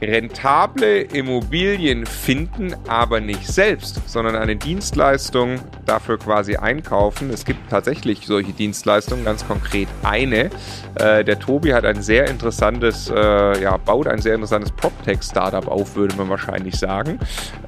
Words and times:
rentable 0.00 1.00
Immobilien 1.02 2.06
finden, 2.06 2.74
aber 2.86 3.20
nicht 3.20 3.46
selbst, 3.46 4.00
sondern 4.08 4.36
eine 4.36 4.56
Dienstleistung 4.56 5.60
dafür 5.86 6.18
quasi 6.18 6.56
einkaufen. 6.56 7.30
Es 7.30 7.44
gibt 7.44 7.70
tatsächlich 7.70 8.26
solche 8.26 8.52
Dienstleistungen, 8.52 9.24
ganz 9.24 9.46
konkret 9.46 9.88
eine. 10.02 10.50
Äh, 10.94 11.24
der 11.24 11.38
Tobi 11.38 11.72
hat 11.74 11.84
ein 11.84 12.02
sehr 12.02 12.28
interessantes, 12.28 13.10
äh, 13.10 13.62
ja, 13.62 13.76
baut 13.76 14.06
ein 14.06 14.20
sehr 14.20 14.34
interessantes 14.34 14.70
PropTech-Startup 14.72 15.66
auf, 15.66 15.96
würde 15.96 16.14
man 16.16 16.28
wahrscheinlich 16.28 16.76
sagen. 16.76 17.18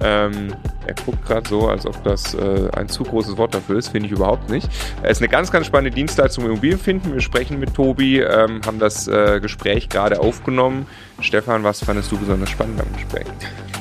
Ähm, 0.01 0.55
er 0.87 0.95
guckt 1.05 1.25
gerade 1.27 1.49
so, 1.49 1.69
als 1.69 1.87
ob 1.87 2.03
das 2.05 2.35
äh, 2.35 2.69
ein 2.77 2.89
zu 2.89 3.05
großes 3.05 3.37
Wort 3.37 3.55
dafür 3.55 3.79
ist, 3.79 3.89
finde 3.89 4.07
ich 4.07 4.13
überhaupt 4.13 4.51
nicht. 4.51 4.69
Es 5.03 5.13
ist 5.13 5.23
eine 5.23 5.29
ganz, 5.29 5.51
ganz 5.51 5.67
spannende 5.67 5.95
Dienstleistung 5.95 6.47
Immobilien 6.47 6.79
finden. 6.79 7.13
Wir 7.13 7.21
sprechen 7.21 7.59
mit 7.59 7.75
Tobi, 7.75 8.21
ähm, 8.21 8.61
haben 8.65 8.79
das 8.79 9.07
äh, 9.09 9.41
Gespräch 9.41 9.89
gerade 9.89 10.21
aufgenommen. 10.21 10.87
Stefan, 11.21 11.63
was 11.63 11.85
fandest 11.85 12.11
du 12.13 12.19
besonders 12.19 12.51
spannend 12.51 12.81
am 12.81 12.93
Gespräch? 12.93 13.27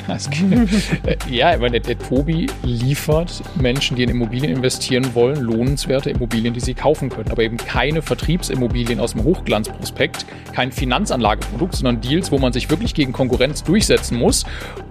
ja, 1.29 1.53
ich 1.53 1.59
meine, 1.59 1.79
der, 1.79 1.95
der, 1.95 1.99
Tobi 1.99 2.47
liefert 2.63 3.43
Menschen, 3.61 3.95
die 3.95 4.03
in 4.03 4.09
Immobilien 4.09 4.55
investieren 4.55 5.13
wollen, 5.13 5.39
lohnenswerte 5.39 6.09
Immobilien, 6.09 6.53
die 6.53 6.59
sie 6.59 6.73
kaufen 6.73 7.09
können. 7.09 7.29
Aber 7.31 7.43
eben 7.43 7.57
keine 7.57 8.01
Vertriebsimmobilien 8.01 8.99
aus 8.99 9.13
dem 9.13 9.23
Hochglanzprospekt, 9.23 10.25
kein 10.53 10.71
Finanzanlageprodukt, 10.71 11.75
sondern 11.75 12.01
Deals, 12.01 12.31
wo 12.31 12.39
man 12.39 12.53
sich 12.53 12.69
wirklich 12.69 12.93
gegen 12.93 13.13
Konkurrenz 13.13 13.63
durchsetzen 13.63 14.17
muss 14.17 14.45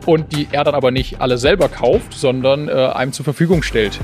und 0.06 0.32
die 0.32 0.46
er 0.52 0.64
dann 0.64 0.74
aber 0.74 0.90
nicht 0.90 1.20
alle 1.20 1.36
selber 1.36 1.68
kauft, 1.68 2.14
sondern 2.14 2.68
äh, 2.68 2.72
einem 2.72 3.12
zur 3.12 3.24
Verfügung 3.24 3.62
stellt. 3.62 3.98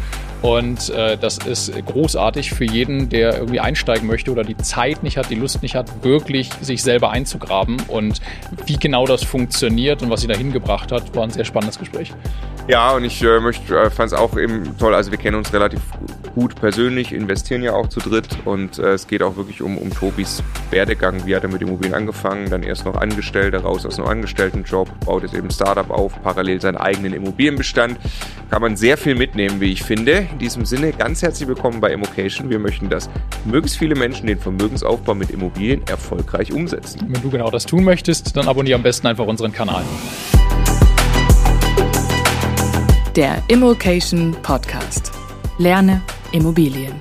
Und 0.44 0.90
äh, 0.90 1.16
das 1.16 1.38
ist 1.38 1.72
großartig 1.86 2.50
für 2.50 2.66
jeden, 2.66 3.08
der 3.08 3.38
irgendwie 3.38 3.60
einsteigen 3.60 4.06
möchte 4.06 4.30
oder 4.30 4.44
die 4.44 4.58
Zeit 4.58 5.02
nicht 5.02 5.16
hat, 5.16 5.30
die 5.30 5.36
Lust 5.36 5.62
nicht 5.62 5.74
hat, 5.74 6.04
wirklich 6.04 6.50
sich 6.60 6.82
selber 6.82 7.10
einzugraben. 7.10 7.78
Und 7.88 8.20
wie 8.66 8.76
genau 8.76 9.06
das 9.06 9.24
funktioniert 9.24 10.02
und 10.02 10.10
was 10.10 10.20
sie 10.20 10.26
dahin 10.26 10.52
gebracht 10.52 10.92
hat, 10.92 11.16
war 11.16 11.22
ein 11.22 11.30
sehr 11.30 11.46
spannendes 11.46 11.78
Gespräch. 11.78 12.12
Ja, 12.66 12.92
und 12.92 13.04
ich 13.04 13.22
äh, 13.22 13.26
äh, 13.26 13.90
fand 13.90 14.12
es 14.12 14.18
auch 14.18 14.38
eben 14.38 14.76
toll. 14.78 14.94
Also 14.94 15.10
wir 15.10 15.18
kennen 15.18 15.36
uns 15.36 15.52
relativ 15.52 15.80
gut 16.34 16.54
persönlich, 16.56 17.12
investieren 17.12 17.62
ja 17.62 17.74
auch 17.74 17.88
zu 17.88 18.00
dritt 18.00 18.26
und 18.44 18.78
äh, 18.78 18.94
es 18.94 19.06
geht 19.06 19.22
auch 19.22 19.36
wirklich 19.36 19.60
um, 19.62 19.76
um 19.76 19.90
Tobis 19.90 20.42
Werdegang. 20.70 21.26
Wie 21.26 21.36
hat 21.36 21.44
er 21.44 21.50
mit 21.50 21.60
Immobilien 21.60 21.94
angefangen, 21.94 22.50
dann 22.50 22.62
erst 22.62 22.86
noch 22.86 22.96
Angestellter, 22.96 23.60
raus 23.60 23.84
aus 23.84 23.98
einem 23.98 24.08
Angestelltenjob, 24.08 24.88
baut 25.00 25.22
jetzt 25.22 25.34
eben 25.34 25.50
Startup 25.50 25.88
auf, 25.90 26.20
parallel 26.22 26.60
seinen 26.60 26.78
eigenen 26.78 27.12
Immobilienbestand. 27.12 27.98
Kann 28.50 28.62
man 28.62 28.76
sehr 28.76 28.96
viel 28.96 29.14
mitnehmen, 29.14 29.60
wie 29.60 29.70
ich 29.70 29.82
finde. 29.82 30.26
In 30.34 30.40
diesem 30.40 30.64
Sinne 30.64 30.90
ganz 30.90 31.22
herzlich 31.22 31.48
willkommen 31.48 31.80
bei 31.80 31.92
Immocation. 31.92 32.50
Wir 32.50 32.58
möchten, 32.58 32.88
dass 32.88 33.08
möglichst 33.44 33.78
viele 33.78 33.94
Menschen 33.94 34.26
den 34.26 34.36
Vermögensaufbau 34.36 35.14
mit 35.14 35.30
Immobilien 35.30 35.86
erfolgreich 35.86 36.52
umsetzen. 36.52 37.02
Wenn 37.06 37.22
du 37.22 37.30
genau 37.30 37.52
das 37.52 37.64
tun 37.64 37.84
möchtest, 37.84 38.36
dann 38.36 38.48
abonniere 38.48 38.74
am 38.74 38.82
besten 38.82 39.06
einfach 39.06 39.28
unseren 39.28 39.52
Kanal. 39.52 39.84
Der 43.14 43.40
Immocation 43.46 44.36
Podcast. 44.42 45.12
Lerne 45.58 46.02
Immobilien. 46.32 46.94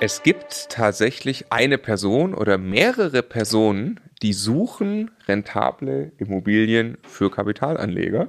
Es 0.00 0.22
gibt 0.22 0.68
tatsächlich 0.68 1.46
eine 1.50 1.78
Person 1.78 2.34
oder 2.34 2.58
mehrere 2.58 3.24
Personen, 3.24 3.98
die 4.22 4.34
suchen 4.34 5.10
rentable 5.26 6.12
Immobilien 6.18 6.96
für 7.02 7.28
Kapitalanleger. 7.28 8.28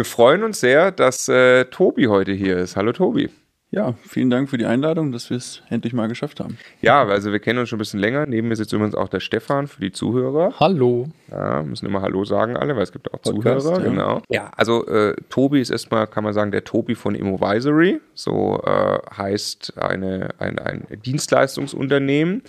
Wir 0.00 0.06
freuen 0.06 0.44
uns 0.44 0.60
sehr, 0.60 0.92
dass 0.92 1.28
äh, 1.28 1.66
Tobi 1.66 2.06
heute 2.06 2.32
hier 2.32 2.56
ist. 2.56 2.74
Hallo 2.74 2.90
Tobi. 2.92 3.28
Ja, 3.70 3.92
vielen 4.08 4.30
Dank 4.30 4.48
für 4.48 4.56
die 4.56 4.64
Einladung, 4.64 5.12
dass 5.12 5.28
wir 5.28 5.36
es 5.36 5.62
endlich 5.68 5.92
mal 5.92 6.08
geschafft 6.08 6.40
haben. 6.40 6.56
Ja, 6.80 7.04
also 7.04 7.32
wir 7.32 7.38
kennen 7.38 7.58
uns 7.58 7.68
schon 7.68 7.76
ein 7.76 7.80
bisschen 7.80 8.00
länger. 8.00 8.24
Neben 8.24 8.48
mir 8.48 8.56
sitzt 8.56 8.72
übrigens 8.72 8.94
auch 8.94 9.08
der 9.08 9.20
Stefan 9.20 9.66
für 9.66 9.82
die 9.82 9.92
Zuhörer. 9.92 10.54
Hallo. 10.58 11.08
Ja, 11.30 11.62
müssen 11.62 11.84
immer 11.84 12.00
Hallo 12.00 12.24
sagen 12.24 12.56
alle, 12.56 12.76
weil 12.76 12.82
es 12.84 12.92
gibt 12.92 13.12
auch 13.12 13.20
Podcast, 13.20 13.66
Zuhörer. 13.66 13.84
Ja. 13.84 13.90
Genau. 13.90 14.22
Ja, 14.30 14.50
also 14.56 14.86
äh, 14.86 15.14
Tobi 15.28 15.60
ist 15.60 15.68
erstmal, 15.68 16.06
kann 16.06 16.24
man 16.24 16.32
sagen, 16.32 16.50
der 16.50 16.64
Tobi 16.64 16.94
von 16.94 17.14
Immovisory. 17.14 18.00
So 18.14 18.62
äh, 18.64 19.00
heißt 19.14 19.76
eine, 19.76 20.30
ein, 20.38 20.58
ein 20.58 20.86
Dienstleistungsunternehmen, 21.04 22.42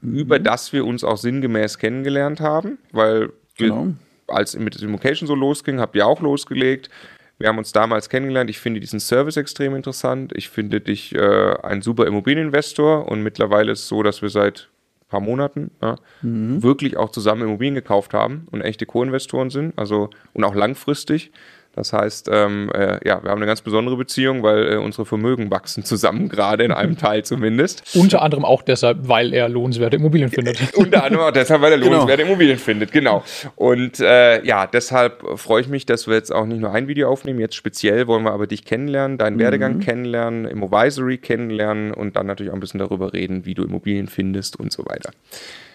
mhm. 0.00 0.14
über 0.14 0.38
das 0.38 0.72
wir 0.72 0.86
uns 0.86 1.04
auch 1.04 1.18
sinngemäß 1.18 1.76
kennengelernt 1.76 2.40
haben, 2.40 2.78
weil 2.92 3.28
genau. 3.58 3.88
Als 4.28 4.56
mit 4.56 4.80
Immocation 4.80 5.26
so 5.26 5.34
losging, 5.34 5.80
habt 5.80 5.96
ihr 5.96 6.06
auch 6.06 6.20
losgelegt. 6.20 6.90
Wir 7.38 7.48
haben 7.48 7.58
uns 7.58 7.72
damals 7.72 8.08
kennengelernt. 8.08 8.50
Ich 8.50 8.58
finde 8.58 8.80
diesen 8.80 9.00
Service 9.00 9.36
extrem 9.36 9.76
interessant. 9.76 10.32
Ich 10.34 10.48
finde 10.48 10.80
dich 10.80 11.14
äh, 11.14 11.54
ein 11.62 11.82
super 11.82 12.06
Immobilieninvestor 12.06 13.08
und 13.08 13.22
mittlerweile 13.22 13.72
ist 13.72 13.80
es 13.80 13.88
so, 13.88 14.02
dass 14.02 14.22
wir 14.22 14.28
seit 14.28 14.68
ein 15.02 15.08
paar 15.08 15.20
Monaten 15.20 15.70
ja, 15.80 15.96
mhm. 16.22 16.62
wirklich 16.62 16.96
auch 16.96 17.10
zusammen 17.10 17.42
Immobilien 17.42 17.76
gekauft 17.76 18.12
haben 18.12 18.48
und 18.50 18.60
echte 18.60 18.86
Co-Investoren 18.86 19.50
sind, 19.50 19.78
also 19.78 20.10
und 20.32 20.44
auch 20.44 20.54
langfristig. 20.54 21.30
Das 21.78 21.92
heißt, 21.92 22.28
ähm, 22.32 22.72
äh, 22.74 22.98
ja, 23.06 23.22
wir 23.22 23.30
haben 23.30 23.38
eine 23.38 23.46
ganz 23.46 23.60
besondere 23.60 23.96
Beziehung, 23.96 24.42
weil 24.42 24.72
äh, 24.72 24.76
unsere 24.78 25.06
Vermögen 25.06 25.48
wachsen 25.52 25.84
zusammen, 25.84 26.28
gerade 26.28 26.64
in 26.64 26.72
einem 26.72 26.98
Teil 26.98 27.24
zumindest. 27.24 27.84
Unter 27.94 28.20
anderem 28.20 28.44
auch 28.44 28.62
deshalb, 28.62 29.08
weil 29.08 29.32
er 29.32 29.48
lohnenswerte 29.48 29.96
Immobilien 29.96 30.28
findet. 30.28 30.74
Unter 30.74 31.04
anderem 31.04 31.26
auch 31.26 31.30
deshalb, 31.30 31.62
weil 31.62 31.70
er 31.70 31.78
genau. 31.78 31.90
lohnenswerte 31.90 32.22
genau. 32.22 32.32
Immobilien 32.32 32.58
findet, 32.58 32.90
genau. 32.90 33.22
Und 33.54 34.00
äh, 34.00 34.44
ja, 34.44 34.66
deshalb 34.66 35.38
freue 35.38 35.60
ich 35.60 35.68
mich, 35.68 35.86
dass 35.86 36.08
wir 36.08 36.16
jetzt 36.16 36.34
auch 36.34 36.46
nicht 36.46 36.58
nur 36.58 36.72
ein 36.72 36.88
Video 36.88 37.08
aufnehmen. 37.08 37.38
Jetzt 37.38 37.54
speziell 37.54 38.08
wollen 38.08 38.24
wir 38.24 38.32
aber 38.32 38.48
dich 38.48 38.64
kennenlernen, 38.64 39.16
deinen 39.16 39.36
mhm. 39.36 39.40
Werdegang 39.40 39.78
kennenlernen, 39.78 40.46
Immovisory 40.46 41.18
kennenlernen 41.18 41.94
und 41.94 42.16
dann 42.16 42.26
natürlich 42.26 42.50
auch 42.50 42.56
ein 42.56 42.60
bisschen 42.60 42.80
darüber 42.80 43.12
reden, 43.12 43.46
wie 43.46 43.54
du 43.54 43.62
Immobilien 43.62 44.08
findest 44.08 44.58
und 44.58 44.72
so 44.72 44.84
weiter. 44.84 45.12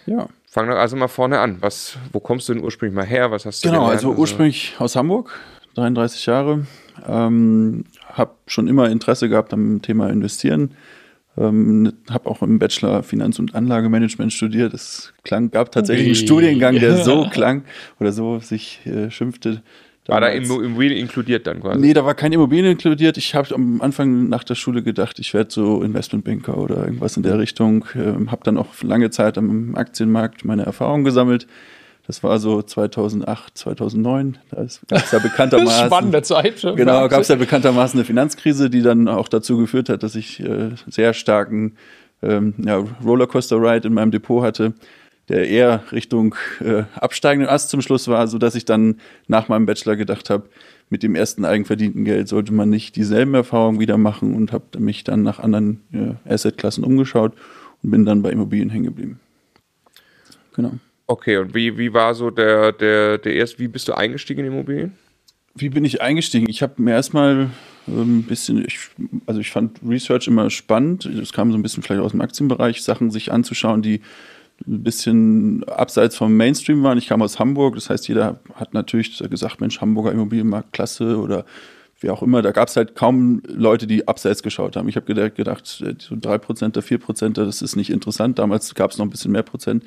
Ja. 0.05 0.27
Fangen 0.49 0.69
wir 0.69 0.75
also 0.75 0.97
mal 0.97 1.07
vorne 1.07 1.39
an. 1.39 1.57
Was, 1.61 1.97
wo 2.11 2.19
kommst 2.19 2.49
du 2.49 2.53
denn 2.53 2.63
ursprünglich 2.63 2.93
mal 2.93 3.05
her? 3.05 3.31
Was 3.31 3.45
hast 3.45 3.63
du 3.63 3.69
Genau, 3.69 3.85
also 3.85 4.11
ursprünglich 4.11 4.75
aus 4.79 4.95
Hamburg, 4.95 5.31
33 5.75 6.25
Jahre. 6.25 6.65
Ähm, 7.07 7.85
habe 8.05 8.35
schon 8.47 8.67
immer 8.67 8.89
Interesse 8.89 9.29
gehabt 9.29 9.53
am 9.53 9.81
Thema 9.81 10.09
Investieren. 10.09 10.71
Ähm, 11.35 11.93
habe 12.11 12.29
auch 12.29 12.43
im 12.43 12.59
Bachelor 12.59 13.01
Finanz- 13.01 13.39
und 13.39 13.55
Anlagemanagement 13.55 14.31
studiert. 14.31 14.73
Es 14.73 15.13
klang, 15.23 15.49
gab 15.49 15.71
tatsächlich 15.71 16.07
einen 16.07 16.15
Studiengang, 16.15 16.79
der 16.79 17.03
so 17.03 17.27
klang 17.31 17.63
oder 17.99 18.11
so 18.11 18.39
sich 18.39 18.81
äh, 18.85 19.09
schimpfte. 19.09 19.63
War 20.05 20.19
da 20.19 20.27
Immobilien 20.27 20.99
inkludiert 20.99 21.47
dann 21.47 21.61
quasi? 21.61 21.79
Nee, 21.79 21.93
da 21.93 22.03
war 22.03 22.13
kein 22.13 22.33
Immobilien 22.33 22.73
inkludiert. 22.73 23.17
Ich 23.17 23.35
habe 23.35 23.55
am 23.55 23.81
Anfang 23.81 24.27
nach 24.27 24.43
der 24.43 24.55
Schule 24.55 24.83
gedacht, 24.83 25.17
ich 25.19 25.33
werde 25.33 25.49
so 25.51 25.81
Investmentbanker 25.81 26.57
oder 26.57 26.83
irgendwas 26.85 27.15
in 27.15 27.23
der 27.23 27.39
Richtung. 27.39 27.85
Ähm, 27.95 28.29
habe 28.29 28.43
dann 28.43 28.57
auch 28.57 28.83
lange 28.83 29.11
Zeit 29.11 29.37
am 29.37 29.75
Aktienmarkt 29.75 30.43
meine 30.43 30.65
Erfahrungen 30.65 31.05
gesammelt. 31.05 31.47
Das 32.05 32.21
war 32.21 32.37
so 32.39 32.61
2008, 32.61 33.57
2009. 33.57 34.37
Da 34.49 34.57
gab 34.57 34.65
es 34.65 35.11
ja 35.11 35.19
bekanntermaßen. 35.23 35.85
Spannende 35.87 36.21
Zeit 36.21 36.59
schon. 36.59 36.75
Genau, 36.75 37.07
gab 37.07 37.21
es 37.21 37.29
ja 37.29 37.35
bekanntermaßen 37.35 37.97
eine 37.97 38.05
Finanzkrise, 38.05 38.69
die 38.69 38.81
dann 38.81 39.07
auch 39.07 39.29
dazu 39.29 39.57
geführt 39.57 39.89
hat, 39.89 40.03
dass 40.03 40.15
ich 40.15 40.41
äh, 40.41 40.71
sehr 40.87 41.13
starken 41.13 41.77
ähm, 42.21 42.55
ja, 42.57 42.83
Rollercoaster-Ride 43.03 43.87
in 43.87 43.93
meinem 43.93 44.11
Depot 44.11 44.43
hatte, 44.43 44.73
der 45.29 45.47
eher 45.47 45.83
Richtung 45.93 46.35
äh, 46.59 46.83
absteigenden 46.95 47.49
Ast 47.49 47.69
zum 47.69 47.81
Schluss 47.81 48.09
war, 48.09 48.27
so 48.27 48.37
dass 48.37 48.55
ich 48.55 48.65
dann 48.65 48.99
nach 49.27 49.47
meinem 49.47 49.65
Bachelor 49.65 49.95
gedacht 49.95 50.29
habe, 50.29 50.49
mit 50.89 51.03
dem 51.03 51.15
ersten 51.15 51.45
eigenverdienten 51.45 52.03
Geld 52.03 52.27
sollte 52.27 52.53
man 52.53 52.69
nicht 52.69 52.97
dieselben 52.97 53.33
Erfahrungen 53.33 53.79
wieder 53.79 53.97
machen 53.97 54.35
und 54.35 54.51
habe 54.51 54.77
mich 54.77 55.05
dann 55.05 55.23
nach 55.23 55.39
anderen 55.39 55.81
äh, 55.93 56.31
Assetklassen 56.31 56.83
umgeschaut 56.83 57.33
und 57.81 57.91
bin 57.91 58.05
dann 58.05 58.21
bei 58.21 58.31
Immobilien 58.31 58.69
hängen 58.69 58.85
geblieben. 58.85 59.19
Genau. 60.53 60.73
Okay, 61.07 61.37
und 61.37 61.53
wie, 61.53 61.77
wie 61.77 61.93
war 61.93 62.15
so 62.15 62.29
der, 62.29 62.71
der, 62.71 63.17
der 63.17 63.33
erste, 63.33 63.59
wie 63.59 63.67
bist 63.67 63.87
du 63.87 63.93
eingestiegen 63.93 64.45
in 64.45 64.53
Immobilien? 64.53 64.93
Wie 65.55 65.69
bin 65.69 65.85
ich 65.85 66.01
eingestiegen? 66.01 66.49
Ich 66.49 66.63
habe 66.63 66.81
mir 66.81 66.91
erstmal 66.91 67.49
ähm, 67.87 68.19
ein 68.19 68.23
bisschen, 68.23 68.65
ich, 68.65 68.79
also 69.25 69.39
ich 69.39 69.51
fand 69.51 69.79
Research 69.87 70.27
immer 70.27 70.49
spannend. 70.49 71.05
Es 71.05 71.33
kam 71.33 71.51
so 71.51 71.57
ein 71.57 71.61
bisschen 71.61 71.83
vielleicht 71.83 72.01
aus 72.01 72.11
dem 72.11 72.21
Aktienbereich, 72.21 72.81
Sachen 72.81 73.11
sich 73.11 73.31
anzuschauen, 73.31 73.81
die 73.81 74.01
ein 74.65 74.83
bisschen 74.83 75.63
abseits 75.65 76.15
vom 76.15 76.35
Mainstream 76.35 76.83
waren. 76.83 76.97
Ich 76.97 77.07
kam 77.07 77.21
aus 77.21 77.39
Hamburg, 77.39 77.75
das 77.75 77.89
heißt, 77.89 78.07
jeder 78.07 78.39
hat 78.55 78.73
natürlich 78.73 79.17
gesagt, 79.29 79.61
Mensch, 79.61 79.81
Hamburger 79.81 80.11
Immobilienmarkt, 80.11 80.71
klasse 80.71 81.17
oder 81.19 81.45
wie 81.99 82.09
auch 82.09 82.21
immer. 82.21 82.41
Da 82.41 82.51
gab 82.51 82.69
es 82.69 82.75
halt 82.75 82.95
kaum 82.95 83.41
Leute, 83.47 83.87
die 83.87 84.07
abseits 84.07 84.43
geschaut 84.43 84.75
haben. 84.75 84.87
Ich 84.89 84.95
habe 84.95 85.31
gedacht, 85.31 85.65
so 85.65 85.85
3%, 85.85 86.81
4%, 86.81 87.33
das 87.33 87.61
ist 87.61 87.75
nicht 87.75 87.89
interessant. 87.89 88.39
Damals 88.39 88.73
gab 88.75 88.91
es 88.91 88.97
noch 88.97 89.05
ein 89.05 89.09
bisschen 89.09 89.31
mehr 89.31 89.43
Prozent. 89.43 89.83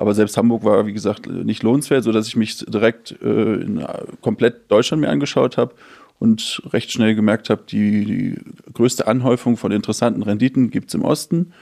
Aber 0.00 0.14
selbst 0.14 0.38
Hamburg 0.38 0.64
war, 0.64 0.86
wie 0.86 0.94
gesagt, 0.94 1.26
nicht 1.26 1.62
lohnenswert, 1.62 2.04
sodass 2.04 2.26
ich 2.26 2.34
mich 2.34 2.64
direkt 2.66 3.14
äh, 3.20 3.52
in 3.56 3.84
komplett 4.22 4.70
Deutschland 4.70 5.02
mir 5.02 5.10
angeschaut 5.10 5.58
habe 5.58 5.74
und 6.18 6.62
recht 6.72 6.90
schnell 6.90 7.14
gemerkt 7.14 7.50
habe, 7.50 7.64
die, 7.68 8.06
die 8.06 8.38
größte 8.72 9.06
Anhäufung 9.06 9.58
von 9.58 9.72
interessanten 9.72 10.22
Renditen 10.22 10.70
gibt 10.70 10.88
es 10.88 10.94
im 10.94 11.02
Osten 11.02 11.52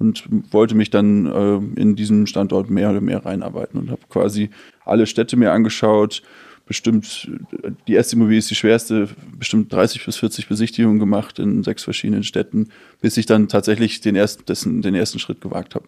und 0.00 0.24
wollte 0.50 0.74
mich 0.74 0.90
dann 0.90 1.26
äh, 1.26 1.80
in 1.80 1.94
diesem 1.94 2.26
Standort 2.26 2.68
mehr 2.68 2.90
oder 2.90 3.00
mehr 3.00 3.24
reinarbeiten 3.24 3.78
und 3.78 3.92
habe 3.92 4.02
quasi 4.08 4.50
alle 4.84 5.06
Städte 5.06 5.36
mir 5.36 5.52
angeschaut. 5.52 6.24
Bestimmt, 6.66 7.30
die 7.86 7.94
erste 7.94 8.16
Immobilie 8.16 8.40
ist 8.40 8.50
die 8.50 8.56
schwerste, 8.56 9.08
bestimmt 9.38 9.72
30 9.72 10.04
bis 10.04 10.16
40 10.16 10.48
Besichtigungen 10.48 10.98
gemacht 10.98 11.38
in 11.38 11.62
sechs 11.62 11.84
verschiedenen 11.84 12.24
Städten, 12.24 12.70
bis 13.00 13.16
ich 13.18 13.26
dann 13.26 13.46
tatsächlich 13.46 14.00
den 14.00 14.16
ersten, 14.16 14.44
dessen, 14.46 14.82
den 14.82 14.96
ersten 14.96 15.20
Schritt 15.20 15.40
gewagt 15.40 15.76
habe. 15.76 15.86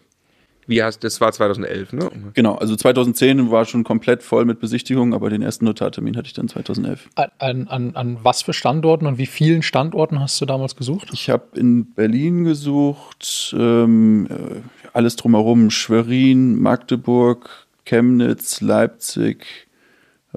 Wie 0.67 0.83
hast 0.83 1.03
das 1.03 1.21
war 1.21 1.31
2011, 1.31 1.93
ne? 1.93 2.09
Genau, 2.33 2.55
also 2.55 2.75
2010 2.75 3.49
war 3.49 3.63
schon 3.65 3.85
komplett 3.85 4.21
voll 4.21 4.43
mit 4.43 4.59
Besichtigungen, 4.59 5.13
aber 5.13 5.29
den 5.29 5.41
ersten 5.41 5.63
Notartermin 5.63 6.17
hatte 6.17 6.27
ich 6.27 6.33
dann 6.33 6.49
2011. 6.49 7.07
An, 7.15 7.67
an, 7.69 7.95
an 7.95 8.17
was 8.21 8.41
für 8.41 8.53
Standorten 8.53 9.07
und 9.07 9.17
wie 9.17 9.25
vielen 9.25 9.63
Standorten 9.63 10.19
hast 10.19 10.39
du 10.41 10.45
damals 10.45 10.75
gesucht? 10.75 11.07
Ich 11.13 11.29
habe 11.29 11.57
in 11.57 11.93
Berlin 11.93 12.43
gesucht, 12.43 13.55
ähm, 13.57 14.27
äh, 14.29 14.61
alles 14.91 15.15
drumherum, 15.15 15.71
Schwerin, 15.71 16.59
Magdeburg, 16.59 17.49
Chemnitz, 17.85 18.59
Leipzig, 18.59 19.67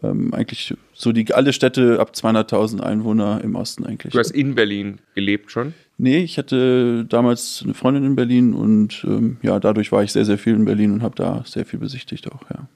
ähm, 0.03 0.33
eigentlich 0.33 0.75
so 0.95 1.13
die 1.13 1.33
alle 1.35 1.53
Städte 1.53 1.99
ab 1.99 2.13
200.000 2.15 2.81
Einwohner 2.81 3.41
im 3.43 3.57
Osten 3.57 3.85
eigentlich. 3.85 4.13
Du 4.13 4.19
hast 4.19 4.31
in 4.31 4.55
Berlin 4.55 4.99
gelebt 5.15 5.51
schon? 5.51 5.75
Nee, 6.03 6.21
ich 6.21 6.39
hatte 6.39 7.05
damals 7.05 7.61
eine 7.63 7.75
Freundin 7.75 8.05
in 8.05 8.17
Berlin 8.17 8.55
und 8.55 9.05
ähm, 9.07 9.37
ja, 9.43 9.61
dadurch 9.61 9.93
war 9.93 10.03
ich 10.03 10.13
sehr, 10.13 10.25
sehr 10.25 10.39
viel 10.39 10.55
in 10.55 10.65
Berlin 10.65 10.93
und 10.93 11.03
habe 11.03 11.15
da 11.15 11.45
sehr 11.45 11.67
viel 11.67 11.79
besichtigt 11.79 12.33
auch, 12.33 12.41
ja. 12.49 12.67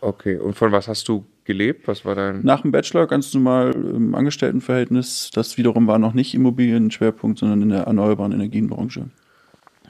Okay, 0.00 0.36
und 0.36 0.54
von 0.54 0.72
was 0.72 0.88
hast 0.88 1.06
du 1.06 1.26
gelebt? 1.44 1.86
Was 1.86 2.06
war 2.06 2.14
dein. 2.14 2.42
Nach 2.42 2.62
dem 2.62 2.72
Bachelor 2.72 3.06
ganz 3.06 3.34
normal 3.34 3.72
im 3.72 4.14
Angestelltenverhältnis. 4.14 5.30
Das 5.34 5.58
wiederum 5.58 5.86
war 5.86 5.98
noch 5.98 6.14
nicht 6.14 6.32
Immobilienschwerpunkt, 6.32 7.40
sondern 7.40 7.60
in 7.60 7.68
der 7.68 7.82
erneuerbaren 7.82 8.32
Energienbranche. 8.32 9.10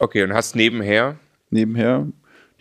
Okay, 0.00 0.24
und 0.24 0.32
hast 0.32 0.56
nebenher? 0.56 1.20
Nebenher 1.50 2.08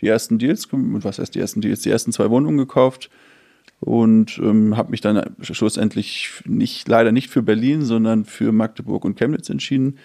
die 0.00 0.06
ersten 0.06 0.38
Deals, 0.38 0.68
was 0.70 1.18
heißt 1.18 1.34
die 1.34 1.40
ersten 1.40 1.60
Deals? 1.60 1.80
Die 1.80 1.90
ersten 1.90 2.12
zwei 2.12 2.30
Wohnungen 2.30 2.58
gekauft 2.58 3.10
und 3.84 4.38
ähm, 4.38 4.76
habe 4.76 4.92
mich 4.92 5.00
dann 5.00 5.34
schlussendlich 5.40 6.30
nicht 6.46 6.86
leider 6.86 7.10
nicht 7.10 7.30
für 7.30 7.42
Berlin, 7.42 7.82
sondern 7.82 8.24
für 8.24 8.52
Magdeburg 8.52 9.04
und 9.04 9.18
Chemnitz 9.18 9.50
entschieden. 9.50 9.98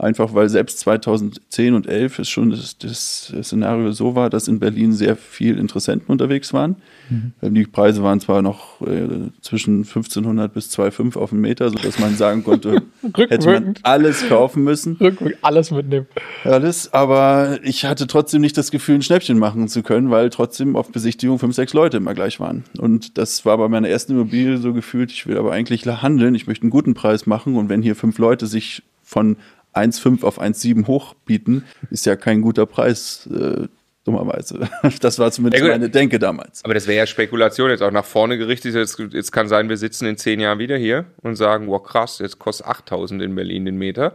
Einfach 0.00 0.32
weil 0.32 0.48
selbst 0.48 0.78
2010 0.78 1.74
und 1.74 1.88
11 1.88 2.20
es 2.20 2.28
schon 2.28 2.50
das, 2.50 2.78
das, 2.78 3.34
Szenario 3.42 3.90
so 3.90 4.14
war, 4.14 4.30
dass 4.30 4.46
in 4.46 4.60
Berlin 4.60 4.92
sehr 4.92 5.16
viel 5.16 5.58
Interessenten 5.58 6.12
unterwegs 6.12 6.52
waren. 6.52 6.76
Mhm. 7.10 7.32
Ähm, 7.42 7.54
die 7.54 7.64
Preise 7.64 8.04
waren 8.04 8.20
zwar 8.20 8.40
noch 8.40 8.80
äh, 8.82 9.08
zwischen 9.40 9.78
1500 9.78 10.54
bis 10.54 10.70
2,5 10.70 11.18
auf 11.18 11.30
den 11.30 11.40
Meter, 11.40 11.70
sodass 11.70 11.98
man 11.98 12.14
sagen 12.14 12.44
konnte, 12.44 12.82
hätte 13.16 13.46
man 13.50 13.74
alles 13.82 14.28
kaufen 14.28 14.62
müssen. 14.62 14.92
Rückwirkend 15.00 15.42
alles 15.42 15.72
mitnehmen. 15.72 16.06
Alles, 16.44 16.92
aber 16.92 17.58
ich 17.64 17.84
hatte 17.84 18.06
trotzdem 18.06 18.40
nicht 18.40 18.56
das 18.56 18.70
Gefühl, 18.70 18.94
ein 18.94 19.02
Schnäppchen 19.02 19.36
machen 19.36 19.66
zu 19.66 19.82
können, 19.82 20.10
weil 20.10 20.30
trotzdem 20.30 20.76
auf 20.76 20.92
Besichtigung 20.92 21.40
fünf, 21.40 21.56
sechs 21.56 21.72
Leute 21.72 21.96
immer 21.96 22.14
gleich 22.14 22.38
waren. 22.38 22.62
Und 22.78 23.18
das 23.18 23.44
war 23.44 23.58
bei 23.58 23.66
meiner 23.66 23.88
ersten 23.88 24.12
Immobilie 24.12 24.58
so 24.58 24.72
gefühlt, 24.72 25.10
ich 25.10 25.26
will 25.26 25.38
aber 25.38 25.50
eigentlich 25.50 25.84
handeln, 25.88 26.36
ich 26.36 26.46
möchte 26.46 26.62
einen 26.62 26.70
guten 26.70 26.94
Preis 26.94 27.26
machen 27.26 27.56
und 27.56 27.68
wenn 27.68 27.82
hier 27.82 27.96
fünf 27.96 28.18
Leute 28.18 28.46
sich 28.46 28.84
von 29.02 29.36
1,5 29.78 30.24
auf 30.24 30.40
1,7 30.40 30.86
hochbieten, 30.86 31.64
ist 31.90 32.06
ja 32.06 32.16
kein 32.16 32.42
guter 32.42 32.66
Preis. 32.66 33.28
Äh, 33.32 33.68
dummerweise. 34.08 34.68
Das 35.00 35.18
war 35.18 35.30
zumindest 35.30 35.62
ja, 35.62 35.70
meine 35.70 35.90
Denke 35.90 36.18
damals. 36.18 36.64
Aber 36.64 36.74
das 36.74 36.86
wäre 36.86 36.98
ja 36.98 37.06
Spekulation, 37.06 37.70
jetzt 37.70 37.82
auch 37.82 37.90
nach 37.90 38.04
vorne 38.04 38.38
gerichtet. 38.38 38.74
Jetzt, 38.74 38.98
jetzt, 38.98 39.32
kann 39.32 39.48
sein, 39.48 39.68
wir 39.68 39.76
sitzen 39.76 40.06
in 40.06 40.16
zehn 40.16 40.40
Jahren 40.40 40.58
wieder 40.58 40.76
hier 40.76 41.04
und 41.22 41.36
sagen, 41.36 41.68
wow 41.68 41.82
krass, 41.82 42.18
jetzt 42.18 42.38
kostet 42.38 42.66
8000 42.66 43.22
in 43.22 43.34
Berlin 43.34 43.64
den 43.64 43.76
Meter. 43.76 44.14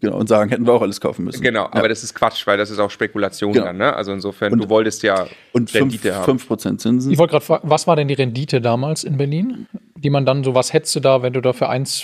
Genau, 0.00 0.16
und 0.16 0.28
sagen, 0.28 0.50
hätten 0.50 0.66
wir 0.66 0.72
auch 0.72 0.82
alles 0.82 1.00
kaufen 1.00 1.24
müssen. 1.26 1.42
Genau, 1.42 1.68
aber 1.70 1.88
das 1.88 2.02
ist 2.02 2.14
Quatsch, 2.14 2.46
weil 2.46 2.56
das 2.56 2.70
ist 2.70 2.78
auch 2.78 2.90
Spekulation 2.90 3.52
genau. 3.52 3.66
dann. 3.66 3.76
Ne? 3.76 3.94
Also 3.94 4.12
insofern, 4.12 4.52
und, 4.52 4.64
du 4.64 4.70
wolltest 4.70 5.02
ja 5.02 5.26
und 5.52 5.72
Rendite 5.74 6.12
5, 6.12 6.50
haben. 6.50 6.58
5% 6.58 6.78
Zinsen. 6.78 7.12
Ich 7.12 7.18
wollte 7.18 7.32
gerade 7.32 7.44
fragen, 7.44 7.68
was 7.68 7.86
war 7.86 7.94
denn 7.94 8.08
die 8.08 8.14
Rendite 8.14 8.60
damals 8.60 9.04
in 9.04 9.18
Berlin? 9.18 9.66
Die 9.96 10.10
man 10.10 10.24
dann 10.24 10.42
so, 10.42 10.54
was 10.54 10.72
hättest 10.72 10.96
du 10.96 11.00
da, 11.00 11.22
wenn 11.22 11.34
du 11.34 11.40
da 11.40 11.52
für 11.52 11.68
1 11.68 12.02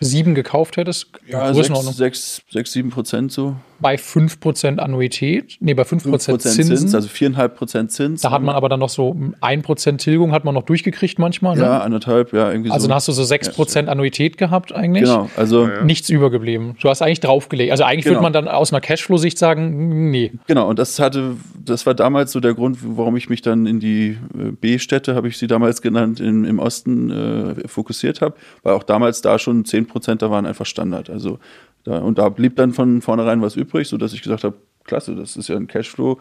sieben 0.00 0.34
gekauft 0.34 0.76
hättest? 0.76 1.08
Ja, 1.26 1.52
sechs, 1.54 1.96
sechs, 1.96 2.42
sechs, 2.50 2.72
sieben 2.72 2.90
Prozent 2.90 3.32
so. 3.32 3.56
Bei 3.80 3.96
5% 3.96 4.78
Annuität, 4.78 5.56
nee, 5.60 5.74
bei 5.74 5.82
5%, 5.82 6.00
5 6.02 6.38
Zinsen. 6.38 6.76
Zins, 6.76 6.94
also 6.94 7.08
4,5% 7.08 7.88
Zins. 7.88 8.20
Da 8.22 8.30
hat 8.30 8.42
man 8.42 8.54
aber 8.54 8.68
dann 8.68 8.80
noch 8.80 8.88
so 8.88 9.16
1% 9.40 9.96
Tilgung, 9.98 10.32
hat 10.32 10.44
man 10.44 10.54
noch 10.54 10.64
durchgekriegt 10.64 11.18
manchmal. 11.18 11.56
Ne? 11.56 11.62
Ja, 11.62 11.78
anderthalb, 11.78 12.32
ja, 12.32 12.50
irgendwie 12.50 12.70
Also 12.70 12.82
so. 12.82 12.88
dann 12.88 12.96
hast 12.96 13.08
du 13.08 13.12
so 13.12 13.22
6% 13.22 13.82
ja, 13.84 13.88
Annuität 13.88 14.38
gehabt 14.38 14.74
eigentlich. 14.74 15.04
Genau, 15.04 15.30
also. 15.36 15.68
Nichts 15.84 16.08
übergeblieben. 16.08 16.76
Du 16.80 16.88
hast 16.88 17.02
eigentlich 17.02 17.20
draufgelegt. 17.20 17.70
Also 17.70 17.84
eigentlich 17.84 18.04
genau. 18.04 18.16
würde 18.16 18.22
man 18.22 18.32
dann 18.32 18.48
aus 18.48 18.72
einer 18.72 18.80
Cashflow-Sicht 18.80 19.38
sagen, 19.38 20.10
nee. 20.10 20.32
Genau, 20.46 20.68
und 20.68 20.78
das 20.78 20.98
hatte, 20.98 21.36
das 21.64 21.86
war 21.86 21.94
damals 21.94 22.32
so 22.32 22.40
der 22.40 22.54
Grund, 22.54 22.78
warum 22.82 23.16
ich 23.16 23.28
mich 23.28 23.42
dann 23.42 23.66
in 23.66 23.80
die 23.80 24.18
äh, 24.38 24.52
B-Städte, 24.52 25.14
habe 25.14 25.28
ich 25.28 25.38
sie 25.38 25.46
damals 25.46 25.82
genannt, 25.82 26.20
in, 26.20 26.44
im 26.44 26.58
Osten 26.58 27.10
äh, 27.10 27.68
fokussiert 27.68 28.20
habe, 28.20 28.34
weil 28.62 28.74
auch 28.74 28.82
damals 28.82 29.20
da 29.20 29.38
schon 29.38 29.64
10% 29.64 30.16
da 30.16 30.30
waren 30.30 30.46
einfach 30.46 30.66
Standard. 30.66 31.10
Also 31.10 31.38
da, 31.84 31.98
und 31.98 32.18
da 32.18 32.28
blieb 32.28 32.56
dann 32.56 32.72
von 32.72 33.02
vornherein 33.02 33.42
was 33.42 33.56
übrig, 33.56 33.88
sodass 33.88 34.12
ich 34.12 34.22
gesagt 34.22 34.44
habe, 34.44 34.56
klasse, 34.84 35.14
das 35.14 35.36
ist 35.36 35.48
ja 35.48 35.56
ein 35.56 35.66
Cashflow. 35.66 36.18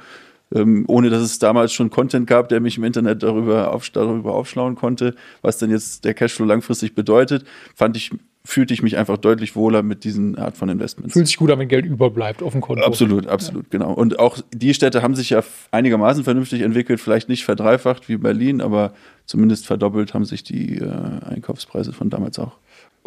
Ähm, 0.51 0.85
ohne 0.87 1.11
dass 1.11 1.21
es 1.21 1.37
damals 1.37 1.73
schon 1.73 1.91
Content 1.91 2.25
gab, 2.25 2.49
der 2.49 2.59
mich 2.59 2.77
im 2.77 2.83
Internet 2.83 3.21
darüber, 3.21 3.71
auf, 3.71 3.87
darüber 3.91 4.33
aufschlauen 4.33 4.73
konnte, 4.73 5.13
was 5.43 5.59
denn 5.59 5.69
jetzt 5.69 6.05
der 6.05 6.15
Cashflow 6.15 6.45
langfristig 6.45 6.95
bedeutet, 6.95 7.45
fand 7.75 7.95
ich, 7.95 8.09
fühlte 8.43 8.73
ich 8.73 8.81
mich 8.81 8.97
einfach 8.97 9.17
deutlich 9.17 9.55
wohler 9.55 9.83
mit 9.83 10.03
diesen 10.03 10.39
Art 10.39 10.57
von 10.57 10.69
Investments. 10.69 11.13
Fühlt 11.13 11.27
sich 11.27 11.37
gut 11.37 11.51
an, 11.51 11.59
wenn 11.59 11.67
Geld 11.67 11.85
überbleibt 11.85 12.41
auf 12.41 12.53
dem 12.53 12.61
Konto. 12.61 12.83
Absolut, 12.83 13.27
absolut, 13.27 13.65
ja. 13.65 13.69
genau. 13.69 13.93
Und 13.93 14.17
auch 14.17 14.39
die 14.51 14.73
Städte 14.73 15.03
haben 15.03 15.13
sich 15.13 15.29
ja 15.29 15.43
einigermaßen 15.69 16.23
vernünftig 16.23 16.61
entwickelt, 16.61 16.99
vielleicht 16.99 17.29
nicht 17.29 17.45
verdreifacht 17.45 18.09
wie 18.09 18.17
Berlin, 18.17 18.59
aber 18.59 18.93
zumindest 19.27 19.67
verdoppelt 19.67 20.15
haben 20.15 20.25
sich 20.25 20.43
die 20.43 20.79
äh, 20.79 20.89
Einkaufspreise 21.25 21.93
von 21.93 22.09
damals 22.09 22.39
auch. 22.39 22.57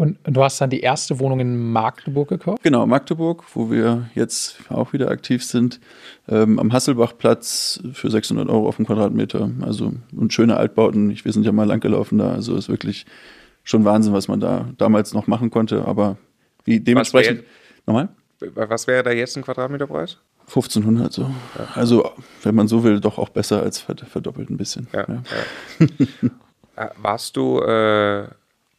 Und 0.02 0.18
du 0.24 0.42
hast 0.42 0.60
dann 0.60 0.68
die 0.68 0.80
erste 0.80 1.20
Wohnung 1.20 1.38
in 1.38 1.70
Magdeburg 1.70 2.28
gekauft? 2.28 2.64
Genau, 2.64 2.84
Magdeburg, 2.88 3.44
wo 3.54 3.70
wir 3.70 4.10
jetzt 4.16 4.58
auch 4.68 4.92
wieder 4.92 5.12
aktiv 5.12 5.44
sind. 5.44 5.78
Ähm, 6.28 6.58
am 6.58 6.72
Hasselbachplatz 6.72 7.80
für 7.92 8.10
600 8.10 8.48
Euro 8.48 8.66
auf 8.66 8.74
dem 8.74 8.84
Quadratmeter. 8.84 9.52
Also 9.60 9.92
und 10.16 10.32
schöne 10.32 10.56
Altbauten. 10.56 11.12
Ich, 11.12 11.24
wir 11.24 11.32
sind 11.32 11.46
ja 11.46 11.52
mal 11.52 11.68
langgelaufen 11.68 12.18
da. 12.18 12.32
Also 12.32 12.56
ist 12.56 12.68
wirklich 12.68 13.06
schon 13.62 13.84
Wahnsinn, 13.84 14.12
was 14.12 14.26
man 14.26 14.40
da 14.40 14.70
damals 14.76 15.14
noch 15.14 15.28
machen 15.28 15.50
konnte. 15.50 15.84
Aber 15.84 16.16
wie 16.64 16.80
dementsprechend. 16.80 17.44
Was 17.44 17.86
nochmal? 17.86 18.08
Was 18.40 18.88
wäre 18.88 19.04
da 19.04 19.12
jetzt 19.12 19.36
ein 19.36 19.44
Quadratmeterpreis? 19.44 20.18
1500 20.48 21.12
so. 21.12 21.22
Ja. 21.56 21.68
Also, 21.76 22.10
wenn 22.42 22.56
man 22.56 22.66
so 22.66 22.82
will, 22.82 22.98
doch 22.98 23.18
auch 23.18 23.28
besser 23.28 23.62
als 23.62 23.78
verdoppelt 23.78 24.50
ein 24.50 24.56
bisschen. 24.56 24.88
Ja, 24.92 25.06
ja. 25.08 25.22
Äh, 26.74 26.88
warst 26.96 27.36
du. 27.36 27.60
Äh 27.60 28.28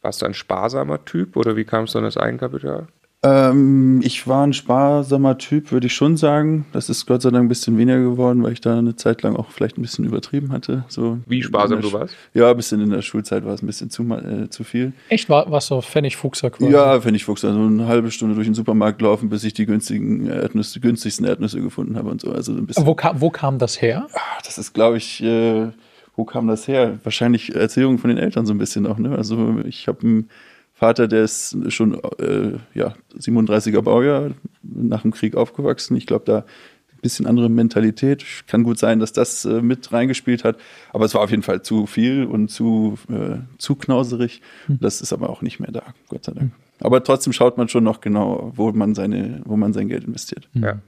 warst 0.04 0.22
du 0.22 0.26
ein 0.26 0.34
sparsamer 0.34 1.04
Typ 1.04 1.36
oder 1.36 1.56
wie 1.56 1.64
kamst 1.64 1.94
du 1.94 1.98
an 1.98 2.04
das 2.04 2.16
Eigenkapital? 2.16 2.86
Ähm, 3.24 4.02
ich 4.04 4.28
war 4.28 4.46
ein 4.46 4.52
sparsamer 4.52 5.38
Typ, 5.38 5.72
würde 5.72 5.86
ich 5.86 5.94
schon 5.94 6.18
sagen. 6.18 6.66
Das 6.72 6.90
ist 6.90 7.06
Gott 7.06 7.22
sei 7.22 7.30
Dank 7.30 7.46
ein 7.46 7.48
bisschen 7.48 7.78
weniger 7.78 8.00
geworden, 8.00 8.42
weil 8.42 8.52
ich 8.52 8.60
da 8.60 8.78
eine 8.78 8.96
Zeit 8.96 9.22
lang 9.22 9.34
auch 9.34 9.50
vielleicht 9.50 9.78
ein 9.78 9.82
bisschen 9.82 10.04
übertrieben 10.04 10.52
hatte. 10.52 10.84
So 10.88 11.18
wie 11.26 11.42
sparsam 11.42 11.80
du 11.80 11.90
warst? 11.94 12.14
Ja, 12.34 12.50
ein 12.50 12.56
bisschen 12.56 12.82
in 12.82 12.90
der 12.90 13.00
Schulzeit 13.00 13.46
war 13.46 13.54
es 13.54 13.62
ein 13.62 13.66
bisschen 13.66 13.88
zu, 13.88 14.02
äh, 14.02 14.50
zu 14.50 14.62
viel. 14.62 14.92
Echt? 15.08 15.30
War, 15.30 15.50
warst 15.50 15.70
du 15.70 15.80
Pfennigfuchser 15.80 16.50
quasi? 16.50 16.70
Ja, 16.70 17.00
Pfennigfuchser. 17.00 17.48
Also 17.48 17.60
eine 17.60 17.86
halbe 17.86 18.10
Stunde 18.10 18.34
durch 18.34 18.46
den 18.46 18.54
Supermarkt 18.54 19.00
laufen, 19.00 19.30
bis 19.30 19.42
ich 19.44 19.54
die 19.54 19.64
günstigen 19.64 20.26
Erdnüsse, 20.26 20.80
günstigsten 20.80 21.24
Erdnüsse 21.24 21.62
gefunden 21.62 21.96
habe 21.96 22.10
und 22.10 22.20
so. 22.20 22.30
Also 22.30 22.52
ein 22.52 22.66
bisschen. 22.66 22.84
Wo, 22.84 22.94
kam, 22.94 23.22
wo 23.22 23.30
kam 23.30 23.58
das 23.58 23.80
her? 23.80 24.06
Ach, 24.12 24.42
das 24.42 24.58
ist, 24.58 24.74
glaube 24.74 24.98
ich. 24.98 25.22
Äh, 25.22 25.68
wo 26.16 26.24
kam 26.24 26.46
das 26.46 26.68
her? 26.68 26.98
Wahrscheinlich 27.02 27.54
Erzählungen 27.54 27.98
von 27.98 28.08
den 28.08 28.18
Eltern 28.18 28.46
so 28.46 28.54
ein 28.54 28.58
bisschen 28.58 28.86
auch. 28.86 28.98
Ne? 28.98 29.16
Also 29.16 29.58
ich 29.64 29.88
habe 29.88 30.02
einen 30.02 30.30
Vater, 30.72 31.08
der 31.08 31.24
ist 31.24 31.56
schon 31.72 31.94
äh, 32.18 32.58
ja, 32.74 32.94
37er 33.16 33.82
Baujahr, 33.82 34.30
nach 34.62 35.02
dem 35.02 35.12
Krieg 35.12 35.36
aufgewachsen. 35.36 35.96
Ich 35.96 36.06
glaube, 36.06 36.24
da 36.24 36.38
ein 36.38 37.00
bisschen 37.00 37.26
andere 37.26 37.48
Mentalität. 37.48 38.24
Kann 38.46 38.64
gut 38.64 38.78
sein, 38.78 38.98
dass 38.98 39.12
das 39.12 39.44
äh, 39.44 39.60
mit 39.60 39.92
reingespielt 39.92 40.44
hat. 40.44 40.56
Aber 40.92 41.04
es 41.04 41.14
war 41.14 41.22
auf 41.22 41.30
jeden 41.30 41.42
Fall 41.42 41.62
zu 41.62 41.86
viel 41.86 42.24
und 42.24 42.48
zu, 42.48 42.98
äh, 43.08 43.38
zu 43.58 43.76
knauserig. 43.76 44.42
Hm. 44.66 44.78
Das 44.80 45.00
ist 45.00 45.12
aber 45.12 45.30
auch 45.30 45.42
nicht 45.42 45.60
mehr 45.60 45.70
da, 45.70 45.82
Gott 46.08 46.24
sei 46.24 46.32
Dank. 46.32 46.52
Aber 46.80 47.02
trotzdem 47.04 47.32
schaut 47.32 47.56
man 47.56 47.68
schon 47.68 47.84
noch 47.84 48.00
genau, 48.00 48.52
wo 48.56 48.70
man, 48.72 48.94
seine, 48.94 49.42
wo 49.44 49.56
man 49.56 49.72
sein 49.72 49.88
Geld 49.88 50.04
investiert. 50.04 50.48
Ja. 50.54 50.80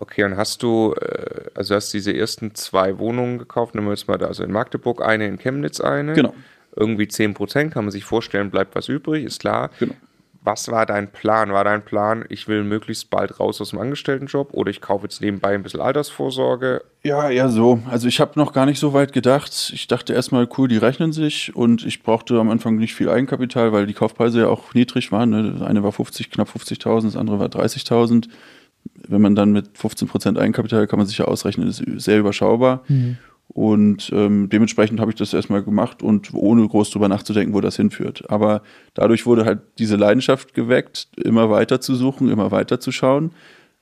Okay, 0.00 0.24
und 0.24 0.36
hast 0.36 0.62
du, 0.62 0.94
äh, 1.00 1.50
also 1.54 1.74
hast 1.74 1.92
diese 1.92 2.16
ersten 2.16 2.54
zwei 2.54 2.98
Wohnungen 2.98 3.38
gekauft, 3.38 3.74
nehmen 3.74 3.88
wir 3.88 3.92
jetzt 3.92 4.08
mal 4.08 4.18
da, 4.18 4.26
also 4.26 4.44
in 4.44 4.52
Magdeburg 4.52 5.02
eine, 5.02 5.26
in 5.26 5.38
Chemnitz 5.38 5.80
eine. 5.80 6.14
Genau. 6.14 6.34
Irgendwie 6.76 7.08
10 7.08 7.34
Prozent, 7.34 7.72
kann 7.74 7.84
man 7.84 7.90
sich 7.90 8.04
vorstellen, 8.04 8.50
bleibt 8.50 8.76
was 8.76 8.88
übrig, 8.88 9.24
ist 9.24 9.40
klar. 9.40 9.70
Genau. 9.80 9.94
Was 10.40 10.70
war 10.70 10.86
dein 10.86 11.10
Plan? 11.10 11.52
War 11.52 11.64
dein 11.64 11.84
Plan, 11.84 12.24
ich 12.28 12.46
will 12.46 12.62
möglichst 12.62 13.10
bald 13.10 13.40
raus 13.40 13.60
aus 13.60 13.70
dem 13.70 13.80
Angestelltenjob 13.80 14.54
oder 14.54 14.70
ich 14.70 14.80
kaufe 14.80 15.04
jetzt 15.04 15.20
nebenbei 15.20 15.54
ein 15.54 15.62
bisschen 15.62 15.80
Altersvorsorge? 15.80 16.82
Ja, 17.02 17.28
eher 17.28 17.48
so. 17.48 17.80
Also 17.90 18.06
ich 18.06 18.20
habe 18.20 18.32
noch 18.36 18.52
gar 18.52 18.64
nicht 18.64 18.78
so 18.78 18.92
weit 18.92 19.12
gedacht. 19.12 19.72
Ich 19.74 19.88
dachte 19.88 20.14
erstmal, 20.14 20.48
cool, 20.56 20.68
die 20.68 20.76
rechnen 20.76 21.12
sich 21.12 21.54
und 21.56 21.84
ich 21.84 22.02
brauchte 22.02 22.38
am 22.38 22.50
Anfang 22.50 22.76
nicht 22.76 22.94
viel 22.94 23.10
Eigenkapital, 23.10 23.72
weil 23.72 23.86
die 23.86 23.94
Kaufpreise 23.94 24.40
ja 24.40 24.46
auch 24.46 24.72
niedrig 24.74 25.10
waren. 25.10 25.30
Ne? 25.30 25.52
Das 25.52 25.62
eine 25.62 25.82
war 25.82 25.92
50, 25.92 26.30
knapp 26.30 26.48
50.000, 26.48 27.02
das 27.02 27.16
andere 27.16 27.40
war 27.40 27.48
30.000 27.48 28.28
wenn 29.08 29.20
man 29.20 29.34
dann 29.34 29.52
mit 29.52 29.70
15% 29.76 30.38
Eigenkapital 30.38 30.86
kann 30.86 30.98
man 30.98 31.06
sich 31.06 31.18
ja 31.18 31.24
ausrechnen, 31.26 31.68
ist 31.68 31.82
sehr 31.96 32.18
überschaubar. 32.18 32.82
Mhm. 32.88 33.16
Und 33.48 34.10
ähm, 34.12 34.50
dementsprechend 34.50 35.00
habe 35.00 35.10
ich 35.10 35.16
das 35.16 35.32
erstmal 35.32 35.62
gemacht 35.62 36.02
und 36.02 36.34
ohne 36.34 36.68
groß 36.68 36.90
drüber 36.90 37.08
nachzudenken, 37.08 37.54
wo 37.54 37.60
das 37.60 37.76
hinführt. 37.76 38.24
Aber 38.28 38.62
dadurch 38.92 39.24
wurde 39.24 39.46
halt 39.46 39.60
diese 39.78 39.96
Leidenschaft 39.96 40.52
geweckt, 40.52 41.08
immer 41.16 41.48
weiter 41.48 41.80
zu 41.80 41.94
suchen, 41.94 42.28
immer 42.28 42.50
weiter 42.50 42.78
zu 42.78 42.92
schauen. 42.92 43.30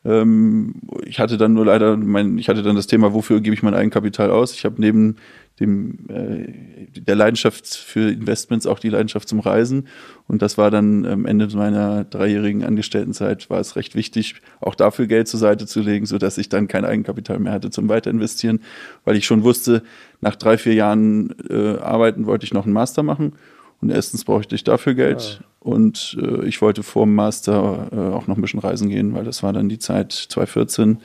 Ähm, 0.05 0.75
ich 1.05 1.19
hatte 1.19 1.37
dann 1.37 1.53
nur 1.53 1.67
leider, 1.67 1.97
mein, 1.97 2.39
ich 2.39 2.49
hatte 2.49 2.63
dann 2.63 2.77
das 2.77 2.87
Thema, 2.87 3.13
wofür 3.13 3.41
gebe 3.41 3.55
ich 3.55 3.65
mein 3.65 3.75
Eigenkapital 3.75 4.31
aus? 4.31 4.53
Ich 4.55 4.65
habe 4.65 4.77
neben 4.79 5.17
dem, 5.61 5.99
äh, 6.09 7.01
der 7.01 7.17
Leidenschaft 7.17 7.67
für 7.67 8.11
Investments 8.11 8.67
auch 8.67 8.79
die 8.79 8.91
Leidenschaft 8.91 9.29
zum 9.29 9.41
Reisen. 9.41 9.89
Und 10.29 10.43
das 10.43 10.59
war 10.59 10.71
dann 10.71 11.07
am 11.07 11.25
Ende 11.25 11.49
meiner 11.57 12.05
dreijährigen 12.05 12.65
Angestelltenzeit, 12.65 13.49
war 13.49 13.61
es 13.61 13.77
recht 13.77 13.95
wichtig, 13.95 14.37
auch 14.61 14.75
dafür 14.75 15.07
Geld 15.07 15.29
zur 15.29 15.41
Seite 15.41 15.67
zu 15.67 15.81
legen, 15.81 16.05
sodass 16.05 16.37
ich 16.37 16.49
dann 16.49 16.69
kein 16.69 16.85
Eigenkapital 16.85 17.39
mehr 17.39 17.53
hatte 17.53 17.71
zum 17.71 17.89
Weiterinvestieren, 17.89 18.61
weil 19.05 19.17
ich 19.17 19.25
schon 19.25 19.45
wusste, 19.45 19.83
nach 20.21 20.37
drei, 20.37 20.59
vier 20.59 20.75
Jahren 20.75 21.35
äh, 21.49 21.79
Arbeiten 21.79 22.27
wollte 22.27 22.45
ich 22.45 22.53
noch 22.53 22.65
einen 22.65 22.75
Master 22.75 23.03
machen. 23.03 23.33
Und 23.81 23.91
erstens 23.91 24.25
brauchte 24.25 24.55
ich 24.55 24.65
dafür 24.65 24.95
Geld 24.95 25.41
ja. 25.41 25.47
und 25.61 26.17
äh, 26.21 26.47
ich 26.47 26.63
wollte 26.63 26.83
vor 26.83 27.05
dem 27.05 27.15
Master 27.15 27.89
äh, 27.93 28.15
auch 28.15 28.27
noch 28.27 28.37
ein 28.37 28.41
bisschen 28.41 28.61
reisen 28.61 28.89
gehen, 28.89 29.15
weil 29.15 29.25
das 29.25 29.43
war 29.43 29.53
dann 29.53 29.69
die 29.69 29.79
Zeit 29.79 30.13
2014, 30.13 30.99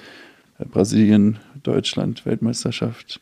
äh, 0.57 0.65
Brasilien, 0.65 1.39
Deutschland, 1.63 2.25
Weltmeisterschaft. 2.25 3.19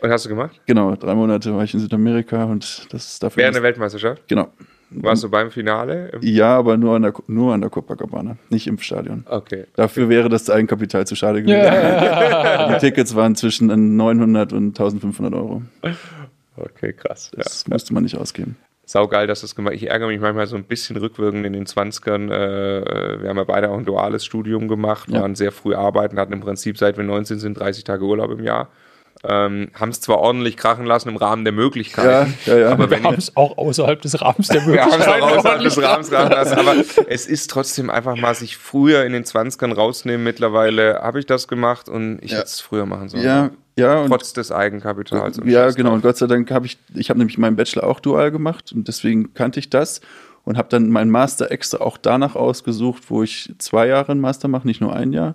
Und 0.00 0.10
hast 0.10 0.24
du 0.24 0.28
gemacht? 0.28 0.60
Genau, 0.66 0.94
drei 0.94 1.14
Monate 1.14 1.54
war 1.54 1.64
ich 1.64 1.74
in 1.74 1.80
Südamerika 1.80 2.44
und 2.44 2.92
das 2.92 3.08
ist 3.08 3.22
dafür. 3.22 3.42
Während 3.42 3.56
der 3.56 3.62
Weltmeisterschaft? 3.62 4.22
Genau. 4.28 4.48
Warst 4.90 5.24
du 5.24 5.28
beim 5.28 5.50
Finale? 5.50 6.12
Ja, 6.20 6.56
aber 6.56 6.76
nur 6.76 6.94
an, 6.94 7.02
der, 7.02 7.14
nur 7.26 7.52
an 7.52 7.60
der 7.60 7.70
Copacabana, 7.70 8.36
nicht 8.50 8.68
im 8.68 8.78
Stadion. 8.78 9.24
Okay. 9.28 9.64
Dafür 9.74 10.04
okay. 10.04 10.14
wäre 10.14 10.28
das 10.28 10.48
Eigenkapital 10.48 11.06
zu 11.06 11.16
schade 11.16 11.42
gewesen. 11.42 11.60
Yeah. 11.60 12.68
Die 12.74 12.78
Tickets 12.78 13.14
waren 13.16 13.34
zwischen 13.34 13.96
900 13.96 14.52
und 14.52 14.68
1500 14.68 15.34
Euro. 15.34 15.62
Okay, 16.56 16.92
krass. 16.92 17.32
Das 17.34 17.64
ja. 17.66 17.74
müsste 17.74 17.94
man 17.94 18.04
nicht 18.04 18.16
ausgeben. 18.16 18.56
Saugeil, 18.84 19.26
dass 19.26 19.40
das 19.40 19.56
gemacht 19.56 19.74
Ich 19.74 19.90
ärgere 19.90 20.06
mich 20.06 20.20
manchmal 20.20 20.46
so 20.46 20.54
ein 20.54 20.62
bisschen 20.62 20.96
rückwirkend 20.96 21.44
in 21.44 21.52
den 21.52 21.66
20ern. 21.66 22.30
Äh, 22.30 23.22
wir 23.22 23.28
haben 23.28 23.36
ja 23.36 23.44
beide 23.44 23.70
auch 23.70 23.78
ein 23.78 23.84
duales 23.84 24.24
Studium 24.24 24.68
gemacht, 24.68 25.12
waren 25.12 25.34
sehr 25.34 25.50
früh 25.50 25.74
arbeiten, 25.74 26.20
hatten 26.20 26.32
im 26.32 26.40
Prinzip 26.40 26.78
seit 26.78 26.96
wir 26.96 27.02
19 27.02 27.40
sind 27.40 27.58
30 27.58 27.82
Tage 27.82 28.04
Urlaub 28.04 28.30
im 28.30 28.44
Jahr. 28.44 28.68
Ähm, 29.24 29.70
haben 29.74 29.88
es 29.88 30.00
zwar 30.00 30.18
ordentlich 30.18 30.56
krachen 30.56 30.84
lassen 30.84 31.08
im 31.08 31.16
Rahmen 31.16 31.44
der 31.44 31.52
Möglichkeiten, 31.52 32.34
ja, 32.44 32.52
ja, 32.52 32.60
ja. 32.60 32.70
aber 32.70 32.90
wir 32.90 33.02
haben 33.02 33.16
es 33.16 33.34
auch 33.36 33.56
außerhalb 33.56 34.00
des 34.02 34.20
Rahmens 34.20 34.48
der 34.48 34.60
Möglichkeiten. 34.66 34.98
wir 34.98 35.06
haben 35.06 35.18
es 35.18 35.22
auch 35.22 35.38
außerhalb 35.38 35.62
des 35.62 35.82
Rahmens 35.82 36.10
krachen 36.10 36.30
lassen, 36.32 36.58
aber 36.58 36.74
es 37.08 37.26
ist 37.26 37.50
trotzdem 37.50 37.88
einfach 37.88 38.16
mal 38.16 38.34
sich 38.34 38.56
früher 38.56 39.04
in 39.04 39.12
den 39.12 39.24
20ern 39.24 39.74
rausnehmen. 39.74 40.22
Mittlerweile 40.22 41.00
habe 41.02 41.18
ich 41.18 41.26
das 41.26 41.48
gemacht 41.48 41.88
und 41.88 42.18
ich 42.22 42.32
hätte 42.32 42.44
es 42.44 42.60
früher 42.60 42.84
machen 42.84 43.08
sollen. 43.08 43.24
Ja, 43.24 43.50
ja. 43.78 44.00
Und 44.00 44.10
Trotz 44.10 44.32
des 44.32 44.52
Eigenkapitals. 44.52 45.40
ja, 45.44 45.70
genau. 45.70 45.94
Und 45.94 46.02
Gott 46.02 46.18
sei 46.18 46.26
Dank 46.26 46.50
habe 46.50 46.66
ich, 46.66 46.78
ich 46.94 47.08
habe 47.10 47.18
nämlich 47.18 47.38
meinen 47.38 47.56
Bachelor 47.56 47.84
auch 47.84 48.00
dual 48.00 48.30
gemacht 48.30 48.72
und 48.72 48.86
deswegen 48.86 49.34
kannte 49.34 49.60
ich 49.60 49.70
das 49.70 50.00
und 50.44 50.56
habe 50.56 50.68
dann 50.68 50.90
meinen 50.90 51.10
Master 51.10 51.50
extra 51.50 51.78
auch 51.78 51.98
danach 51.98 52.36
ausgesucht, 52.36 53.04
wo 53.08 53.22
ich 53.22 53.52
zwei 53.58 53.88
Jahre 53.88 54.12
einen 54.12 54.20
Master 54.20 54.48
mache, 54.48 54.66
nicht 54.66 54.80
nur 54.80 54.94
ein 54.94 55.12
Jahr 55.12 55.34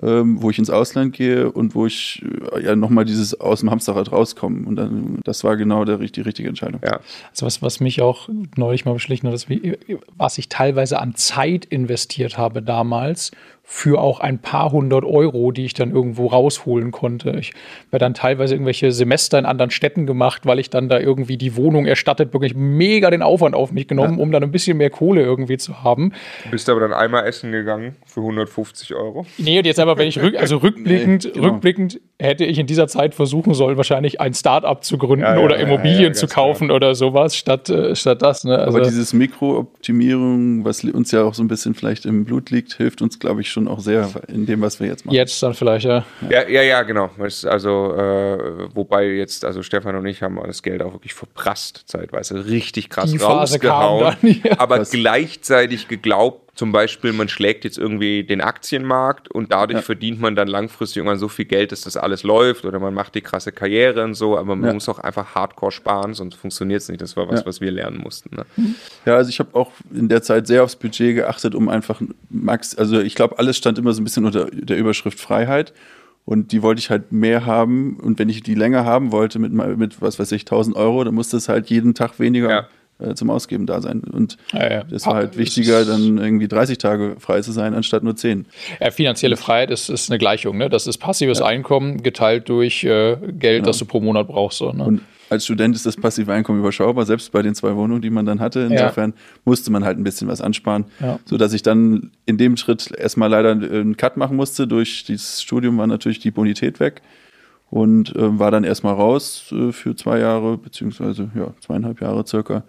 ähm, 0.00 0.40
wo 0.40 0.50
ich 0.50 0.58
ins 0.58 0.70
Ausland 0.70 1.12
gehe 1.14 1.52
und 1.52 1.74
wo 1.74 1.86
ich 1.86 2.24
äh, 2.52 2.64
ja 2.64 2.76
nochmal 2.76 3.04
dieses 3.04 3.38
aus 3.38 3.60
dem 3.60 3.70
Hamsterrad 3.70 4.10
rauskomme. 4.10 4.66
Und 4.66 4.76
dann, 4.76 5.20
das 5.24 5.44
war 5.44 5.56
genau 5.56 5.84
der, 5.84 5.98
die 5.98 6.20
richtige 6.20 6.48
Entscheidung. 6.48 6.80
Ja. 6.84 7.00
Also 7.30 7.46
was, 7.46 7.60
was 7.60 7.80
mich 7.80 8.00
auch 8.00 8.28
neulich 8.56 8.84
mal 8.84 8.94
beschlichen 8.94 9.28
hat, 9.28 9.34
ist, 9.34 9.48
wie, 9.48 9.76
was 10.16 10.38
ich 10.38 10.48
teilweise 10.48 10.98
an 10.98 11.14
Zeit 11.14 11.64
investiert 11.66 12.38
habe 12.38 12.62
damals 12.62 13.32
für 13.74 14.02
auch 14.02 14.20
ein 14.20 14.38
paar 14.38 14.70
hundert 14.70 15.02
Euro, 15.02 15.50
die 15.50 15.64
ich 15.64 15.72
dann 15.72 15.92
irgendwo 15.92 16.26
rausholen 16.26 16.90
konnte. 16.90 17.30
Ich 17.38 17.54
habe 17.88 17.98
dann 17.98 18.12
teilweise 18.12 18.54
irgendwelche 18.54 18.92
Semester 18.92 19.38
in 19.38 19.46
anderen 19.46 19.70
Städten 19.70 20.04
gemacht, 20.04 20.44
weil 20.44 20.58
ich 20.58 20.68
dann 20.68 20.90
da 20.90 21.00
irgendwie 21.00 21.38
die 21.38 21.56
Wohnung 21.56 21.86
erstattet, 21.86 22.34
wirklich 22.34 22.54
mega 22.54 23.10
den 23.10 23.22
Aufwand 23.22 23.54
auf 23.54 23.72
mich 23.72 23.88
genommen, 23.88 24.18
ja. 24.18 24.22
um 24.22 24.30
dann 24.30 24.42
ein 24.42 24.52
bisschen 24.52 24.76
mehr 24.76 24.90
Kohle 24.90 25.22
irgendwie 25.22 25.56
zu 25.56 25.82
haben. 25.82 26.12
Du 26.44 26.50
bist 26.50 26.68
aber 26.68 26.80
dann 26.80 26.92
einmal 26.92 27.24
essen 27.26 27.50
gegangen 27.50 27.96
für 28.04 28.20
150 28.20 28.94
Euro? 28.94 29.24
Nee, 29.38 29.58
und 29.58 29.64
jetzt 29.64 29.80
aber, 29.80 29.96
wenn 29.96 30.06
ich 30.06 30.20
rück, 30.20 30.36
also 30.38 30.58
rückblickend, 30.58 31.24
nee, 31.24 31.30
genau. 31.32 31.48
rückblickend 31.48 31.98
hätte 32.22 32.44
ich 32.44 32.58
in 32.58 32.66
dieser 32.66 32.86
Zeit 32.86 33.14
versuchen 33.14 33.54
sollen, 33.54 33.76
wahrscheinlich 33.76 34.20
ein 34.20 34.34
Start-up 34.34 34.84
zu 34.84 34.96
gründen 34.98 35.24
ja, 35.24 35.36
ja, 35.36 35.40
oder 35.42 35.56
Immobilien 35.58 36.14
zu 36.14 36.26
kaufen 36.26 36.68
klar. 36.68 36.76
oder 36.76 36.94
sowas, 36.94 37.36
statt, 37.36 37.68
äh, 37.68 37.94
statt 37.96 38.22
das. 38.22 38.44
Ne? 38.44 38.58
Also 38.58 38.78
aber 38.78 38.86
dieses 38.86 39.12
Mikrooptimierung, 39.12 40.64
was 40.64 40.84
uns 40.84 41.10
ja 41.10 41.24
auch 41.24 41.34
so 41.34 41.42
ein 41.42 41.48
bisschen 41.48 41.74
vielleicht 41.74 42.06
im 42.06 42.24
Blut 42.24 42.50
liegt, 42.50 42.74
hilft 42.74 43.02
uns, 43.02 43.18
glaube 43.18 43.40
ich, 43.40 43.50
schon 43.50 43.68
auch 43.68 43.80
sehr 43.80 44.08
in 44.28 44.46
dem, 44.46 44.60
was 44.60 44.80
wir 44.80 44.86
jetzt 44.86 45.04
machen. 45.04 45.14
Jetzt 45.14 45.42
dann 45.42 45.54
vielleicht, 45.54 45.84
ja. 45.84 46.04
Ja, 46.28 46.48
ja, 46.48 46.62
ja 46.62 46.82
genau. 46.82 47.10
Also, 47.18 47.94
äh, 47.96 48.74
wobei 48.74 49.06
jetzt, 49.06 49.44
also 49.44 49.62
Stefan 49.62 49.96
und 49.96 50.06
ich 50.06 50.22
haben 50.22 50.38
das 50.46 50.62
Geld 50.62 50.82
auch 50.82 50.92
wirklich 50.92 51.14
verprasst, 51.14 51.82
zeitweise 51.86 52.46
richtig 52.46 52.88
krass 52.88 53.10
Die 53.10 53.18
rausgehauen. 53.18 54.16
Dann, 54.22 54.40
ja. 54.44 54.58
Aber 54.58 54.78
was? 54.78 54.90
gleichzeitig 54.90 55.88
geglaubt, 55.88 56.41
zum 56.54 56.70
Beispiel, 56.70 57.14
man 57.14 57.28
schlägt 57.28 57.64
jetzt 57.64 57.78
irgendwie 57.78 58.24
den 58.24 58.42
Aktienmarkt 58.42 59.30
und 59.30 59.52
dadurch 59.52 59.78
ja. 59.78 59.82
verdient 59.82 60.20
man 60.20 60.36
dann 60.36 60.48
langfristig 60.48 60.98
irgendwann 60.98 61.18
so 61.18 61.28
viel 61.28 61.46
Geld, 61.46 61.72
dass 61.72 61.80
das 61.80 61.96
alles 61.96 62.24
läuft 62.24 62.66
oder 62.66 62.78
man 62.78 62.92
macht 62.92 63.14
die 63.14 63.22
krasse 63.22 63.52
Karriere 63.52 64.04
und 64.04 64.14
so, 64.14 64.36
aber 64.36 64.54
man 64.54 64.68
ja. 64.68 64.74
muss 64.74 64.86
auch 64.90 64.98
einfach 64.98 65.34
hardcore 65.34 65.72
sparen, 65.72 66.12
sonst 66.12 66.34
funktioniert 66.34 66.82
es 66.82 66.90
nicht. 66.90 67.00
Das 67.00 67.16
war 67.16 67.26
was, 67.28 67.40
ja. 67.40 67.46
was 67.46 67.62
wir 67.62 67.70
lernen 67.70 67.96
mussten. 67.96 68.36
Ne? 68.36 68.44
Mhm. 68.56 68.74
Ja, 69.06 69.16
also 69.16 69.30
ich 69.30 69.38
habe 69.38 69.54
auch 69.54 69.70
in 69.94 70.10
der 70.10 70.22
Zeit 70.22 70.46
sehr 70.46 70.62
aufs 70.62 70.76
Budget 70.76 71.16
geachtet, 71.16 71.54
um 71.54 71.70
einfach 71.70 72.02
Max, 72.28 72.76
also 72.76 73.00
ich 73.00 73.14
glaube, 73.14 73.38
alles 73.38 73.56
stand 73.56 73.78
immer 73.78 73.94
so 73.94 74.02
ein 74.02 74.04
bisschen 74.04 74.26
unter 74.26 74.50
der 74.50 74.76
Überschrift 74.76 75.18
Freiheit. 75.18 75.72
Und 76.24 76.52
die 76.52 76.62
wollte 76.62 76.78
ich 76.78 76.88
halt 76.88 77.10
mehr 77.10 77.46
haben. 77.46 77.96
Und 77.96 78.20
wenn 78.20 78.28
ich 78.28 78.44
die 78.44 78.54
länger 78.54 78.84
haben 78.84 79.10
wollte 79.10 79.40
mit, 79.40 79.52
mit 79.52 80.00
was 80.00 80.20
weiß 80.20 80.30
ich, 80.30 80.42
1000 80.42 80.76
Euro, 80.76 81.02
dann 81.02 81.16
musste 81.16 81.36
es 81.36 81.48
halt 81.48 81.68
jeden 81.68 81.94
Tag 81.94 82.20
weniger 82.20 82.48
ja 82.48 82.68
äh, 82.98 83.14
zum 83.14 83.30
Ausgeben 83.30 83.66
da 83.66 83.80
sein. 83.80 84.00
Und 84.00 84.36
ja, 84.52 84.70
ja. 84.70 84.84
das 84.84 85.06
war 85.06 85.14
halt 85.14 85.36
wichtiger, 85.36 85.84
dann 85.84 86.18
irgendwie 86.18 86.48
30 86.48 86.78
Tage 86.78 87.16
frei 87.18 87.40
zu 87.40 87.52
sein, 87.52 87.74
anstatt 87.74 88.02
nur 88.02 88.16
10. 88.16 88.46
Ja, 88.80 88.90
finanzielle 88.90 89.36
Freiheit 89.36 89.70
ist, 89.70 89.88
ist 89.88 90.10
eine 90.10 90.18
Gleichung. 90.18 90.58
Ne? 90.58 90.68
Das 90.68 90.86
ist 90.86 90.98
passives 90.98 91.40
ja. 91.40 91.46
Einkommen 91.46 92.02
geteilt 92.02 92.48
durch 92.48 92.84
äh, 92.84 93.16
Geld, 93.16 93.40
genau. 93.40 93.66
das 93.66 93.78
du 93.78 93.84
pro 93.86 94.00
Monat 94.00 94.28
brauchst. 94.28 94.58
So, 94.58 94.72
ne? 94.72 94.84
Und 94.84 95.00
als 95.32 95.44
Student 95.44 95.74
ist 95.74 95.86
das 95.86 95.96
passive 95.96 96.32
Einkommen 96.32 96.60
überschaubar, 96.60 97.06
selbst 97.06 97.32
bei 97.32 97.40
den 97.40 97.54
zwei 97.54 97.74
Wohnungen, 97.74 98.02
die 98.02 98.10
man 98.10 98.26
dann 98.26 98.38
hatte. 98.38 98.68
Insofern 98.70 99.14
musste 99.46 99.72
man 99.72 99.82
halt 99.82 99.98
ein 99.98 100.04
bisschen 100.04 100.28
was 100.28 100.42
ansparen, 100.42 100.84
ja. 101.00 101.18
sodass 101.24 101.54
ich 101.54 101.62
dann 101.62 102.10
in 102.26 102.36
dem 102.36 102.58
Schritt 102.58 102.92
erstmal 102.96 103.30
leider 103.30 103.52
einen 103.52 103.96
Cut 103.96 104.18
machen 104.18 104.36
musste. 104.36 104.66
Durch 104.66 105.04
dieses 105.04 105.40
Studium 105.40 105.78
war 105.78 105.86
natürlich 105.86 106.18
die 106.18 106.30
Bonität 106.30 106.80
weg 106.80 107.00
und 107.70 108.14
äh, 108.14 108.38
war 108.38 108.50
dann 108.50 108.64
erstmal 108.64 108.92
raus 108.92 109.50
äh, 109.52 109.72
für 109.72 109.96
zwei 109.96 110.18
Jahre, 110.18 110.58
beziehungsweise 110.58 111.30
ja, 111.34 111.54
zweieinhalb 111.60 112.02
Jahre 112.02 112.26
circa 112.26 112.64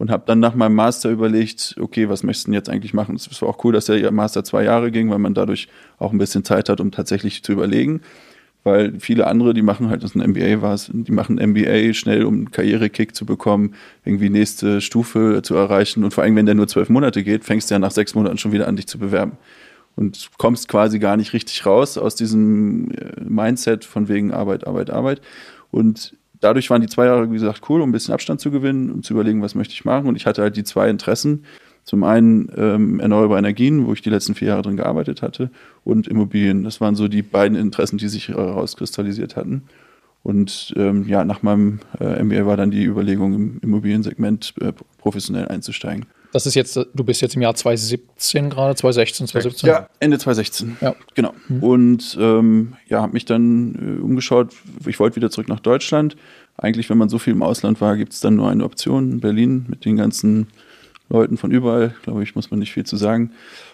und 0.00 0.10
habe 0.10 0.22
dann 0.24 0.40
nach 0.40 0.54
meinem 0.54 0.76
Master 0.76 1.10
überlegt, 1.10 1.76
okay, 1.78 2.08
was 2.08 2.22
möchtest 2.22 2.46
du 2.46 2.50
denn 2.50 2.54
jetzt 2.54 2.70
eigentlich 2.70 2.94
machen? 2.94 3.16
Es 3.16 3.42
war 3.42 3.50
auch 3.50 3.62
cool, 3.64 3.74
dass 3.74 3.84
der 3.84 4.10
Master 4.10 4.42
zwei 4.42 4.64
Jahre 4.64 4.90
ging, 4.90 5.10
weil 5.10 5.18
man 5.18 5.34
dadurch 5.34 5.68
auch 5.98 6.10
ein 6.10 6.16
bisschen 6.16 6.42
Zeit 6.42 6.70
hat, 6.70 6.80
um 6.80 6.90
tatsächlich 6.90 7.42
zu 7.42 7.52
überlegen. 7.52 8.00
Weil 8.64 8.98
viele 8.98 9.26
andere, 9.26 9.52
die 9.52 9.60
machen 9.60 9.90
halt, 9.90 10.02
das 10.02 10.14
ein 10.14 10.30
MBA 10.30 10.62
war 10.62 10.72
es, 10.72 10.90
die 10.90 11.12
machen 11.12 11.36
MBA 11.36 11.92
schnell, 11.92 12.24
um 12.24 12.34
einen 12.34 12.50
Karrierekick 12.50 13.14
zu 13.14 13.26
bekommen, 13.26 13.74
irgendwie 14.06 14.30
nächste 14.30 14.80
Stufe 14.80 15.42
zu 15.42 15.54
erreichen. 15.54 16.02
Und 16.02 16.14
vor 16.14 16.24
allem, 16.24 16.34
wenn 16.34 16.46
der 16.46 16.54
nur 16.54 16.66
zwölf 16.66 16.88
Monate 16.88 17.22
geht, 17.22 17.44
fängst 17.44 17.68
du 17.70 17.74
ja 17.74 17.78
nach 17.78 17.90
sechs 17.90 18.14
Monaten 18.14 18.38
schon 18.38 18.52
wieder 18.52 18.68
an, 18.68 18.76
dich 18.76 18.86
zu 18.86 18.98
bewerben. 18.98 19.32
Und 19.96 20.30
kommst 20.38 20.68
quasi 20.68 20.98
gar 20.98 21.18
nicht 21.18 21.34
richtig 21.34 21.66
raus 21.66 21.98
aus 21.98 22.14
diesem 22.14 22.90
äh, 22.92 23.20
Mindset 23.22 23.84
von 23.84 24.08
wegen 24.08 24.32
Arbeit, 24.32 24.66
Arbeit, 24.66 24.88
Arbeit. 24.88 25.20
Und 25.70 26.14
dadurch 26.40 26.70
waren 26.70 26.82
die 26.82 26.88
zwei 26.88 27.06
Jahre, 27.06 27.30
wie 27.30 27.34
gesagt, 27.34 27.62
cool, 27.68 27.80
um 27.80 27.90
ein 27.90 27.92
bisschen 27.92 28.14
Abstand 28.14 28.40
zu 28.40 28.50
gewinnen 28.50 28.90
und 28.90 29.04
zu 29.04 29.14
überlegen, 29.14 29.42
was 29.42 29.54
möchte 29.54 29.74
ich 29.74 29.84
machen. 29.84 30.06
Und 30.06 30.16
ich 30.16 30.26
hatte 30.26 30.42
halt 30.42 30.56
die 30.56 30.64
zwei 30.64 30.88
Interessen. 30.88 31.44
Zum 31.84 32.04
einen 32.04 32.50
ähm, 32.56 33.00
erneuerbare 33.00 33.38
Energien, 33.38 33.86
wo 33.86 33.92
ich 33.92 34.02
die 34.02 34.10
letzten 34.10 34.34
vier 34.34 34.48
Jahre 34.48 34.62
drin 34.62 34.76
gearbeitet 34.76 35.22
hatte, 35.22 35.50
und 35.84 36.08
Immobilien. 36.08 36.62
Das 36.62 36.80
waren 36.80 36.94
so 36.94 37.08
die 37.08 37.22
beiden 37.22 37.56
Interessen, 37.56 37.98
die 37.98 38.08
sich 38.08 38.28
herauskristallisiert 38.28 39.36
hatten. 39.36 39.62
Und 40.22 40.74
ähm, 40.76 41.08
ja, 41.08 41.24
nach 41.24 41.42
meinem 41.42 41.80
äh, 41.98 42.22
MBA 42.22 42.44
war 42.44 42.56
dann 42.56 42.70
die 42.70 42.84
Überlegung, 42.84 43.34
im 43.34 43.58
Immobiliensegment 43.62 44.54
äh, 44.60 44.72
professionell 44.98 45.48
einzusteigen. 45.48 46.06
Das 46.32 46.46
ist 46.46 46.54
jetzt, 46.54 46.76
du 46.76 47.04
bist 47.04 47.20
jetzt 47.20 47.34
im 47.34 47.42
Jahr 47.42 47.54
2017 47.54 48.50
gerade, 48.50 48.74
2016, 48.74 49.26
2017? 49.28 49.68
Ja, 49.68 49.88
Ende 49.98 50.18
2016. 50.18 50.76
Ja. 50.80 50.94
Genau. 51.14 51.34
Mhm. 51.48 51.62
Und 51.62 52.18
ähm, 52.20 52.76
ja, 52.88 53.02
habe 53.02 53.12
mich 53.12 53.24
dann 53.24 53.98
äh, 53.98 54.02
umgeschaut. 54.02 54.54
Ich 54.86 55.00
wollte 55.00 55.16
wieder 55.16 55.30
zurück 55.30 55.48
nach 55.48 55.60
Deutschland. 55.60 56.16
Eigentlich, 56.56 56.88
wenn 56.90 56.98
man 56.98 57.08
so 57.08 57.18
viel 57.18 57.32
im 57.32 57.42
Ausland 57.42 57.80
war, 57.80 57.96
gibt 57.96 58.12
es 58.12 58.20
dann 58.20 58.36
nur 58.36 58.50
eine 58.50 58.64
Option 58.64 59.12
in 59.12 59.20
Berlin 59.20 59.66
mit 59.68 59.84
den 59.84 59.96
ganzen 59.96 60.48
Leuten 61.08 61.36
von 61.36 61.50
überall. 61.50 61.94
Glaube 62.02 62.22
ich, 62.22 62.34
muss 62.34 62.50
man 62.50 62.60
nicht 62.60 62.72
viel 62.72 62.84
zu 62.84 62.96
sagen. 62.96 63.32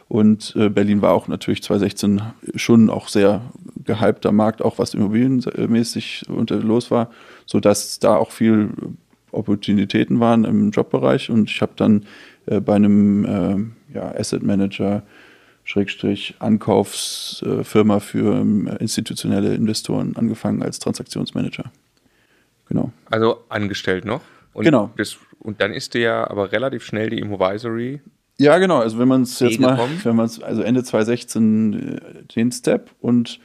Und 0.09 0.55
äh, 0.57 0.69
Berlin 0.69 1.03
war 1.03 1.13
auch 1.13 1.29
natürlich 1.29 1.63
2016 1.63 2.23
schon 2.55 2.91
auch 2.91 3.09
sehr 3.09 3.43
gehypter 3.85 4.33
Markt, 4.33 4.63
auch 4.63 4.79
was 4.79 4.95
immobilienmäßig 4.95 6.27
unter 6.29 6.57
los 6.57 6.91
war, 6.91 7.11
sodass 7.45 7.99
da 7.99 8.17
auch 8.17 8.31
viel 8.31 8.71
Opportunitäten 9.33 10.21
waren 10.21 10.45
im 10.45 10.71
Jobbereich. 10.71 11.31
Und 11.31 11.51
ich 11.51 11.61
habe 11.61 11.73
dann 11.77 12.07
äh, 12.47 12.61
bei 12.61 12.75
einem 12.75 13.25
äh, 13.25 13.95
ja, 13.95 14.15
Asset 14.15 14.43
Manager, 14.43 15.03
Schrägstrich 15.65 16.37
Ankaufsfirma 16.39 18.01
für 18.01 18.37
ähm, 18.37 18.69
institutionelle 18.79 19.55
Investoren 19.55 20.17
angefangen 20.17 20.63
als 20.63 20.79
Transaktionsmanager. 20.79 21.73
Genau. 22.69 22.93
Also 23.11 23.45
angestellt 23.49 24.05
noch? 24.05 24.23
Und 24.53 24.65
genau. 24.65 24.91
Das, 24.97 25.17
und 25.39 25.61
dann 25.61 25.73
ist 25.73 25.95
dir 25.95 26.01
ja 26.01 26.31
aber 26.31 26.53
relativ 26.53 26.85
schnell 26.85 27.11
die 27.11 27.19
Immovisory 27.19 28.01
Ja, 28.39 28.59
genau. 28.59 28.79
Also 28.79 28.99
wenn 28.99 29.09
man 29.09 29.23
es 29.23 29.39
jetzt 29.41 29.61
mal, 29.61 29.79
wenn 30.03 30.17
man 30.17 30.27
es, 30.27 30.43
also 30.43 30.63
Ende 30.63 30.83
2016 30.83 31.73
äh, 31.73 32.23
den 32.35 32.53
Step 32.53 32.91
und 33.01 33.41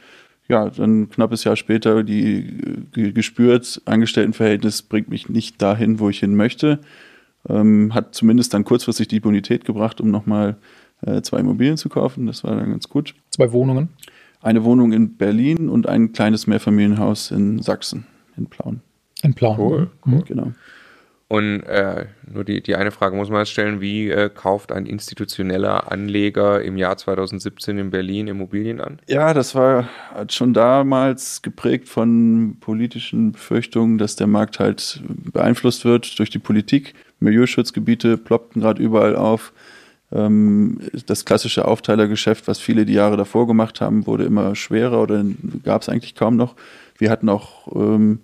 ja, 0.48 0.68
dann 0.68 1.08
knappes 1.08 1.44
Jahr 1.44 1.56
später 1.56 2.02
die 2.02 2.86
gespürt, 2.92 3.80
Angestelltenverhältnis 3.84 4.82
bringt 4.82 5.08
mich 5.08 5.28
nicht 5.28 5.62
dahin, 5.62 5.98
wo 5.98 6.08
ich 6.08 6.20
hin 6.20 6.34
möchte. 6.34 6.80
Ähm, 7.48 7.92
hat 7.94 8.14
zumindest 8.14 8.54
dann 8.54 8.64
kurzfristig 8.64 9.08
die 9.08 9.20
Bonität 9.20 9.64
gebracht, 9.64 10.00
um 10.00 10.10
nochmal 10.10 10.56
äh, 11.04 11.22
zwei 11.22 11.38
Immobilien 11.38 11.76
zu 11.76 11.88
kaufen. 11.88 12.26
Das 12.26 12.44
war 12.44 12.56
dann 12.56 12.70
ganz 12.70 12.88
gut. 12.88 13.14
Zwei 13.30 13.52
Wohnungen? 13.52 13.88
Eine 14.40 14.64
Wohnung 14.64 14.92
in 14.92 15.16
Berlin 15.16 15.68
und 15.68 15.88
ein 15.88 16.12
kleines 16.12 16.46
Mehrfamilienhaus 16.46 17.30
in 17.30 17.60
Sachsen, 17.60 18.06
in 18.36 18.46
Plauen. 18.46 18.80
In 19.22 19.34
Plauen. 19.34 19.58
Cool, 19.58 19.90
cool. 20.06 20.22
Genau. 20.26 20.52
Und 21.32 21.62
äh, 21.62 22.08
nur 22.30 22.44
die, 22.44 22.62
die 22.62 22.76
eine 22.76 22.90
Frage 22.90 23.16
muss 23.16 23.30
man 23.30 23.38
jetzt 23.38 23.52
stellen, 23.52 23.80
wie 23.80 24.10
äh, 24.10 24.28
kauft 24.28 24.70
ein 24.70 24.84
institutioneller 24.84 25.90
Anleger 25.90 26.60
im 26.60 26.76
Jahr 26.76 26.98
2017 26.98 27.78
in 27.78 27.88
Berlin 27.88 28.28
Immobilien 28.28 28.82
an? 28.82 28.98
Ja, 29.08 29.32
das 29.32 29.54
war 29.54 29.88
schon 30.28 30.52
damals 30.52 31.40
geprägt 31.40 31.88
von 31.88 32.58
politischen 32.60 33.32
Befürchtungen, 33.32 33.96
dass 33.96 34.14
der 34.14 34.26
Markt 34.26 34.60
halt 34.60 35.02
beeinflusst 35.08 35.86
wird 35.86 36.18
durch 36.18 36.28
die 36.28 36.38
Politik. 36.38 36.92
Milieuschutzgebiete 37.22 38.16
ploppten 38.18 38.62
gerade 38.62 38.82
überall 38.82 39.16
auf. 39.16 39.52
Ähm, 40.12 40.78
das 41.06 41.24
klassische 41.24 41.66
Aufteilergeschäft, 41.66 42.46
was 42.48 42.58
viele 42.58 42.84
die 42.84 42.92
Jahre 42.92 43.16
davor 43.16 43.46
gemacht 43.46 43.80
haben, 43.80 44.06
wurde 44.06 44.24
immer 44.24 44.54
schwerer 44.54 45.02
oder 45.02 45.24
gab 45.64 45.82
es 45.82 45.88
eigentlich 45.88 46.14
kaum 46.14 46.36
noch. 46.36 46.54
Wir 46.98 47.10
hatten 47.10 47.28
auch 47.28 47.74
ähm, 47.74 48.20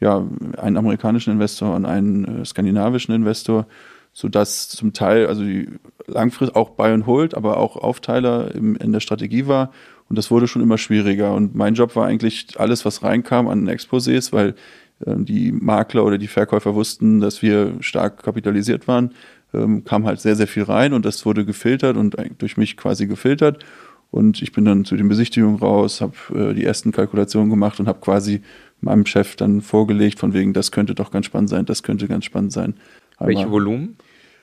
ja, 0.00 0.26
einen 0.56 0.76
amerikanischen 0.76 1.32
Investor 1.32 1.74
und 1.74 1.86
einen 1.86 2.42
äh, 2.42 2.44
skandinavischen 2.44 3.14
Investor, 3.14 3.66
sodass 4.12 4.68
zum 4.68 4.92
Teil, 4.92 5.26
also 5.26 5.42
die 5.44 5.68
langfristig 6.06 6.56
auch 6.56 6.70
Buy 6.70 6.92
and 6.92 7.06
Hold, 7.06 7.34
aber 7.34 7.58
auch 7.58 7.76
Aufteiler 7.76 8.54
im, 8.54 8.76
in 8.76 8.92
der 8.92 9.00
Strategie 9.00 9.46
war. 9.46 9.72
Und 10.08 10.16
das 10.16 10.30
wurde 10.30 10.48
schon 10.48 10.62
immer 10.62 10.78
schwieriger. 10.78 11.34
Und 11.34 11.54
mein 11.54 11.74
Job 11.74 11.94
war 11.94 12.06
eigentlich 12.06 12.58
alles, 12.58 12.84
was 12.84 13.02
reinkam 13.02 13.46
an 13.46 13.68
Exposés, 13.68 14.32
weil 14.32 14.54
die 15.00 15.52
Makler 15.52 16.04
oder 16.04 16.18
die 16.18 16.26
Verkäufer 16.26 16.74
wussten, 16.74 17.20
dass 17.20 17.42
wir 17.42 17.74
stark 17.80 18.22
kapitalisiert 18.22 18.88
waren, 18.88 19.14
ähm, 19.54 19.84
kam 19.84 20.06
halt 20.06 20.20
sehr, 20.20 20.36
sehr 20.36 20.48
viel 20.48 20.64
rein 20.64 20.92
und 20.92 21.04
das 21.04 21.24
wurde 21.24 21.44
gefiltert 21.44 21.96
und 21.96 22.16
durch 22.38 22.56
mich 22.56 22.76
quasi 22.76 23.06
gefiltert. 23.06 23.64
Und 24.10 24.40
ich 24.40 24.52
bin 24.52 24.64
dann 24.64 24.84
zu 24.84 24.96
den 24.96 25.08
Besichtigungen 25.08 25.58
raus, 25.58 26.00
habe 26.00 26.14
äh, 26.34 26.54
die 26.54 26.64
ersten 26.64 26.92
Kalkulationen 26.92 27.50
gemacht 27.50 27.78
und 27.78 27.88
habe 27.88 28.00
quasi 28.00 28.42
meinem 28.80 29.04
Chef 29.06 29.36
dann 29.36 29.60
vorgelegt, 29.60 30.18
von 30.18 30.32
wegen, 30.32 30.52
das 30.52 30.72
könnte 30.72 30.94
doch 30.94 31.10
ganz 31.10 31.26
spannend 31.26 31.50
sein, 31.50 31.66
das 31.66 31.82
könnte 31.82 32.08
ganz 32.08 32.24
spannend 32.24 32.52
sein. 32.52 32.74
Einmal 33.18 33.34
Welche 33.34 33.50
Volumen? 33.50 33.96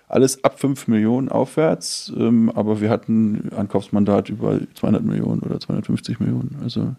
Alles 0.07 0.43
ab 0.43 0.59
5 0.59 0.87
Millionen 0.87 1.29
aufwärts, 1.29 2.13
ähm, 2.15 2.51
aber 2.53 2.79
wir 2.79 2.91
hatten 2.91 3.49
Ankaufsmandat 3.55 4.29
über 4.29 4.59
200 4.75 5.03
Millionen 5.03 5.41
oder 5.41 5.59
250 5.59 6.19
Millionen. 6.19 6.57
Also 6.63 6.95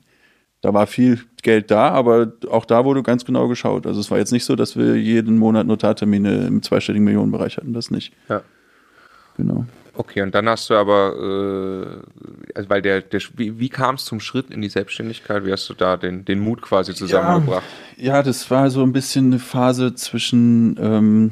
da 0.66 0.74
war 0.74 0.88
viel 0.88 1.20
Geld 1.42 1.70
da, 1.70 1.90
aber 1.90 2.32
auch 2.50 2.64
da 2.64 2.84
wurde 2.84 3.04
ganz 3.04 3.24
genau 3.24 3.46
geschaut. 3.46 3.86
Also 3.86 4.00
es 4.00 4.10
war 4.10 4.18
jetzt 4.18 4.32
nicht 4.32 4.44
so, 4.44 4.56
dass 4.56 4.76
wir 4.76 4.96
jeden 4.96 5.38
Monat 5.38 5.64
Notartermine 5.64 6.44
im 6.44 6.60
zweistelligen 6.60 7.04
Millionenbereich 7.04 7.56
hatten, 7.56 7.72
das 7.72 7.92
nicht. 7.92 8.12
Ja. 8.28 8.42
Genau. 9.36 9.64
Okay, 9.94 10.22
und 10.22 10.34
dann 10.34 10.48
hast 10.48 10.68
du 10.68 10.74
aber, 10.74 11.14
äh, 11.14 12.56
also 12.56 12.68
weil 12.68 12.82
der, 12.82 13.00
der 13.00 13.20
wie, 13.36 13.60
wie 13.60 13.68
kam 13.68 13.94
es 13.94 14.06
zum 14.06 14.18
Schritt 14.18 14.50
in 14.50 14.60
die 14.60 14.68
Selbstständigkeit? 14.68 15.46
Wie 15.46 15.52
hast 15.52 15.68
du 15.70 15.74
da 15.74 15.96
den, 15.96 16.24
den 16.24 16.40
Mut 16.40 16.62
quasi 16.62 16.94
zusammengebracht? 16.94 17.62
Ja, 17.96 18.16
ja 18.16 18.22
das 18.24 18.50
war 18.50 18.68
so 18.70 18.82
ein 18.82 18.92
bisschen 18.92 19.26
eine 19.26 19.38
Phase 19.38 19.94
zwischen, 19.94 20.76
ähm, 20.80 21.30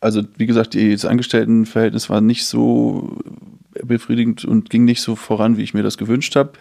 also 0.00 0.20
wie 0.36 0.46
gesagt, 0.46 0.74
das 0.74 1.06
Angestelltenverhältnis 1.06 2.10
war 2.10 2.20
nicht 2.20 2.44
so 2.44 3.16
befriedigend 3.82 4.44
und 4.44 4.68
ging 4.68 4.84
nicht 4.84 5.00
so 5.00 5.16
voran, 5.16 5.56
wie 5.56 5.62
ich 5.62 5.72
mir 5.72 5.82
das 5.82 5.96
gewünscht 5.96 6.36
habe. 6.36 6.52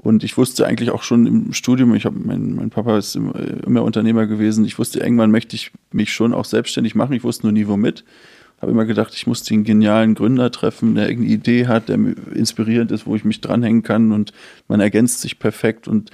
Und 0.00 0.22
ich 0.22 0.36
wusste 0.36 0.64
eigentlich 0.64 0.90
auch 0.92 1.02
schon 1.02 1.26
im 1.26 1.52
Studium, 1.52 1.94
ich 1.94 2.04
habe 2.04 2.18
mein, 2.18 2.54
mein 2.54 2.70
Papa 2.70 2.96
ist 2.96 3.16
immer, 3.16 3.82
Unternehmer 3.82 4.26
gewesen. 4.26 4.64
Ich 4.64 4.78
wusste 4.78 5.00
irgendwann 5.00 5.32
möchte 5.32 5.56
ich 5.56 5.72
mich 5.90 6.12
schon 6.12 6.32
auch 6.32 6.44
selbstständig 6.44 6.94
machen. 6.94 7.14
Ich 7.14 7.24
wusste 7.24 7.46
nur 7.46 7.52
nie 7.52 7.66
womit 7.66 8.04
habe 8.60 8.72
immer 8.72 8.86
gedacht, 8.86 9.14
ich 9.14 9.26
muss 9.26 9.44
den 9.44 9.62
genialen 9.62 10.14
Gründer 10.14 10.50
treffen, 10.50 10.96
der 10.96 11.08
irgendeine 11.08 11.34
Idee 11.34 11.66
hat, 11.68 11.88
der 11.88 11.96
inspirierend 12.34 12.90
ist, 12.90 13.06
wo 13.06 13.14
ich 13.14 13.24
mich 13.24 13.40
dranhängen 13.40 13.82
kann 13.82 14.10
und 14.10 14.32
man 14.66 14.80
ergänzt 14.80 15.20
sich 15.20 15.38
perfekt 15.38 15.86
und 15.86 16.10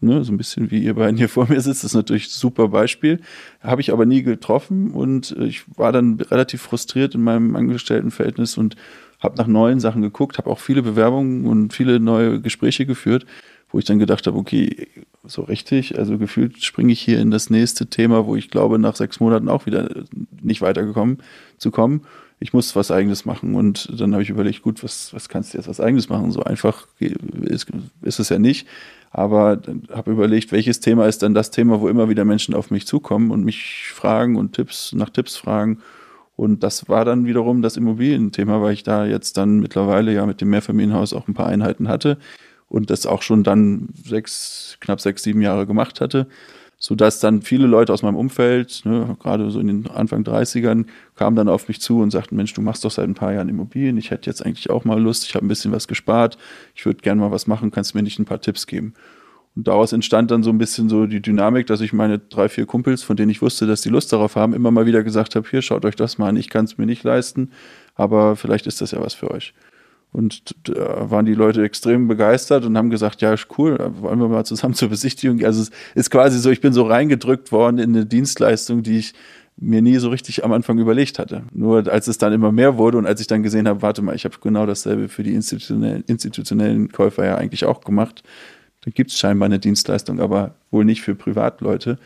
ne, 0.00 0.24
so 0.24 0.32
ein 0.32 0.36
bisschen 0.36 0.72
wie 0.72 0.82
ihr 0.82 0.94
beiden 0.94 1.16
hier 1.16 1.28
vor 1.28 1.48
mir 1.48 1.60
sitzt, 1.60 1.84
ist 1.84 1.94
natürlich 1.94 2.26
ein 2.26 2.30
super 2.30 2.68
Beispiel. 2.68 3.20
Habe 3.60 3.80
ich 3.80 3.92
aber 3.92 4.06
nie 4.06 4.24
getroffen 4.24 4.90
und 4.90 5.36
ich 5.38 5.62
war 5.76 5.92
dann 5.92 6.20
relativ 6.20 6.62
frustriert 6.62 7.14
in 7.14 7.22
meinem 7.22 7.54
Angestelltenverhältnis 7.54 8.58
und 8.58 8.74
habe 9.24 9.36
nach 9.36 9.46
neuen 9.46 9.80
Sachen 9.80 10.02
geguckt, 10.02 10.38
habe 10.38 10.50
auch 10.50 10.60
viele 10.60 10.82
Bewerbungen 10.82 11.46
und 11.46 11.72
viele 11.72 11.98
neue 11.98 12.40
Gespräche 12.40 12.86
geführt, 12.86 13.26
wo 13.70 13.78
ich 13.78 13.84
dann 13.84 13.98
gedacht 13.98 14.26
habe, 14.26 14.36
okay, 14.36 14.86
so 15.24 15.42
richtig, 15.42 15.98
also 15.98 16.18
gefühlt 16.18 16.62
springe 16.62 16.92
ich 16.92 17.00
hier 17.00 17.18
in 17.18 17.30
das 17.30 17.50
nächste 17.50 17.86
Thema, 17.86 18.26
wo 18.26 18.36
ich 18.36 18.50
glaube, 18.50 18.78
nach 18.78 18.94
sechs 18.94 19.18
Monaten 19.18 19.48
auch 19.48 19.66
wieder 19.66 19.88
nicht 20.42 20.60
weitergekommen 20.60 21.18
zu 21.58 21.70
kommen. 21.70 22.02
Ich 22.38 22.52
muss 22.52 22.76
was 22.76 22.90
Eigenes 22.90 23.24
machen. 23.24 23.54
Und 23.54 23.88
dann 23.98 24.12
habe 24.12 24.22
ich 24.22 24.28
überlegt, 24.28 24.62
gut, 24.62 24.84
was, 24.84 25.14
was 25.14 25.28
kannst 25.28 25.54
du 25.54 25.58
jetzt 25.58 25.68
was 25.68 25.80
Eigenes 25.80 26.08
machen? 26.08 26.30
So 26.30 26.42
einfach 26.42 26.86
ist, 26.98 27.68
ist 28.02 28.18
es 28.20 28.28
ja 28.28 28.38
nicht. 28.38 28.68
Aber 29.10 29.62
habe 29.90 30.10
überlegt, 30.10 30.52
welches 30.52 30.80
Thema 30.80 31.06
ist 31.06 31.22
dann 31.22 31.34
das 31.34 31.50
Thema, 31.50 31.80
wo 31.80 31.88
immer 31.88 32.08
wieder 32.08 32.24
Menschen 32.24 32.54
auf 32.54 32.70
mich 32.70 32.86
zukommen 32.86 33.30
und 33.30 33.44
mich 33.44 33.88
fragen 33.94 34.36
und 34.36 34.52
Tipps 34.52 34.92
nach 34.92 35.08
Tipps 35.08 35.36
fragen. 35.36 35.78
Und 36.36 36.62
das 36.62 36.88
war 36.88 37.04
dann 37.04 37.26
wiederum 37.26 37.62
das 37.62 37.76
Immobilienthema, 37.76 38.60
weil 38.60 38.72
ich 38.72 38.82
da 38.82 39.06
jetzt 39.06 39.36
dann 39.36 39.60
mittlerweile 39.60 40.12
ja 40.12 40.26
mit 40.26 40.40
dem 40.40 40.50
Mehrfamilienhaus 40.50 41.12
auch 41.12 41.28
ein 41.28 41.34
paar 41.34 41.46
Einheiten 41.46 41.88
hatte 41.88 42.18
und 42.68 42.90
das 42.90 43.06
auch 43.06 43.22
schon 43.22 43.44
dann 43.44 43.88
sechs, 43.94 44.76
knapp 44.80 45.00
sechs, 45.00 45.22
sieben 45.22 45.42
Jahre 45.42 45.66
gemacht 45.66 46.00
hatte 46.00 46.26
sodass 46.84 47.18
dann 47.18 47.40
viele 47.40 47.66
Leute 47.66 47.94
aus 47.94 48.02
meinem 48.02 48.16
Umfeld, 48.16 48.82
ne, 48.84 49.16
gerade 49.18 49.50
so 49.50 49.58
in 49.58 49.68
den 49.68 49.90
Anfang 49.90 50.22
30ern, 50.22 50.84
kamen 51.14 51.34
dann 51.34 51.48
auf 51.48 51.66
mich 51.66 51.80
zu 51.80 52.00
und 52.00 52.10
sagten, 52.10 52.36
Mensch, 52.36 52.52
du 52.52 52.60
machst 52.60 52.84
doch 52.84 52.90
seit 52.90 53.08
ein 53.08 53.14
paar 53.14 53.32
Jahren 53.32 53.48
Immobilien, 53.48 53.96
ich 53.96 54.10
hätte 54.10 54.28
jetzt 54.28 54.44
eigentlich 54.44 54.68
auch 54.68 54.84
mal 54.84 55.00
Lust, 55.00 55.24
ich 55.24 55.34
habe 55.34 55.46
ein 55.46 55.48
bisschen 55.48 55.72
was 55.72 55.88
gespart, 55.88 56.36
ich 56.74 56.84
würde 56.84 57.00
gerne 57.00 57.22
mal 57.22 57.30
was 57.30 57.46
machen, 57.46 57.70
kannst 57.70 57.94
du 57.94 57.98
mir 57.98 58.02
nicht 58.02 58.18
ein 58.18 58.26
paar 58.26 58.42
Tipps 58.42 58.66
geben? 58.66 58.92
Und 59.56 59.68
daraus 59.68 59.92
entstand 59.92 60.30
dann 60.30 60.42
so 60.42 60.50
ein 60.50 60.58
bisschen 60.58 60.88
so 60.88 61.06
die 61.06 61.22
Dynamik, 61.22 61.66
dass 61.68 61.80
ich 61.80 61.92
meine 61.92 62.18
drei, 62.18 62.48
vier 62.48 62.66
Kumpels, 62.66 63.02
von 63.04 63.16
denen 63.16 63.30
ich 63.30 63.40
wusste, 63.40 63.66
dass 63.66 63.82
die 63.82 63.88
Lust 63.88 64.12
darauf 64.12 64.34
haben, 64.34 64.52
immer 64.52 64.72
mal 64.72 64.86
wieder 64.86 65.04
gesagt 65.04 65.36
habe, 65.36 65.48
hier, 65.48 65.62
schaut 65.62 65.84
euch 65.84 65.94
das 65.96 66.18
mal 66.18 66.28
an, 66.28 66.36
ich 66.36 66.50
kann 66.50 66.64
es 66.64 66.76
mir 66.76 66.86
nicht 66.86 67.04
leisten, 67.04 67.50
aber 67.94 68.34
vielleicht 68.34 68.66
ist 68.66 68.80
das 68.80 68.90
ja 68.90 69.00
was 69.00 69.14
für 69.14 69.30
euch. 69.30 69.54
Und 70.10 70.54
da 70.68 71.10
waren 71.10 71.26
die 71.26 71.34
Leute 71.34 71.64
extrem 71.64 72.06
begeistert 72.06 72.64
und 72.64 72.78
haben 72.78 72.88
gesagt, 72.88 73.20
ja, 73.20 73.34
cool, 73.58 73.76
wollen 74.00 74.20
wir 74.20 74.28
mal 74.28 74.44
zusammen 74.44 74.74
zur 74.74 74.88
Besichtigung. 74.88 75.44
Also 75.44 75.62
es 75.62 75.70
ist 75.94 76.10
quasi 76.10 76.38
so, 76.38 76.50
ich 76.50 76.60
bin 76.60 76.72
so 76.72 76.84
reingedrückt 76.84 77.52
worden 77.52 77.78
in 77.78 77.90
eine 77.90 78.06
Dienstleistung, 78.06 78.82
die 78.82 78.98
ich 78.98 79.14
mir 79.56 79.82
nie 79.82 79.96
so 79.98 80.10
richtig 80.10 80.44
am 80.44 80.52
Anfang 80.52 80.78
überlegt 80.78 81.18
hatte. 81.18 81.44
Nur 81.52 81.88
als 81.88 82.08
es 82.08 82.18
dann 82.18 82.32
immer 82.32 82.52
mehr 82.52 82.76
wurde 82.76 82.98
und 82.98 83.06
als 83.06 83.20
ich 83.20 83.28
dann 83.28 83.42
gesehen 83.42 83.68
habe, 83.68 83.82
warte 83.82 84.02
mal, 84.02 84.14
ich 84.14 84.24
habe 84.24 84.36
genau 84.40 84.66
dasselbe 84.66 85.08
für 85.08 85.22
die 85.22 85.34
institutionellen, 85.34 86.02
institutionellen 86.06 86.90
Käufer 86.90 87.24
ja 87.24 87.36
eigentlich 87.36 87.64
auch 87.64 87.80
gemacht, 87.80 88.22
dann 88.84 88.92
gibt 88.92 89.10
es 89.10 89.18
scheinbar 89.18 89.46
eine 89.46 89.58
Dienstleistung, 89.58 90.20
aber 90.20 90.54
wohl 90.70 90.84
nicht 90.84 91.02
für 91.02 91.14
Privatleute. 91.14 91.98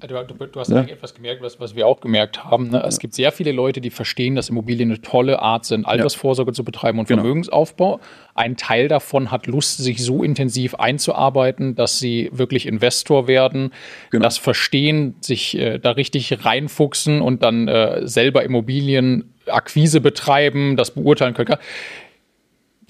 Du, 0.00 0.14
du, 0.24 0.46
du, 0.46 0.60
hast 0.60 0.70
ja. 0.70 0.80
etwas 0.80 1.14
gemerkt, 1.14 1.42
was, 1.42 1.60
was 1.60 1.76
wir 1.76 1.86
auch 1.86 2.00
gemerkt 2.00 2.42
haben. 2.42 2.70
Ne? 2.70 2.82
Es 2.86 2.98
gibt 2.98 3.14
sehr 3.14 3.32
viele 3.32 3.52
Leute, 3.52 3.82
die 3.82 3.90
verstehen, 3.90 4.34
dass 4.34 4.48
Immobilien 4.48 4.90
eine 4.90 5.02
tolle 5.02 5.40
Art 5.40 5.66
sind, 5.66 5.84
Altersvorsorge 5.84 6.52
ja. 6.52 6.54
zu 6.54 6.64
betreiben 6.64 6.98
und 6.98 7.06
genau. 7.06 7.20
Vermögensaufbau. 7.20 8.00
Ein 8.34 8.56
Teil 8.56 8.88
davon 8.88 9.30
hat 9.30 9.46
Lust, 9.46 9.76
sich 9.76 10.02
so 10.02 10.22
intensiv 10.22 10.74
einzuarbeiten, 10.74 11.74
dass 11.74 11.98
sie 11.98 12.30
wirklich 12.32 12.66
Investor 12.66 13.28
werden, 13.28 13.72
genau. 14.10 14.22
das 14.22 14.38
verstehen, 14.38 15.16
sich 15.20 15.58
äh, 15.58 15.78
da 15.78 15.90
richtig 15.90 16.46
reinfuchsen 16.46 17.20
und 17.20 17.42
dann 17.42 17.68
äh, 17.68 18.06
selber 18.06 18.42
Immobilienakquise 18.42 20.00
betreiben, 20.00 20.76
das 20.78 20.92
beurteilen 20.92 21.34
können 21.34 21.58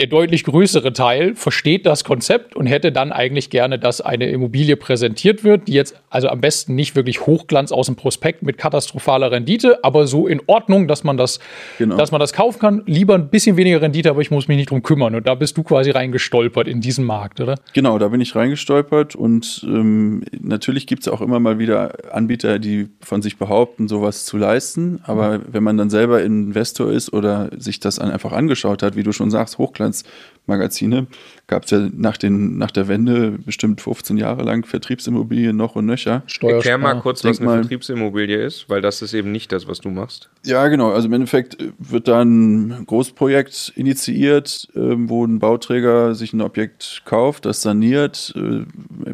der 0.01 0.07
deutlich 0.07 0.45
größere 0.45 0.95
Teil 0.95 1.35
versteht 1.35 1.85
das 1.85 2.05
Konzept 2.05 2.57
und 2.57 2.65
hätte 2.65 2.91
dann 2.91 3.13
eigentlich 3.13 3.51
gerne, 3.51 3.79
dass 3.79 4.01
eine 4.01 4.31
Immobilie 4.31 4.77
präsentiert 4.77 5.45
wird, 5.45 5.69
die 5.69 5.75
jetzt 5.75 5.95
also 6.09 6.29
am 6.29 6.41
besten 6.41 6.75
nicht 6.75 6.97
wirklich 6.97 7.27
Hochglanz 7.27 7.71
aus 7.71 7.85
dem 7.85 7.97
Prospekt 7.97 8.43
mit 8.43 8.57
katastrophaler 8.57 9.31
Rendite, 9.31 9.85
aber 9.85 10.07
so 10.07 10.27
in 10.27 10.41
Ordnung, 10.47 10.89
dass 10.89 11.05
man 11.05 11.19
das, 11.19 11.39
genau. 11.77 11.99
dass 11.99 12.13
man 12.13 12.19
das 12.19 12.33
kaufen 12.33 12.59
kann. 12.59 12.83
Lieber 12.87 13.15
ein 13.15 13.29
bisschen 13.29 13.59
weniger 13.59 13.83
Rendite, 13.83 14.09
aber 14.09 14.23
ich 14.23 14.31
muss 14.31 14.49
mich 14.49 14.57
nicht 14.57 14.71
drum 14.71 14.83
kümmern. 14.83 15.15
Und 15.15 15.27
da 15.27 15.35
bist 15.35 15.59
du 15.59 15.63
quasi 15.63 15.91
reingestolpert 15.91 16.67
in 16.67 16.81
diesen 16.81 17.05
Markt, 17.05 17.39
oder? 17.43 17.57
Genau, 17.75 17.99
da 17.99 18.09
bin 18.09 18.23
ich 18.23 18.35
reingestolpert 18.35 19.15
und 19.15 19.63
ähm, 19.69 20.25
natürlich 20.41 20.87
gibt 20.87 21.03
es 21.03 21.09
auch 21.09 21.21
immer 21.21 21.41
mal 21.41 21.59
wieder 21.59 22.15
Anbieter, 22.15 22.59
die 22.59 22.89
von 23.03 23.21
sich 23.21 23.37
behaupten, 23.37 23.87
sowas 23.87 24.25
zu 24.25 24.39
leisten. 24.39 25.01
Aber 25.05 25.41
mhm. 25.41 25.45
wenn 25.53 25.63
man 25.63 25.77
dann 25.77 25.91
selber 25.91 26.23
Investor 26.23 26.91
ist 26.91 27.13
oder 27.13 27.51
sich 27.59 27.81
das 27.81 27.99
einfach 27.99 28.33
angeschaut 28.33 28.83
hat, 28.83 28.97
wie 28.97 29.03
du 29.03 29.13
schon 29.13 29.31
sagst, 29.31 29.59
Hochglanz 29.59 29.90
Finanzmagazine, 29.91 31.07
gab 31.47 31.65
es 31.65 31.71
ja 31.71 31.89
nach, 31.93 32.17
den, 32.17 32.59
nach 32.59 32.71
der 32.71 32.89
Wende 32.89 33.33
bestimmt 33.45 33.81
15 33.81 34.17
Jahre 34.17 34.43
lang 34.43 34.65
Vertriebsimmobilien 34.65 35.57
noch 35.57 35.77
und 35.77 35.87
nöcher. 35.87 36.23
Erklär 36.43 36.79
mal 36.79 37.01
kurz, 37.01 37.25
was 37.25 37.41
eine 37.41 37.51
Vertriebsimmobilie 37.51 38.37
ist, 38.37 38.69
weil 38.69 38.81
das 38.81 39.03
ist 39.03 39.15
eben 39.15 39.33
nicht 39.33 39.53
das, 39.53 39.67
was 39.67 39.81
du 39.81 39.91
machst. 39.91 40.31
Ja, 40.45 40.69
genau. 40.69 40.93
Also 40.93 41.09
im 41.09 41.13
Endeffekt 41.13 41.57
wird 41.79 42.09
da 42.09 42.23
ein 42.23 42.85
Großprojekt 42.87 43.73
initiiert, 43.77 44.69
wo 44.75 45.25
ein 45.25 45.39
Bauträger 45.39 46.15
sich 46.15 46.33
ein 46.33 46.41
Objekt 46.41 47.03
kauft, 47.05 47.45
das 47.47 47.63
saniert. 47.63 48.33
Äh, 48.37 48.65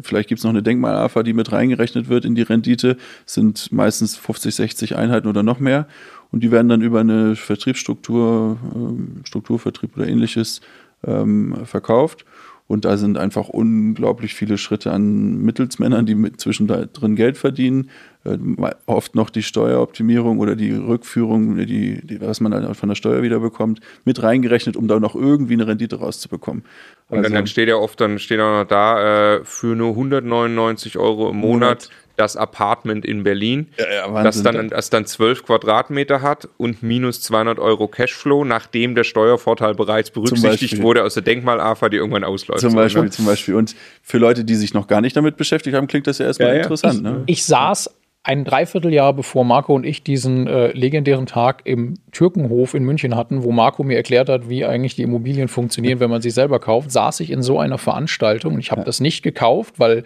vielleicht 0.01 0.29
gibt 0.29 0.39
es 0.39 0.43
noch 0.43 0.51
eine 0.51 0.63
Denkmal-AFA, 0.63 1.23
die 1.23 1.33
mit 1.33 1.51
reingerechnet 1.51 2.09
wird 2.09 2.25
in 2.25 2.35
die 2.35 2.43
Rendite. 2.43 2.97
Das 3.25 3.33
sind 3.33 3.71
meistens 3.71 4.15
50, 4.15 4.55
60 4.55 4.95
Einheiten 4.95 5.27
oder 5.27 5.43
noch 5.43 5.59
mehr. 5.59 5.87
Und 6.31 6.43
die 6.43 6.51
werden 6.51 6.69
dann 6.69 6.81
über 6.81 6.99
eine 6.99 7.35
Vertriebsstruktur, 7.35 8.57
ähm, 8.75 9.21
Strukturvertrieb 9.23 9.95
oder 9.95 10.07
ähnliches 10.07 10.61
ähm, 11.05 11.65
verkauft. 11.65 12.25
Und 12.67 12.83
da 12.83 12.97
sind 12.97 13.17
einfach 13.17 13.47
unglaublich 13.47 14.33
viele 14.33 14.57
Schritte 14.57 14.91
an 14.91 15.37
Mittelsmännern, 15.37 16.05
die 16.05 16.15
mit 16.15 16.41
zwischendrin 16.41 17.15
Geld 17.15 17.37
verdienen. 17.37 17.89
Äh, 18.25 18.37
oft 18.85 19.15
noch 19.15 19.29
die 19.29 19.41
Steueroptimierung 19.41 20.39
oder 20.39 20.57
die 20.57 20.71
Rückführung, 20.73 21.55
die, 21.55 22.05
die, 22.05 22.19
was 22.19 22.41
man 22.41 22.51
dann 22.51 22.75
von 22.75 22.89
der 22.89 22.95
Steuer 22.95 23.23
wieder 23.23 23.39
bekommt, 23.39 23.79
mit 24.03 24.21
reingerechnet, 24.21 24.75
um 24.75 24.89
da 24.89 24.99
noch 24.99 25.15
irgendwie 25.15 25.53
eine 25.53 25.65
Rendite 25.65 25.99
rauszubekommen. 25.99 26.65
Und 27.07 27.19
also, 27.19 27.33
dann 27.33 27.47
steht 27.47 27.69
ja 27.69 27.77
oft, 27.77 28.01
dann 28.01 28.19
steht 28.19 28.41
auch 28.41 28.63
noch 28.63 28.67
da, 28.67 29.35
äh, 29.37 29.45
für 29.45 29.73
nur 29.73 29.91
199 29.91 30.97
Euro 30.97 31.29
im 31.29 31.37
Monat, 31.37 31.89
Monat 31.89 31.89
das 32.17 32.35
Apartment 32.35 33.05
in 33.05 33.23
Berlin, 33.23 33.67
ja, 33.77 34.07
ja, 34.07 34.23
das, 34.23 34.43
dann, 34.43 34.69
das 34.69 34.89
dann 34.89 35.05
12 35.05 35.45
Quadratmeter 35.45 36.21
hat 36.21 36.49
und 36.57 36.83
minus 36.83 37.21
200 37.21 37.59
Euro 37.59 37.87
Cashflow, 37.87 38.43
nachdem 38.43 38.95
der 38.95 39.03
Steuervorteil 39.03 39.75
bereits 39.75 40.11
berücksichtigt 40.11 40.81
wurde 40.81 41.03
aus 41.03 41.13
der 41.13 41.23
Denkmal-AFA, 41.23 41.89
die 41.89 41.97
irgendwann 41.97 42.23
ausläuft. 42.23 42.61
Zum 42.61 42.75
Beispiel, 42.75 43.03
so, 43.03 43.09
zum 43.09 43.25
Beispiel. 43.25 43.55
Und 43.55 43.75
für 44.01 44.17
Leute, 44.17 44.43
die 44.43 44.55
sich 44.55 44.73
noch 44.73 44.87
gar 44.87 45.01
nicht 45.01 45.15
damit 45.15 45.37
beschäftigt 45.37 45.75
haben, 45.75 45.87
klingt 45.87 46.07
das 46.07 46.17
ja 46.17 46.25
erstmal 46.25 46.55
ja, 46.55 46.63
interessant. 46.63 46.95
Ich, 46.95 47.01
ne? 47.01 47.23
ich 47.27 47.45
saß 47.45 47.89
ein 48.27 48.43
Dreivierteljahr 48.43 49.13
bevor 49.13 49.45
Marco 49.45 49.73
und 49.73 49.85
ich 49.85 50.03
diesen 50.03 50.47
äh, 50.47 50.73
legendären 50.73 51.27
Tag 51.27 51.61
im 51.63 51.93
Türkenhof 52.11 52.73
in 52.73 52.83
München 52.83 53.15
hatten, 53.15 53.43
wo 53.43 53.53
Marco 53.53 53.83
mir 53.83 53.95
erklärt 53.95 54.27
hat, 54.27 54.49
wie 54.49 54.65
eigentlich 54.65 54.95
die 54.95 55.03
Immobilien 55.03 55.47
funktionieren, 55.47 56.01
wenn 56.01 56.09
man 56.09 56.21
sie 56.21 56.29
selber 56.29 56.59
kauft, 56.59 56.91
saß 56.91 57.21
ich 57.21 57.31
in 57.31 57.41
so 57.41 57.57
einer 57.57 57.77
Veranstaltung. 57.77 58.59
Ich 58.59 58.69
habe 58.69 58.81
ja. 58.81 58.85
das 58.85 58.99
nicht 58.99 59.23
gekauft, 59.23 59.75
weil, 59.79 60.03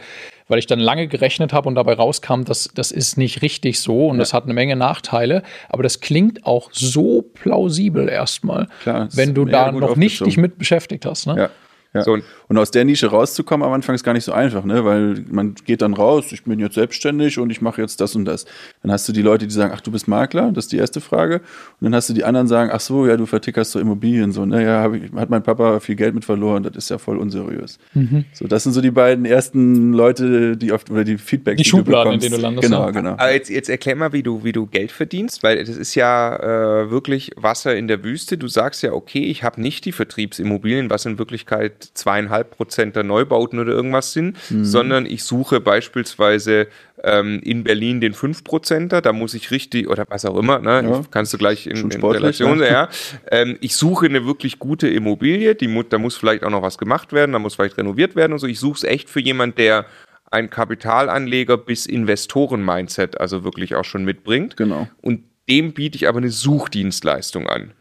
weil 0.48 0.60
ich 0.60 0.68
dann 0.68 0.80
lange 0.80 1.08
gerechnet 1.08 1.52
habe 1.52 1.68
und 1.68 1.74
dabei 1.74 1.94
rauskam, 1.94 2.44
dass 2.44 2.70
das 2.76 2.92
ist 2.92 3.18
nicht 3.18 3.42
richtig 3.42 3.80
so 3.80 4.10
und 4.10 4.18
ja. 4.18 4.20
das 4.20 4.36
hat 4.36 4.44
eine 4.44 4.54
Menge 4.54 4.76
Nachteile. 4.76 5.42
Aber 5.68 5.82
das 5.82 6.00
klingt 6.00 6.46
auch 6.46 6.70
so 6.72 7.24
plausibel 7.24 8.08
erstmal, 8.08 8.68
Klar, 8.84 9.10
wenn 9.14 9.34
du 9.34 9.46
da 9.46 9.72
noch 9.72 9.96
nicht 9.96 10.24
dich 10.24 10.38
mit 10.38 10.60
beschäftigt 10.60 11.08
hast. 11.08 11.26
Ne? 11.26 11.36
Ja. 11.38 11.50
Ja. 11.94 12.04
So, 12.04 12.14
und 12.14 12.24
aus 12.58 12.72
der 12.72 12.86
Nische 12.86 13.08
rauszukommen 13.08 13.66
am 13.66 13.74
Anfang 13.74 13.96
ist 13.96 14.04
gar 14.04 14.14
nicht 14.14 14.24
so 14.24 14.34
einfach, 14.34 14.64
ne? 14.66 14.84
weil 14.84 15.24
man 15.30 15.56
geht 15.66 15.82
dann 15.82 15.94
raus, 15.94 16.32
ich 16.32 16.44
bin 16.44 16.60
jetzt 16.60 16.76
selbstständig 16.76 17.40
und 17.40 17.50
ich 17.50 17.62
mache 17.62 17.82
jetzt 17.82 18.02
das 18.02 18.16
und 18.16 18.26
das. 18.26 18.46
Dann 18.82 18.92
hast 18.92 19.08
du 19.08 19.14
die 19.14 19.22
Leute, 19.22 19.48
die 19.48 19.54
sagen, 19.54 19.72
ach, 19.76 19.82
du 19.82 19.92
bist 19.92 20.08
Makler, 20.08 20.52
das 20.52 20.66
ist 20.66 20.72
die 20.72 20.78
erste 20.78 21.02
Frage. 21.02 21.36
Und 21.36 21.86
dann 21.86 21.96
hast 21.96 22.10
du 22.10 22.14
die 22.14 22.24
anderen, 22.24 22.48
die 22.48 22.50
sagen, 22.50 22.72
ach 22.74 22.80
so, 22.80 23.08
ja, 23.08 23.16
du 23.16 23.26
vertickerst 23.26 23.72
so 23.72 23.80
Immobilien, 23.80 24.32
so, 24.32 24.46
naja, 24.46 24.88
ne? 24.88 25.10
hat 25.16 25.30
mein 25.30 25.44
Papa 25.44 25.80
viel 25.80 25.96
Geld 25.96 26.16
mit 26.16 26.26
verloren, 26.26 26.64
das 26.64 26.76
ist 26.76 26.90
ja 26.90 26.98
voll 26.98 27.18
unseriös. 27.18 27.80
Mhm. 27.94 28.26
So, 28.34 28.48
das 28.48 28.64
sind 28.64 28.74
so 28.74 28.82
die 28.82 28.92
beiden 28.92 29.26
ersten 29.26 29.94
Leute, 29.94 30.58
die 30.58 30.72
oft, 30.72 30.90
oder 30.90 31.04
die 31.04 31.18
Feedback, 31.18 31.58
die, 31.58 31.64
die 31.64 31.70
Schubladen, 31.70 32.14
in 32.14 32.20
denen 32.20 32.36
du 32.36 32.42
landest. 32.42 32.68
Genau, 32.68 32.92
genau. 32.92 33.12
Aber 33.12 33.34
jetzt, 33.34 33.50
jetzt 33.50 33.70
erklär 33.70 33.96
mal, 33.96 34.14
wie 34.14 34.24
du, 34.24 34.44
wie 34.44 34.52
du 34.52 34.66
Geld 34.66 34.92
verdienst, 34.92 35.44
weil 35.44 35.64
das 35.64 35.78
ist 35.78 35.96
ja 35.96 36.36
äh, 36.36 36.92
wirklich 36.92 37.32
Wasser 37.36 37.76
in 37.76 37.88
der 37.88 38.04
Wüste. 38.04 38.38
Du 38.38 38.48
sagst 38.48 38.84
ja, 38.84 38.94
okay, 38.94 39.24
ich 39.24 39.44
habe 39.44 39.62
nicht 39.62 39.86
die 39.86 39.92
Vertriebsimmobilien, 39.92 40.90
was 40.90 41.06
in 41.06 41.18
Wirklichkeit 41.18 41.92
zweieinhalb 41.94 42.41
Prozent 42.44 42.96
der 42.96 43.04
Neubauten 43.04 43.60
oder 43.60 43.72
irgendwas 43.72 44.14
sind, 44.14 44.38
mhm. 44.50 44.66
sondern 44.66 45.06
ich 45.06 45.24
suche 45.24 45.60
beispielsweise 45.60 46.68
ähm, 47.04 47.40
in 47.44 47.64
Berlin 47.64 48.02
den 48.02 48.14
5%er, 48.14 49.02
da 49.02 49.14
muss 49.14 49.34
ich 49.34 49.52
richtig, 49.52 49.90
oder 49.90 50.06
was 50.10 50.26
auch 50.26 50.38
immer, 50.38 50.60
ne? 50.60 50.84
Ja. 50.84 51.02
kannst 51.10 51.34
du 51.34 51.38
gleich 51.38 51.68
in, 51.68 51.90
in 51.90 52.04
Relation, 52.04 52.60
ja. 52.60 52.68
ja. 52.68 52.90
Ähm, 53.32 53.58
ich 53.62 53.76
suche 53.76 54.06
eine 54.06 54.26
wirklich 54.26 54.60
gute 54.60 54.88
Immobilie, 54.88 55.56
die, 55.56 55.84
da 55.90 55.98
muss 55.98 56.16
vielleicht 56.16 56.44
auch 56.44 56.50
noch 56.50 56.62
was 56.62 56.78
gemacht 56.78 57.14
werden, 57.14 57.32
da 57.32 57.40
muss 57.40 57.56
vielleicht 57.56 57.78
renoviert 57.78 58.16
werden 58.16 58.34
und 58.34 58.40
so. 58.40 58.48
Ich 58.48 58.60
suche 58.60 58.78
es 58.78 58.84
echt 58.84 59.10
für 59.10 59.20
jemanden, 59.20 59.56
der 59.56 59.86
ein 60.32 60.50
Kapitalanleger 60.50 61.58
bis 61.58 61.86
Investoren-Mindset 61.86 63.20
also 63.20 63.44
wirklich 63.44 63.76
auch 63.76 63.84
schon 63.84 64.06
mitbringt. 64.06 64.56
Genau. 64.58 64.88
Und 65.02 65.24
dem 65.50 65.74
biete 65.74 65.98
ich 65.98 66.08
aber 66.08 66.20
eine 66.20 66.30
Suchdienstleistung 66.30 67.48
an. 67.48 67.74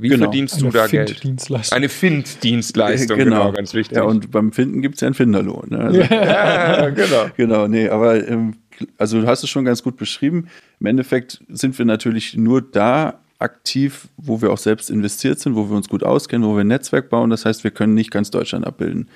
Wie 0.00 0.08
genau. 0.08 0.24
verdienst 0.24 0.60
du 0.60 0.66
Eine 0.66 0.72
da 0.72 0.86
Geld? 0.86 1.22
Eine 1.70 1.88
Find-Dienstleistung, 1.88 3.18
genau. 3.18 3.44
genau. 3.44 3.52
ganz 3.52 3.74
wichtig. 3.74 3.96
Ja, 3.96 4.04
und 4.04 4.30
beim 4.30 4.52
Finden 4.52 4.82
gibt 4.82 4.96
es 4.96 5.00
ja 5.00 5.06
einen 5.06 5.14
Finderlohn. 5.14 5.68
Ne? 5.70 5.78
Also, 5.78 6.00
ja, 6.10 6.90
genau. 6.90 7.26
Genau, 7.36 7.68
nee, 7.68 7.88
aber 7.88 8.26
ähm, 8.26 8.54
also 8.96 9.20
du 9.20 9.26
hast 9.26 9.42
es 9.42 9.50
schon 9.50 9.64
ganz 9.64 9.82
gut 9.82 9.96
beschrieben. 9.96 10.48
Im 10.80 10.86
Endeffekt 10.86 11.42
sind 11.48 11.78
wir 11.78 11.84
natürlich 11.84 12.36
nur 12.36 12.62
da 12.62 13.20
aktiv, 13.38 14.08
wo 14.16 14.42
wir 14.42 14.52
auch 14.52 14.58
selbst 14.58 14.90
investiert 14.90 15.40
sind, 15.40 15.56
wo 15.56 15.68
wir 15.68 15.76
uns 15.76 15.88
gut 15.88 16.02
auskennen, 16.04 16.46
wo 16.46 16.54
wir 16.54 16.62
ein 16.62 16.68
Netzwerk 16.68 17.08
bauen. 17.08 17.30
Das 17.30 17.44
heißt, 17.44 17.64
wir 17.64 17.70
können 17.70 17.94
nicht 17.94 18.10
ganz 18.10 18.30
Deutschland 18.30 18.66
abbilden. 18.66 19.08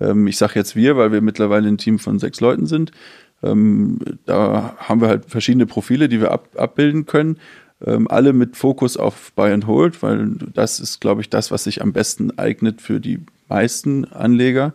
Ähm, 0.00 0.26
ich 0.26 0.38
sage 0.38 0.54
jetzt 0.56 0.76
wir, 0.76 0.96
weil 0.96 1.12
wir 1.12 1.20
mittlerweile 1.20 1.68
ein 1.68 1.78
Team 1.78 1.98
von 1.98 2.18
sechs 2.18 2.40
Leuten 2.40 2.66
sind. 2.66 2.92
Ähm, 3.42 3.98
da 4.24 4.76
haben 4.78 5.00
wir 5.00 5.08
halt 5.08 5.26
verschiedene 5.26 5.66
Profile, 5.66 6.08
die 6.08 6.20
wir 6.20 6.30
ab, 6.30 6.48
abbilden 6.56 7.06
können 7.06 7.38
ähm, 7.84 8.08
alle 8.08 8.32
mit 8.32 8.56
Fokus 8.56 8.96
auf 8.96 9.32
Buy 9.32 9.52
and 9.52 9.66
Hold, 9.66 10.02
weil 10.02 10.30
das 10.54 10.80
ist, 10.80 11.00
glaube 11.00 11.20
ich, 11.20 11.30
das, 11.30 11.50
was 11.50 11.64
sich 11.64 11.82
am 11.82 11.92
besten 11.92 12.38
eignet 12.38 12.80
für 12.80 13.00
die 13.00 13.20
meisten 13.48 14.04
Anleger, 14.06 14.72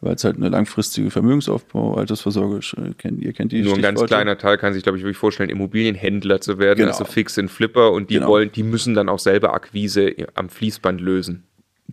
weil 0.00 0.16
es 0.16 0.24
halt 0.24 0.36
eine 0.36 0.50
langfristige 0.50 1.10
Vermögensaufbau, 1.10 1.94
Altersvorsorge, 1.94 2.60
kennt, 2.98 3.22
ihr 3.22 3.32
kennt 3.32 3.52
die 3.52 3.62
Nur 3.62 3.74
ein 3.74 3.82
ganz 3.82 4.02
kleiner 4.04 4.36
Teil 4.36 4.58
kann 4.58 4.74
sich, 4.74 4.82
glaube 4.82 4.98
ich, 4.98 5.04
wirklich 5.04 5.16
vorstellen, 5.16 5.48
Immobilienhändler 5.48 6.40
zu 6.40 6.58
werden, 6.58 6.80
genau. 6.80 6.90
also 6.90 7.04
fix 7.04 7.38
in 7.38 7.48
Flipper 7.48 7.92
und 7.92 8.10
die 8.10 8.14
genau. 8.14 8.28
wollen, 8.28 8.52
die 8.52 8.62
müssen 8.62 8.94
dann 8.94 9.08
auch 9.08 9.18
selber 9.18 9.54
Akquise 9.54 10.14
am 10.34 10.50
Fließband 10.50 11.00
lösen. 11.00 11.44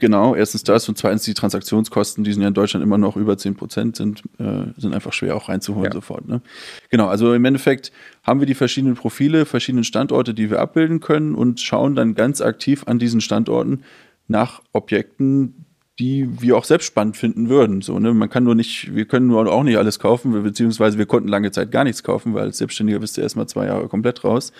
Genau, 0.01 0.33
erstens 0.33 0.63
das 0.63 0.89
und 0.89 0.97
zweitens 0.97 1.25
die 1.25 1.35
Transaktionskosten, 1.35 2.23
die 2.23 2.33
sind 2.33 2.41
ja 2.41 2.47
in 2.47 2.55
Deutschland 2.55 2.83
immer 2.83 2.97
noch 2.97 3.17
über 3.17 3.37
10 3.37 3.53
Prozent, 3.53 3.95
sind, 3.95 4.23
äh, 4.39 4.63
sind 4.75 4.95
einfach 4.95 5.13
schwer 5.13 5.35
auch 5.35 5.47
reinzuholen 5.47 5.91
ja. 5.91 5.93
sofort. 5.93 6.27
Ne? 6.27 6.41
Genau, 6.89 7.05
also 7.05 7.35
im 7.35 7.45
Endeffekt 7.45 7.91
haben 8.23 8.39
wir 8.39 8.47
die 8.47 8.55
verschiedenen 8.55 8.95
Profile, 8.95 9.45
verschiedene 9.45 9.83
Standorte, 9.83 10.33
die 10.33 10.49
wir 10.49 10.59
abbilden 10.59 11.01
können 11.01 11.35
und 11.35 11.59
schauen 11.59 11.93
dann 11.93 12.15
ganz 12.15 12.41
aktiv 12.41 12.85
an 12.87 12.97
diesen 12.97 13.21
Standorten 13.21 13.83
nach 14.27 14.63
Objekten, 14.71 15.65
die 15.99 16.41
wir 16.41 16.57
auch 16.57 16.65
selbst 16.65 16.87
spannend 16.87 17.15
finden 17.15 17.47
würden. 17.47 17.83
So, 17.83 17.99
ne? 17.99 18.11
Man 18.11 18.27
kann 18.27 18.43
nur 18.43 18.55
nicht, 18.55 18.95
wir 18.95 19.05
können 19.05 19.27
nur 19.27 19.53
auch 19.53 19.63
nicht 19.63 19.77
alles 19.77 19.99
kaufen, 19.99 20.41
beziehungsweise 20.41 20.97
wir 20.97 21.05
konnten 21.05 21.29
lange 21.29 21.51
Zeit 21.51 21.71
gar 21.71 21.83
nichts 21.83 22.01
kaufen, 22.01 22.33
weil 22.33 22.45
als 22.45 22.57
Selbstständiger 22.57 22.97
bist 22.97 23.17
du 23.17 23.21
erstmal 23.21 23.45
zwei 23.45 23.67
Jahre 23.67 23.87
komplett 23.87 24.23
raus, 24.23 24.51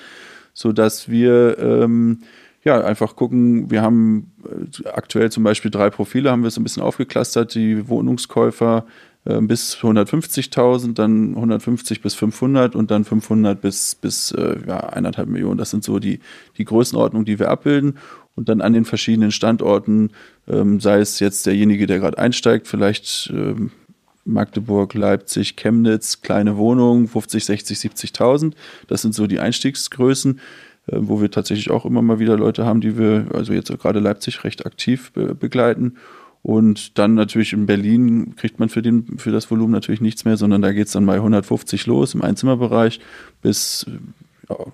sodass 0.53 1.09
wir 1.09 1.57
ähm, 1.57 2.19
ja, 2.63 2.79
einfach 2.81 3.15
gucken, 3.15 3.71
wir 3.71 3.81
haben 3.81 4.31
äh, 4.45 4.87
aktuell 4.89 5.31
zum 5.31 5.43
Beispiel 5.43 5.71
drei 5.71 5.89
Profile, 5.89 6.31
haben 6.31 6.43
wir 6.43 6.51
so 6.51 6.61
ein 6.61 6.63
bisschen 6.63 6.83
aufgeklustert, 6.83 7.55
die 7.55 7.87
Wohnungskäufer 7.87 8.85
äh, 9.25 9.41
bis 9.41 9.77
150.000, 9.77 10.93
dann 10.93 11.35
150 11.35 12.01
bis 12.01 12.13
500 12.15 12.75
und 12.75 12.91
dann 12.91 13.03
500 13.03 13.59
bis, 13.59 13.95
bis 13.95 14.31
äh, 14.31 14.57
ja, 14.67 14.79
eineinhalb 14.79 15.27
Millionen. 15.27 15.57
Das 15.57 15.71
sind 15.71 15.83
so 15.83 15.99
die, 15.99 16.19
die 16.57 16.65
Größenordnungen, 16.65 17.25
die 17.25 17.39
wir 17.39 17.49
abbilden. 17.49 17.97
Und 18.35 18.47
dann 18.47 18.61
an 18.61 18.73
den 18.73 18.85
verschiedenen 18.85 19.31
Standorten, 19.31 20.11
ähm, 20.47 20.79
sei 20.79 20.99
es 20.99 21.19
jetzt 21.19 21.45
derjenige, 21.45 21.85
der 21.85 21.99
gerade 21.99 22.17
einsteigt, 22.17 22.67
vielleicht 22.67 23.31
ähm, 23.33 23.71
Magdeburg, 24.23 24.93
Leipzig, 24.93 25.55
Chemnitz, 25.57 26.21
kleine 26.21 26.57
Wohnungen, 26.57 27.07
50, 27.07 27.43
60, 27.43 27.77
70.000. 27.77 28.53
Das 28.87 29.01
sind 29.01 29.13
so 29.13 29.27
die 29.27 29.39
Einstiegsgrößen. 29.39 30.39
Äh, 30.87 30.97
wo 30.99 31.21
wir 31.21 31.29
tatsächlich 31.29 31.69
auch 31.69 31.85
immer 31.85 32.01
mal 32.01 32.19
wieder 32.19 32.37
Leute 32.37 32.65
haben, 32.65 32.81
die 32.81 32.97
wir, 32.97 33.27
also 33.33 33.53
jetzt 33.53 33.71
gerade 33.79 33.99
Leipzig, 33.99 34.43
recht 34.43 34.65
aktiv 34.65 35.11
be 35.11 35.35
begleiten. 35.35 35.97
Und 36.43 36.97
dann 36.97 37.13
natürlich 37.13 37.53
in 37.53 37.67
Berlin 37.67 38.35
kriegt 38.35 38.59
man 38.59 38.69
für, 38.69 38.81
den, 38.81 39.19
für 39.19 39.31
das 39.31 39.51
Volumen 39.51 39.71
natürlich 39.71 40.01
nichts 40.01 40.25
mehr, 40.25 40.37
sondern 40.37 40.63
da 40.63 40.71
geht 40.71 40.87
es 40.87 40.93
dann 40.93 41.05
bei 41.05 41.15
150 41.15 41.85
los 41.85 42.15
im 42.15 42.23
Einzimmerbereich 42.23 42.99
bis 43.43 43.85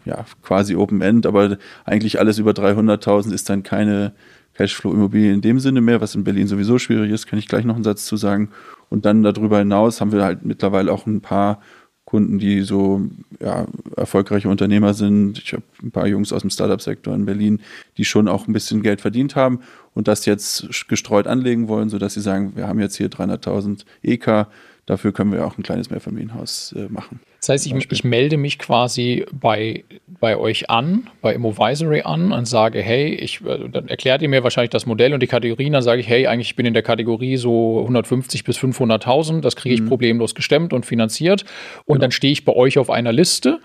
ja, 0.05 0.25
quasi 0.41 0.75
Open 0.75 1.01
End, 1.01 1.25
aber 1.25 1.57
eigentlich 1.85 2.19
alles 2.19 2.39
über 2.39 2.51
300.000 2.51 3.33
ist 3.33 3.49
dann 3.49 3.63
keine 3.63 4.13
Cashflow-Immobilie 4.55 5.33
in 5.33 5.41
dem 5.41 5.59
Sinne 5.59 5.81
mehr, 5.81 6.01
was 6.01 6.15
in 6.15 6.23
Berlin 6.23 6.47
sowieso 6.47 6.79
schwierig 6.79 7.11
ist, 7.11 7.27
kann 7.27 7.37
ich 7.37 7.47
gleich 7.47 7.65
noch 7.65 7.75
einen 7.75 7.83
Satz 7.83 8.05
zu 8.05 8.17
sagen. 8.17 8.49
Und 8.89 9.05
dann 9.05 9.21
darüber 9.21 9.59
hinaus 9.59 10.01
haben 10.01 10.11
wir 10.11 10.23
halt 10.23 10.45
mittlerweile 10.45 10.91
auch 10.91 11.05
ein 11.05 11.21
paar 11.21 11.61
Kunden, 12.07 12.39
die 12.39 12.61
so 12.61 13.01
ja, 13.41 13.65
erfolgreiche 13.97 14.47
Unternehmer 14.47 14.93
sind. 14.93 15.39
Ich 15.39 15.51
habe 15.51 15.63
ein 15.83 15.91
paar 15.91 16.07
Jungs 16.07 16.31
aus 16.31 16.39
dem 16.39 16.49
Startup-Sektor 16.49 17.13
in 17.13 17.25
Berlin, 17.25 17.59
die 17.97 18.05
schon 18.05 18.29
auch 18.29 18.47
ein 18.47 18.53
bisschen 18.53 18.81
Geld 18.81 19.01
verdient 19.01 19.35
haben 19.35 19.59
und 19.93 20.07
das 20.07 20.25
jetzt 20.25 20.87
gestreut 20.87 21.27
anlegen 21.27 21.67
wollen, 21.67 21.89
sodass 21.89 22.13
sie 22.13 22.21
sagen, 22.21 22.53
wir 22.55 22.65
haben 22.65 22.79
jetzt 22.79 22.95
hier 22.95 23.09
300.000 23.09 23.83
EK, 24.03 24.47
dafür 24.87 25.11
können 25.11 25.31
wir 25.31 25.45
auch 25.45 25.57
ein 25.57 25.63
kleines 25.63 25.91
Mehrfamilienhaus 25.91 26.73
äh, 26.75 26.87
machen. 26.89 27.19
Das 27.39 27.49
heißt, 27.49 27.67
ich, 27.67 27.91
ich, 27.91 28.03
melde 28.03 28.37
mich 28.37 28.57
quasi 28.57 29.25
bei, 29.31 29.83
bei 30.19 30.37
euch 30.37 30.71
an, 30.71 31.09
bei 31.21 31.35
Immovisory 31.35 32.01
an 32.01 32.31
und 32.31 32.45
sage, 32.45 32.81
hey, 32.81 33.13
ich, 33.13 33.45
äh, 33.45 33.69
dann 33.69 33.89
erklärt 33.89 34.23
ihr 34.23 34.29
mir 34.29 34.43
wahrscheinlich 34.43 34.71
das 34.71 34.87
Modell 34.87 35.13
und 35.13 35.21
die 35.21 35.27
Kategorien, 35.27 35.73
dann 35.73 35.83
sage 35.83 36.01
ich, 36.01 36.07
hey, 36.07 36.25
eigentlich 36.25 36.55
bin 36.55 36.65
ich 36.65 36.69
in 36.69 36.73
der 36.73 36.83
Kategorie 36.83 37.37
so 37.37 37.81
150 37.81 38.43
bis 38.43 38.57
500.000, 38.57 39.41
das 39.41 39.55
kriege 39.55 39.75
ich 39.75 39.81
mhm. 39.81 39.89
problemlos 39.89 40.33
gestemmt 40.33 40.73
und 40.73 40.85
finanziert 40.85 41.43
und 41.85 41.95
genau. 41.95 42.01
dann 42.01 42.11
stehe 42.11 42.33
ich 42.33 42.43
bei 42.43 42.53
euch 42.53 42.79
auf 42.79 42.89
einer 42.89 43.11
Liste 43.11 43.59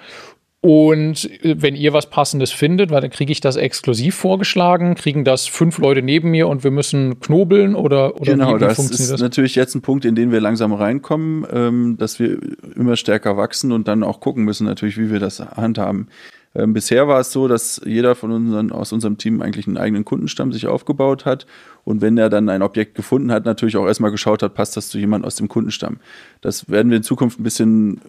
und 0.62 1.29
äh, 1.44 1.61
wenn 1.61 1.75
ihr 1.75 1.92
was 1.92 2.09
Passendes 2.09 2.53
findet, 2.53 2.90
weil 2.90 3.01
dann 3.01 3.11
kriege 3.11 3.33
ich 3.33 3.40
das 3.40 3.57
exklusiv 3.57 4.14
vorgeschlagen, 4.14 4.94
kriegen 4.94 5.25
das 5.25 5.48
fünf 5.48 5.79
Leute 5.79 6.03
neben 6.03 6.31
mir 6.31 6.46
und 6.46 6.62
wir 6.62 6.70
müssen 6.70 7.18
knobeln 7.18 7.75
oder, 7.75 8.14
oder 8.14 8.33
genau, 8.33 8.51
wie, 8.51 8.55
wie 8.55 8.59
das 8.61 8.77
funktioniert 8.77 9.01
ist 9.01 9.11
das? 9.11 9.20
natürlich 9.20 9.57
jetzt 9.57 9.75
ein 9.75 9.83
Punkt, 9.83 10.05
in 10.05 10.14
den 10.14 10.31
wir 10.31 10.40
langsam 10.40 10.72
reinkommen, 10.72 11.44
ähm, 11.53 11.96
dass 11.98 12.20
wir 12.20 12.38
immer 12.77 12.94
stärker 12.94 13.37
wachsen 13.37 13.72
und 13.72 13.88
dann 13.88 14.05
auch 14.05 14.20
gucken 14.20 14.44
müssen 14.44 14.64
natürlich, 14.64 14.96
wie 14.98 15.11
wir 15.11 15.18
das 15.18 15.40
handhaben. 15.40 16.07
Ähm, 16.55 16.73
bisher 16.73 17.09
war 17.09 17.21
es 17.21 17.33
so, 17.33 17.49
dass 17.49 17.81
jeder 17.85 18.15
von 18.15 18.31
unseren 18.31 18.73
aus 18.73 18.93
unserem 18.93 19.19
Team 19.19 19.41
eigentlich 19.41 19.67
einen 19.67 19.79
eigenen 19.79 20.05
Kundenstamm 20.05 20.53
sich 20.53 20.67
aufgebaut 20.67 21.25
hat 21.25 21.47
und 21.85 22.01
wenn 22.01 22.17
er 22.17 22.29
dann 22.29 22.49
ein 22.49 22.62
Objekt 22.62 22.95
gefunden 22.95 23.33
hat, 23.33 23.45
natürlich 23.45 23.77
auch 23.77 23.87
erstmal 23.87 24.12
geschaut 24.12 24.43
hat, 24.43 24.55
passt 24.55 24.77
das 24.77 24.88
zu 24.88 24.99
jemand 24.99 25.25
aus 25.25 25.37
dem 25.37 25.49
Kundenstamm. 25.49 25.99
Das 26.41 26.69
werden 26.69 26.91
wir 26.91 26.97
in 26.97 27.03
Zukunft 27.03 27.41
ein 27.41 27.43
bisschen 27.43 28.01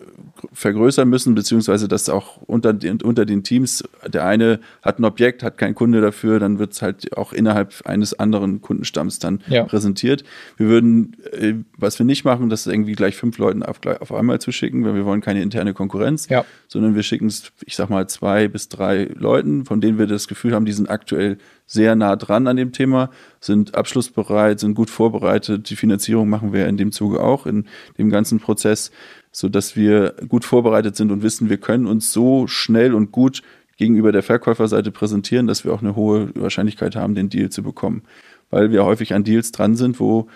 vergrößern 0.52 1.10
müssen, 1.10 1.34
beziehungsweise 1.34 1.88
das 1.88 2.10
auch 2.10 2.38
unter 2.46 2.74
den, 2.74 3.02
unter 3.02 3.26
den 3.26 3.44
Teams, 3.44 3.84
der 4.06 4.26
eine 4.26 4.60
hat 4.82 5.00
ein 5.00 5.06
Objekt, 5.06 5.42
hat 5.42 5.58
keinen 5.58 5.74
Kunde 5.74 6.02
dafür, 6.02 6.40
dann 6.40 6.60
wird 6.60 6.74
es 6.74 6.82
halt 6.82 7.16
auch 7.18 7.34
innerhalb 7.34 7.74
eines 7.86 8.18
anderen 8.20 8.62
Kundenstamms 8.62 9.20
dann 9.20 9.42
ja. 9.48 9.64
präsentiert. 9.64 10.24
Wir 10.58 10.68
würden, 10.68 11.18
äh, 11.32 11.54
was 11.78 11.98
wir 11.98 12.06
nicht 12.06 12.26
machen, 12.26 12.50
das 12.50 12.66
ist 12.66 12.74
irgendwie 12.74 12.94
gleich 12.94 13.16
fünf 13.16 13.38
Leuten 13.38 13.64
auf, 13.64 13.80
auf 14.00 14.12
einmal 14.12 14.40
zu 14.40 14.52
schicken, 14.52 14.86
weil 14.86 14.96
wir 14.96 15.06
wollen 15.06 15.22
keine 15.22 15.42
interne 15.42 15.74
Konkurrenz, 15.74 16.30
ja. 16.30 16.46
sondern 16.68 16.96
wir 16.96 17.04
schicken 17.04 17.28
es, 17.28 17.52
ich 17.66 17.76
sag 17.76 17.90
mal, 17.90 18.08
zwei 18.08 18.33
bis 18.48 18.70
drei 18.70 19.10
Leuten, 19.16 19.66
von 19.66 19.82
denen 19.82 19.98
wir 19.98 20.08
das 20.08 20.28
Gefühl 20.28 20.54
haben, 20.54 20.66
die 20.66 20.74
sind 20.74 20.90
aktuell 20.90 21.38
sehr 21.66 21.96
nah 21.96 22.16
dran 22.16 22.48
an 22.48 22.58
dem 22.58 22.72
Thema, 22.72 23.10
sind 23.40 23.76
abschlussbereit, 23.76 24.60
sind 24.60 24.76
gut 24.76 24.90
vorbereitet. 24.90 25.70
Die 25.70 25.76
Finanzierung 25.76 26.30
machen 26.30 26.54
wir 26.54 26.68
in 26.68 26.78
dem 26.78 26.92
Zuge 26.92 27.22
auch 27.22 27.46
in 27.46 27.66
dem 27.98 28.10
ganzen 28.10 28.40
Prozess, 28.40 28.92
so 29.32 29.50
dass 29.50 29.76
wir 29.76 30.16
gut 30.28 30.46
vorbereitet 30.46 30.96
sind 30.96 31.12
und 31.12 31.24
wissen, 31.24 31.50
wir 31.50 31.58
können 31.58 31.88
uns 31.88 32.12
so 32.12 32.48
schnell 32.48 32.94
und 32.94 33.12
gut 33.12 33.42
gegenüber 33.78 34.12
der 34.12 34.24
Verkäuferseite 34.24 34.92
präsentieren, 34.92 35.48
dass 35.48 35.66
wir 35.66 35.74
auch 35.74 35.82
eine 35.82 35.96
hohe 35.96 36.30
Wahrscheinlichkeit 36.36 36.96
haben, 36.96 37.16
den 37.16 37.30
Deal 37.30 37.50
zu 37.50 37.64
bekommen. 37.64 38.04
Weil 38.50 38.72
wir 38.72 38.86
häufig 38.86 39.14
an 39.14 39.24
Deals 39.24 39.52
dran 39.52 39.76
sind, 39.76 40.00
wo 40.00 40.28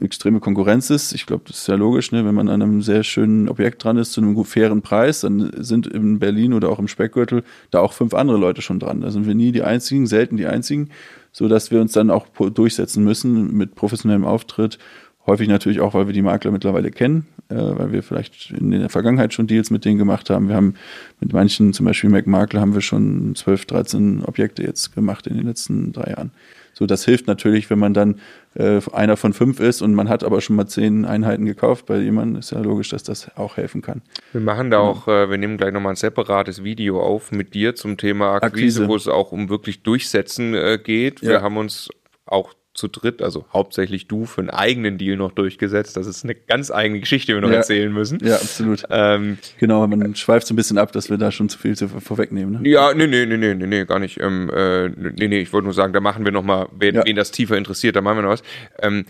extreme 0.00 0.40
Konkurrenz 0.40 0.90
ist. 0.90 1.12
Ich 1.12 1.26
glaube, 1.26 1.44
das 1.46 1.58
ist 1.58 1.68
ja 1.68 1.74
logisch, 1.74 2.12
ne? 2.12 2.24
wenn 2.24 2.34
man 2.34 2.48
an 2.48 2.60
einem 2.60 2.82
sehr 2.82 3.02
schönen 3.02 3.48
Objekt 3.48 3.82
dran 3.82 3.96
ist, 3.96 4.12
zu 4.12 4.20
einem 4.20 4.44
fairen 4.44 4.82
Preis, 4.82 5.20
dann 5.20 5.50
sind 5.56 5.86
in 5.86 6.18
Berlin 6.18 6.52
oder 6.52 6.68
auch 6.70 6.78
im 6.78 6.88
Speckgürtel 6.88 7.44
da 7.70 7.80
auch 7.80 7.92
fünf 7.92 8.12
andere 8.12 8.36
Leute 8.36 8.60
schon 8.60 8.78
dran. 8.78 9.00
Da 9.00 9.10
sind 9.10 9.26
wir 9.26 9.34
nie 9.34 9.52
die 9.52 9.62
Einzigen, 9.62 10.06
selten 10.06 10.36
die 10.36 10.46
Einzigen, 10.46 10.90
sodass 11.32 11.70
wir 11.70 11.80
uns 11.80 11.92
dann 11.92 12.10
auch 12.10 12.26
durchsetzen 12.28 13.04
müssen 13.04 13.56
mit 13.56 13.74
professionellem 13.74 14.24
Auftritt. 14.24 14.78
Häufig 15.26 15.48
natürlich 15.48 15.80
auch, 15.80 15.94
weil 15.94 16.06
wir 16.06 16.14
die 16.14 16.22
Makler 16.22 16.52
mittlerweile 16.52 16.90
kennen, 16.90 17.26
äh, 17.48 17.56
weil 17.56 17.90
wir 17.90 18.02
vielleicht 18.02 18.52
in 18.52 18.70
der 18.70 18.88
Vergangenheit 18.90 19.32
schon 19.32 19.46
Deals 19.48 19.70
mit 19.70 19.84
denen 19.84 19.98
gemacht 19.98 20.30
haben. 20.30 20.48
Wir 20.48 20.54
haben 20.54 20.74
mit 21.20 21.32
manchen, 21.32 21.72
zum 21.72 21.86
Beispiel 21.86 22.10
Mac 22.10 22.26
Makler, 22.26 22.60
haben 22.60 22.74
wir 22.74 22.80
schon 22.80 23.34
12, 23.34 23.64
13 23.64 24.24
Objekte 24.24 24.62
jetzt 24.62 24.94
gemacht 24.94 25.26
in 25.26 25.36
den 25.36 25.46
letzten 25.46 25.92
drei 25.92 26.10
Jahren. 26.10 26.30
So, 26.78 26.84
das 26.84 27.06
hilft 27.06 27.26
natürlich, 27.26 27.70
wenn 27.70 27.78
man 27.78 27.94
dann 27.94 28.20
äh, 28.54 28.82
einer 28.92 29.16
von 29.16 29.32
fünf 29.32 29.60
ist 29.60 29.80
und 29.80 29.94
man 29.94 30.10
hat 30.10 30.22
aber 30.22 30.42
schon 30.42 30.56
mal 30.56 30.66
zehn 30.66 31.06
Einheiten 31.06 31.46
gekauft 31.46 31.86
bei 31.86 31.96
jemandem, 31.96 32.38
ist 32.38 32.50
ja 32.50 32.60
logisch, 32.60 32.90
dass 32.90 33.02
das 33.02 33.34
auch 33.34 33.56
helfen 33.56 33.80
kann. 33.80 34.02
Wir 34.32 34.42
machen 34.42 34.70
da 34.70 34.80
auch, 34.80 35.08
äh, 35.08 35.30
wir 35.30 35.38
nehmen 35.38 35.56
gleich 35.56 35.72
nochmal 35.72 35.94
ein 35.94 35.96
separates 35.96 36.64
Video 36.64 37.00
auf 37.00 37.32
mit 37.32 37.54
dir 37.54 37.74
zum 37.76 37.96
Thema 37.96 38.34
Akquise, 38.34 38.82
Akquise. 38.82 38.88
wo 38.88 38.96
es 38.96 39.08
auch 39.08 39.32
um 39.32 39.48
wirklich 39.48 39.84
Durchsetzen 39.84 40.52
äh, 40.52 40.78
geht. 40.82 41.22
Ja. 41.22 41.30
Wir 41.30 41.42
haben 41.42 41.56
uns 41.56 41.88
auch 42.26 42.52
zu 42.76 42.88
dritt, 42.88 43.22
also 43.22 43.46
hauptsächlich 43.52 44.06
du, 44.06 44.26
für 44.26 44.42
einen 44.42 44.50
eigenen 44.50 44.98
Deal 44.98 45.16
noch 45.16 45.32
durchgesetzt. 45.32 45.96
Das 45.96 46.06
ist 46.06 46.24
eine 46.24 46.34
ganz 46.34 46.70
eigene 46.70 47.00
Geschichte, 47.00 47.32
die 47.32 47.36
wir 47.36 47.40
noch 47.40 47.50
ja. 47.50 47.56
erzählen 47.56 47.92
müssen. 47.92 48.18
Ja, 48.22 48.36
absolut. 48.36 48.84
Ähm, 48.90 49.38
genau, 49.58 49.86
man 49.86 50.14
schweift 50.14 50.46
so 50.46 50.54
ein 50.54 50.56
bisschen 50.56 50.78
ab, 50.78 50.92
dass 50.92 51.08
wir 51.08 51.16
da 51.16 51.30
schon 51.32 51.48
zu 51.48 51.58
viel 51.58 51.76
zu, 51.76 51.88
vorwegnehmen. 51.88 52.62
Ne? 52.62 52.68
Ja, 52.68 52.92
nee, 52.94 53.06
nee, 53.06 53.24
nee, 53.24 53.36
nee, 53.36 53.54
nee, 53.54 53.84
gar 53.84 53.98
nicht. 53.98 54.20
Ähm, 54.20 54.50
äh, 54.54 54.88
nee, 54.88 55.28
nee, 55.28 55.40
ich 55.40 55.52
wollte 55.52 55.64
nur 55.64 55.74
sagen, 55.74 55.92
da 55.92 56.00
machen 56.00 56.24
wir 56.24 56.32
nochmal, 56.32 56.68
wen, 56.78 56.96
ja. 56.96 57.04
wen 57.04 57.16
das 57.16 57.30
tiefer 57.30 57.56
interessiert, 57.56 57.96
da 57.96 58.02
machen 58.02 58.18
wir 58.18 58.22
noch 58.22 58.30
was. 58.30 58.42
Ähm, 58.80 59.06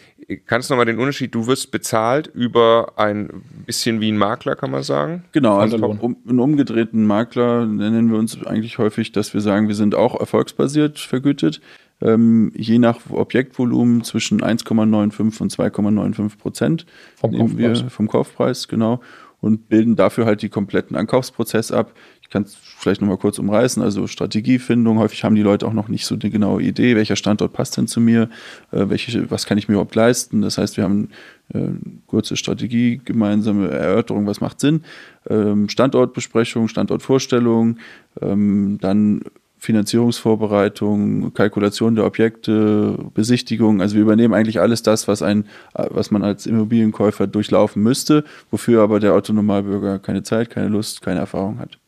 kannst 0.46 0.70
du 0.70 0.74
nochmal 0.74 0.86
den 0.86 0.98
Unterschied, 0.98 1.34
du 1.34 1.46
wirst 1.46 1.70
bezahlt 1.72 2.28
über 2.32 2.92
ein 2.96 3.42
bisschen 3.66 4.00
wie 4.00 4.10
ein 4.10 4.16
Makler, 4.16 4.54
kann 4.54 4.70
man 4.70 4.84
sagen? 4.84 5.24
Genau, 5.32 5.58
also 5.58 5.76
um, 5.76 6.16
einen 6.28 6.38
umgedrehten 6.38 7.04
Makler 7.04 7.66
nennen 7.66 8.10
wir 8.10 8.18
uns 8.18 8.44
eigentlich 8.46 8.78
häufig, 8.78 9.12
dass 9.12 9.34
wir 9.34 9.40
sagen, 9.40 9.68
wir 9.68 9.74
sind 9.74 9.94
auch 9.94 10.18
erfolgsbasiert 10.18 10.98
vergütet 10.98 11.60
ähm, 12.00 12.52
je 12.54 12.78
nach 12.78 12.98
Objektvolumen 13.10 14.04
zwischen 14.04 14.40
1,95 14.40 15.40
und 15.40 15.52
2,95 15.52 16.38
Prozent 16.38 16.86
vom 17.16 17.32
Kaufpreis. 17.32 17.82
Wir, 17.82 17.90
vom 17.90 18.08
Kaufpreis, 18.08 18.68
genau. 18.68 19.00
Und 19.40 19.68
bilden 19.68 19.96
dafür 19.96 20.24
halt 20.26 20.42
die 20.42 20.48
kompletten 20.48 20.96
Ankaufsprozess 20.96 21.70
ab. 21.70 21.92
Ich 22.22 22.30
kann 22.30 22.42
es 22.42 22.56
vielleicht 22.56 23.00
nochmal 23.00 23.18
kurz 23.18 23.38
umreißen. 23.38 23.82
Also 23.82 24.06
Strategiefindung. 24.06 24.98
Häufig 24.98 25.24
haben 25.24 25.34
die 25.34 25.42
Leute 25.42 25.66
auch 25.66 25.72
noch 25.72 25.88
nicht 25.88 26.06
so 26.06 26.16
eine 26.16 26.30
genaue 26.30 26.62
Idee, 26.62 26.96
welcher 26.96 27.16
Standort 27.16 27.52
passt 27.52 27.76
denn 27.76 27.86
zu 27.86 28.00
mir, 28.00 28.28
äh, 28.72 28.88
welche, 28.88 29.30
was 29.30 29.46
kann 29.46 29.58
ich 29.58 29.68
mir 29.68 29.74
überhaupt 29.74 29.94
leisten. 29.94 30.42
Das 30.42 30.58
heißt, 30.58 30.76
wir 30.76 30.84
haben 30.84 31.10
äh, 31.54 31.68
kurze 32.06 32.36
Strategie, 32.36 33.00
gemeinsame 33.04 33.68
Erörterung, 33.68 34.26
was 34.26 34.40
macht 34.40 34.58
Sinn, 34.58 34.82
ähm, 35.28 35.68
Standortbesprechung, 35.68 36.68
Standortvorstellung, 36.68 37.78
ähm, 38.20 38.78
dann 38.80 39.22
Finanzierungsvorbereitung, 39.66 41.34
Kalkulation 41.34 41.96
der 41.96 42.06
Objekte, 42.06 42.96
Besichtigung. 43.14 43.80
Also 43.80 43.96
wir 43.96 44.02
übernehmen 44.02 44.32
eigentlich 44.32 44.60
alles 44.60 44.84
das, 44.84 45.08
was 45.08 45.22
ein, 45.22 45.46
was 45.74 46.12
man 46.12 46.22
als 46.22 46.46
Immobilienkäufer 46.46 47.26
durchlaufen 47.26 47.82
müsste, 47.82 48.22
wofür 48.52 48.82
aber 48.82 49.00
der 49.00 49.14
Autonomalbürger 49.14 49.98
keine 49.98 50.22
Zeit, 50.22 50.50
keine 50.50 50.68
Lust, 50.68 51.02
keine 51.02 51.18
Erfahrung 51.18 51.58
hat. 51.58 51.78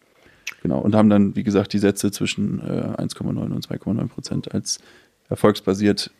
Genau. 0.61 0.81
Und 0.81 0.97
haben 0.97 1.09
dann, 1.09 1.37
wie 1.37 1.45
gesagt, 1.45 1.73
die 1.73 1.79
Sätze 1.79 2.11
zwischen 2.11 2.59
äh, 2.61 3.01
1,9 3.01 3.29
und 3.29 3.65
2,9 3.65 4.09
Prozent 4.09 4.53
als 4.53 4.81
erfolgsbasiert, 5.29 6.11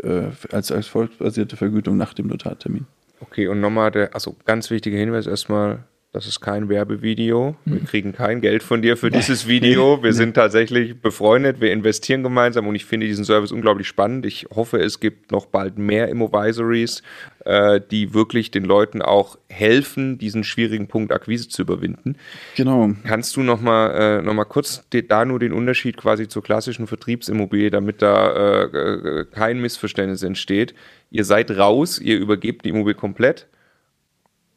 äh, 0.00 0.28
als 0.52 0.70
erfolgsbasierte 0.70 1.56
Vergütung 1.56 1.96
nach 1.96 2.14
dem 2.14 2.28
Notartermin. 2.28 2.86
Okay, 3.20 3.48
und 3.48 3.60
nochmal 3.60 3.90
der, 3.90 4.14
also 4.14 4.36
ganz 4.44 4.70
wichtiger 4.70 4.98
Hinweis 4.98 5.26
erstmal, 5.26 5.80
das 6.18 6.26
ist 6.26 6.40
kein 6.40 6.68
Werbevideo. 6.68 7.54
Wir 7.64 7.78
hm. 7.78 7.86
kriegen 7.86 8.12
kein 8.12 8.40
Geld 8.40 8.64
von 8.64 8.82
dir 8.82 8.96
für 8.96 9.08
dieses 9.08 9.46
Video. 9.46 10.02
Wir 10.02 10.12
sind 10.12 10.34
tatsächlich 10.34 11.00
befreundet. 11.00 11.60
Wir 11.60 11.72
investieren 11.72 12.24
gemeinsam 12.24 12.66
und 12.66 12.74
ich 12.74 12.86
finde 12.86 13.06
diesen 13.06 13.24
Service 13.24 13.52
unglaublich 13.52 13.86
spannend. 13.86 14.26
Ich 14.26 14.48
hoffe, 14.52 14.78
es 14.78 14.98
gibt 14.98 15.30
noch 15.30 15.46
bald 15.46 15.78
mehr 15.78 16.08
Immovisories, 16.08 17.04
äh, 17.44 17.80
die 17.88 18.14
wirklich 18.14 18.50
den 18.50 18.64
Leuten 18.64 19.00
auch 19.00 19.38
helfen, 19.48 20.18
diesen 20.18 20.42
schwierigen 20.42 20.88
Punkt 20.88 21.12
Akquise 21.12 21.48
zu 21.48 21.62
überwinden. 21.62 22.16
Genau. 22.56 22.90
Kannst 23.04 23.36
du 23.36 23.42
noch 23.42 23.60
mal, 23.60 24.18
äh, 24.18 24.20
noch 24.20 24.34
mal 24.34 24.44
kurz 24.44 24.84
da 24.90 25.24
nur 25.24 25.38
den 25.38 25.52
Unterschied 25.52 25.96
quasi 25.96 26.26
zur 26.26 26.42
klassischen 26.42 26.88
Vertriebsimmobilie, 26.88 27.70
damit 27.70 28.02
da 28.02 28.64
äh, 28.64 28.64
äh, 28.64 29.24
kein 29.26 29.60
Missverständnis 29.60 30.24
entsteht. 30.24 30.74
Ihr 31.12 31.24
seid 31.24 31.52
raus, 31.52 32.00
ihr 32.00 32.18
übergebt 32.18 32.64
die 32.64 32.70
Immobilie 32.70 32.96
komplett 32.96 33.46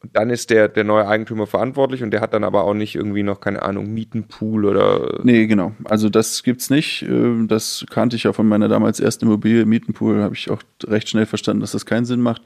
und 0.02 0.16
dann 0.16 0.30
ist 0.30 0.50
der, 0.50 0.68
der 0.68 0.82
neue 0.82 1.06
Eigentümer 1.06 1.46
verantwortlich 1.46 2.02
und 2.02 2.10
der 2.10 2.20
hat 2.20 2.34
dann 2.34 2.42
aber 2.42 2.64
auch 2.64 2.74
nicht 2.74 2.96
irgendwie 2.96 3.22
noch, 3.22 3.40
keine 3.40 3.62
Ahnung, 3.62 3.94
Mietenpool 3.94 4.64
oder. 4.64 5.20
Nee, 5.22 5.46
genau. 5.46 5.72
Also 5.84 6.08
das 6.08 6.42
gibt's 6.42 6.70
nicht. 6.70 7.02
Äh, 7.02 7.46
das 7.46 7.86
kannte 7.88 8.16
ich 8.16 8.24
ja 8.24 8.32
von 8.32 8.48
meiner 8.48 8.68
damals 8.68 8.98
ersten 8.98 9.26
Immobilie. 9.26 9.64
Mietenpool 9.64 10.20
habe 10.20 10.34
ich 10.34 10.50
auch 10.50 10.62
recht 10.84 11.08
schnell 11.08 11.26
verstanden, 11.26 11.60
dass 11.60 11.72
das 11.72 11.86
keinen 11.86 12.04
Sinn 12.04 12.20
macht. 12.20 12.42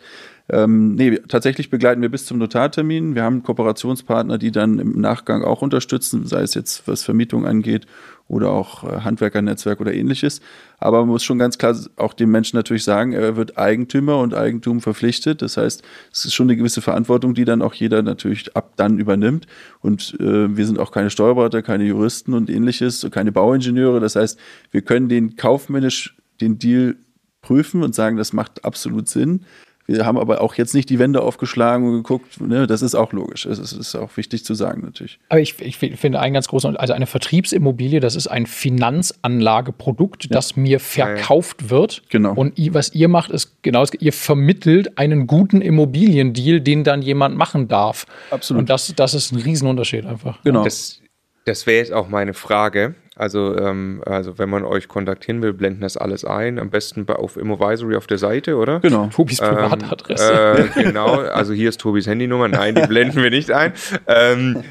Ähm, 0.48 0.94
nee, 0.94 1.18
tatsächlich 1.28 1.70
begleiten 1.70 2.02
wir 2.02 2.08
bis 2.08 2.24
zum 2.24 2.38
Notartermin. 2.38 3.16
Wir 3.16 3.24
haben 3.24 3.42
Kooperationspartner, 3.42 4.38
die 4.38 4.52
dann 4.52 4.78
im 4.78 5.00
Nachgang 5.00 5.42
auch 5.42 5.60
unterstützen, 5.60 6.24
sei 6.26 6.42
es 6.42 6.54
jetzt 6.54 6.86
was 6.86 7.02
Vermietung 7.02 7.46
angeht 7.46 7.86
oder 8.28 8.50
auch 8.50 8.84
äh, 8.84 9.00
Handwerkernetzwerk 9.00 9.80
oder 9.80 9.92
ähnliches. 9.92 10.40
Aber 10.78 11.00
man 11.00 11.08
muss 11.08 11.24
schon 11.24 11.38
ganz 11.38 11.58
klar 11.58 11.76
auch 11.96 12.12
dem 12.12 12.30
Menschen 12.30 12.56
natürlich 12.56 12.84
sagen, 12.84 13.12
er 13.12 13.36
wird 13.36 13.58
Eigentümer 13.58 14.18
und 14.18 14.34
Eigentum 14.34 14.80
verpflichtet. 14.80 15.42
Das 15.42 15.56
heißt, 15.56 15.82
es 16.12 16.24
ist 16.24 16.34
schon 16.34 16.46
eine 16.46 16.56
gewisse 16.56 16.80
Verantwortung, 16.80 17.34
die 17.34 17.44
dann 17.44 17.60
auch 17.60 17.74
jeder 17.74 18.02
natürlich 18.02 18.54
ab 18.54 18.74
dann 18.76 18.98
übernimmt. 18.98 19.48
Und 19.80 20.16
äh, 20.20 20.56
wir 20.56 20.66
sind 20.66 20.78
auch 20.78 20.92
keine 20.92 21.10
Steuerberater, 21.10 21.62
keine 21.62 21.84
Juristen 21.84 22.34
und 22.34 22.50
ähnliches, 22.50 23.06
keine 23.10 23.32
Bauingenieure. 23.32 23.98
Das 23.98 24.14
heißt, 24.14 24.38
wir 24.70 24.82
können 24.82 25.08
den 25.08 25.34
kaufmännisch 25.34 26.16
den 26.40 26.58
Deal 26.58 26.96
prüfen 27.42 27.82
und 27.82 27.94
sagen, 27.94 28.16
das 28.16 28.32
macht 28.32 28.64
absolut 28.64 29.08
Sinn. 29.08 29.44
Wir 29.86 30.04
haben 30.04 30.18
aber 30.18 30.40
auch 30.40 30.54
jetzt 30.54 30.74
nicht 30.74 30.90
die 30.90 30.98
Wände 30.98 31.22
aufgeschlagen 31.22 31.86
und 31.86 31.94
geguckt, 32.02 32.40
ne, 32.40 32.66
das 32.66 32.82
ist 32.82 32.94
auch 32.94 33.12
logisch. 33.12 33.44
Das 33.44 33.58
ist, 33.58 33.72
ist 33.72 33.94
auch 33.94 34.16
wichtig 34.16 34.44
zu 34.44 34.54
sagen 34.54 34.82
natürlich. 34.82 35.18
Aber 35.28 35.40
ich, 35.40 35.60
ich 35.60 35.76
finde 35.76 36.20
einen 36.20 36.34
ganz 36.34 36.48
großen, 36.48 36.76
also 36.76 36.92
eine 36.92 37.06
Vertriebsimmobilie, 37.06 38.00
das 38.00 38.16
ist 38.16 38.26
ein 38.26 38.46
Finanzanlageprodukt, 38.46 40.24
ja. 40.24 40.30
das 40.30 40.56
mir 40.56 40.80
verkauft 40.80 41.70
wird. 41.70 42.02
Genau. 42.10 42.34
Und 42.34 42.54
was 42.74 42.94
ihr 42.94 43.08
macht, 43.08 43.30
ist 43.30 43.62
genau, 43.62 43.84
ihr 44.00 44.12
vermittelt 44.12 44.98
einen 44.98 45.26
guten 45.26 45.60
Immobiliendeal, 45.60 46.60
den 46.60 46.82
dann 46.82 47.02
jemand 47.02 47.36
machen 47.36 47.68
darf. 47.68 48.06
Absolut. 48.30 48.62
Und 48.62 48.70
das, 48.70 48.92
das 48.96 49.14
ist 49.14 49.32
ein 49.32 49.38
Riesenunterschied 49.38 50.04
einfach. 50.04 50.42
Genau. 50.42 50.64
Das, 50.64 51.00
das 51.44 51.66
wäre 51.66 51.78
jetzt 51.78 51.92
auch 51.92 52.08
meine 52.08 52.34
Frage. 52.34 52.96
Also, 53.18 53.56
ähm, 53.56 54.02
also 54.04 54.38
wenn 54.38 54.50
man 54.50 54.64
euch 54.64 54.88
kontaktieren 54.88 55.40
will, 55.40 55.54
blenden 55.54 55.80
das 55.80 55.96
alles 55.96 56.26
ein. 56.26 56.58
Am 56.58 56.68
besten 56.68 57.06
bei, 57.06 57.16
auf 57.16 57.38
Immovisory 57.38 57.96
auf 57.96 58.06
der 58.06 58.18
Seite, 58.18 58.56
oder? 58.56 58.80
Genau. 58.80 59.06
Tobis 59.06 59.40
ähm, 59.40 59.54
Privatadresse. 59.54 60.70
Äh, 60.76 60.82
genau. 60.82 61.20
Also 61.20 61.54
hier 61.54 61.70
ist 61.70 61.80
Tobis 61.80 62.06
Handynummer. 62.06 62.48
Nein, 62.48 62.74
die 62.74 62.86
blenden 62.86 63.22
wir 63.22 63.30
nicht 63.30 63.50
ein. 63.50 63.72
Ähm, 64.06 64.62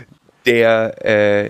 der, 0.45 1.03
äh, 1.03 1.49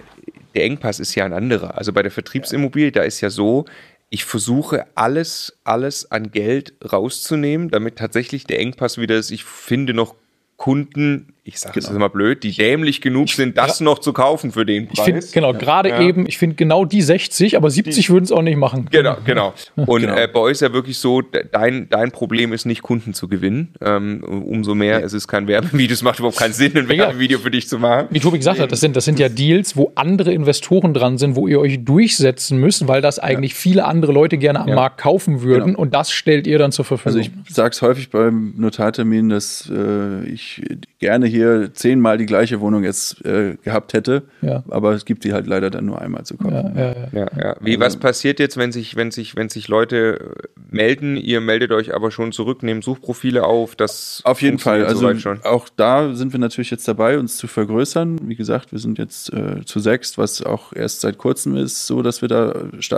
der 0.56 0.64
Engpass 0.64 1.02
ist 1.02 1.14
ja 1.16 1.26
ein 1.26 1.34
anderer. 1.34 1.78
Also 1.78 1.92
bei 1.92 2.02
der 2.02 2.12
Vertriebsimmobilie, 2.12 2.94
da 2.94 3.04
ist 3.04 3.20
ja 3.20 3.30
so, 3.30 3.66
ich 4.10 4.24
versuche 4.24 4.86
alles, 4.96 5.60
alles 5.66 6.10
an 6.10 6.32
Geld 6.32 6.76
rauszunehmen, 6.90 7.70
damit 7.70 7.98
tatsächlich 7.98 8.46
der 8.46 8.62
Engpass 8.62 8.98
wieder 8.98 9.18
ist. 9.18 9.32
Ich 9.32 9.44
finde 9.44 9.94
noch 9.94 10.16
Kunden, 10.56 11.34
ich 11.48 11.60
sage 11.60 11.80
es 11.80 11.86
genau. 11.86 11.98
immer 11.98 12.10
blöd, 12.10 12.42
die 12.42 12.52
dämlich 12.54 13.02
genug 13.02 13.30
sind, 13.30 13.56
das 13.56 13.80
noch 13.80 14.00
zu 14.00 14.14
kaufen 14.14 14.52
für 14.52 14.66
den 14.66 14.88
Preis. 14.88 15.06
Find, 15.06 15.32
genau, 15.32 15.54
gerade 15.54 15.90
ja. 15.90 16.02
eben, 16.02 16.28
ich 16.28 16.40
finde 16.40 16.56
genau 16.56 16.86
die 16.86 17.04
60, 17.04 17.56
aber 17.56 17.70
70 17.70 18.10
würden 18.10 18.24
es 18.24 18.32
auch 18.32 18.42
nicht 18.42 18.58
machen. 18.58 18.88
Genau, 18.90 19.16
genau. 19.24 19.54
Und 19.76 20.02
genau. 20.02 20.16
Äh, 20.16 20.28
bei 20.28 20.40
euch 20.40 20.54
ist 20.54 20.62
ja 20.62 20.74
wirklich 20.74 20.98
so, 20.98 21.22
dein, 21.22 21.88
dein 21.88 22.10
Problem 22.10 22.52
ist 22.52 22.66
nicht 22.66 22.82
Kunden 22.82 23.14
zu 23.14 23.28
gewinnen. 23.28 23.76
Ähm, 23.80 24.24
umso 24.24 24.74
mehr, 24.74 24.98
nee. 24.98 25.06
es 25.06 25.14
ist 25.14 25.28
kein 25.28 25.48
Werbevideo, 25.48 25.94
es 25.94 26.02
macht 26.02 26.18
überhaupt 26.18 26.40
keinen 26.40 26.54
Sinn, 26.54 26.76
ein 26.76 26.90
Werbevideo 26.90 27.38
für 27.38 27.52
dich 27.52 27.70
zu 27.70 27.78
machen. 27.78 28.08
Wie 28.10 28.20
Tobi 28.20 28.40
gesagt 28.40 28.60
hat, 28.60 28.72
das 28.72 28.80
sind, 28.80 28.96
das 28.96 29.06
sind 29.06 29.20
ja 29.20 29.30
Deals, 29.30 29.78
wo 29.78 29.92
andere 29.94 30.34
Investoren 30.34 30.96
dran 30.96 31.20
sind, 31.20 31.36
wo 31.36 31.48
ihr 31.48 31.60
euch 31.60 31.86
durchsetzen 31.86 32.58
müsst, 32.58 32.88
weil 32.88 33.04
das 33.04 33.20
eigentlich 33.20 33.52
ja. 33.52 33.58
viele 33.60 33.86
andere 33.86 34.14
Leute 34.14 34.40
gerne 34.40 34.62
am 34.62 34.70
ja. 34.70 34.76
Markt 34.76 34.98
kaufen 34.98 35.44
würden 35.44 35.66
genau. 35.66 35.80
und 35.80 35.94
das 35.94 36.12
stellt 36.12 36.48
ihr 36.48 36.58
dann 36.58 36.72
zur 36.72 36.86
Verfügung. 36.86 37.20
Also 37.20 37.32
ich 37.46 37.54
sage 37.54 37.70
es 37.70 37.84
häufig 37.84 38.10
beim 38.10 38.56
Notartermin, 38.58 39.30
dass 39.30 39.72
äh, 39.72 40.26
ich 40.26 40.64
gerne 40.98 41.28
hier 41.28 41.35
zehnmal 41.74 42.18
die 42.18 42.26
gleiche 42.26 42.60
Wohnung 42.60 42.84
jetzt 42.84 43.24
äh, 43.26 43.58
gehabt 43.64 43.94
hätte. 43.94 44.24
Ja. 44.42 44.64
Aber 44.70 44.94
es 44.94 45.06
gibt 45.06 45.24
die 45.24 45.34
halt 45.34 45.48
leider 45.48 45.70
dann 45.70 45.86
nur 45.86 46.02
einmal 46.02 46.24
zu 46.26 46.38
kaufen. 46.38 46.74
Ja, 46.76 46.94
ja, 46.94 47.08
ja. 47.12 47.28
ja 47.38 47.56
Wie, 47.62 47.74
also, 47.74 47.86
was 47.86 47.98
passiert 47.98 48.40
jetzt, 48.40 48.58
wenn 48.58 48.72
sich, 48.72 48.96
wenn 48.96 49.12
sich, 49.12 49.36
wenn 49.36 49.50
sich 49.50 49.68
Leute 49.68 50.36
melden, 50.70 51.18
ihr 51.18 51.42
meldet 51.42 51.72
euch 51.72 51.94
aber 51.94 52.12
schon 52.12 52.32
zurück, 52.32 52.64
nehmt 52.64 52.84
Suchprofile 52.84 53.44
auf, 53.44 53.76
das 53.76 54.22
Auf 54.24 54.42
jeden 54.42 54.60
Fall. 54.60 54.86
Also 54.86 55.12
auch 55.44 55.70
da 55.76 56.14
sind 56.14 56.34
wir 56.34 56.40
natürlich 56.40 56.72
jetzt 56.72 56.88
dabei, 56.88 57.18
uns 57.18 57.38
zu 57.38 57.48
vergrößern. 57.48 58.20
Wie 58.24 58.36
gesagt, 58.36 58.72
wir 58.72 58.80
sind 58.80 58.98
jetzt 58.98 59.32
äh, 59.34 59.64
zu 59.66 59.80
sechs, 59.80 60.18
was 60.18 60.42
auch 60.42 60.74
erst 60.74 61.02
seit 61.02 61.18
kurzem 61.18 61.56
ist, 61.56 61.88
so 61.88 62.02
dass 62.02 62.22
wir 62.22 62.30
da 62.30 62.54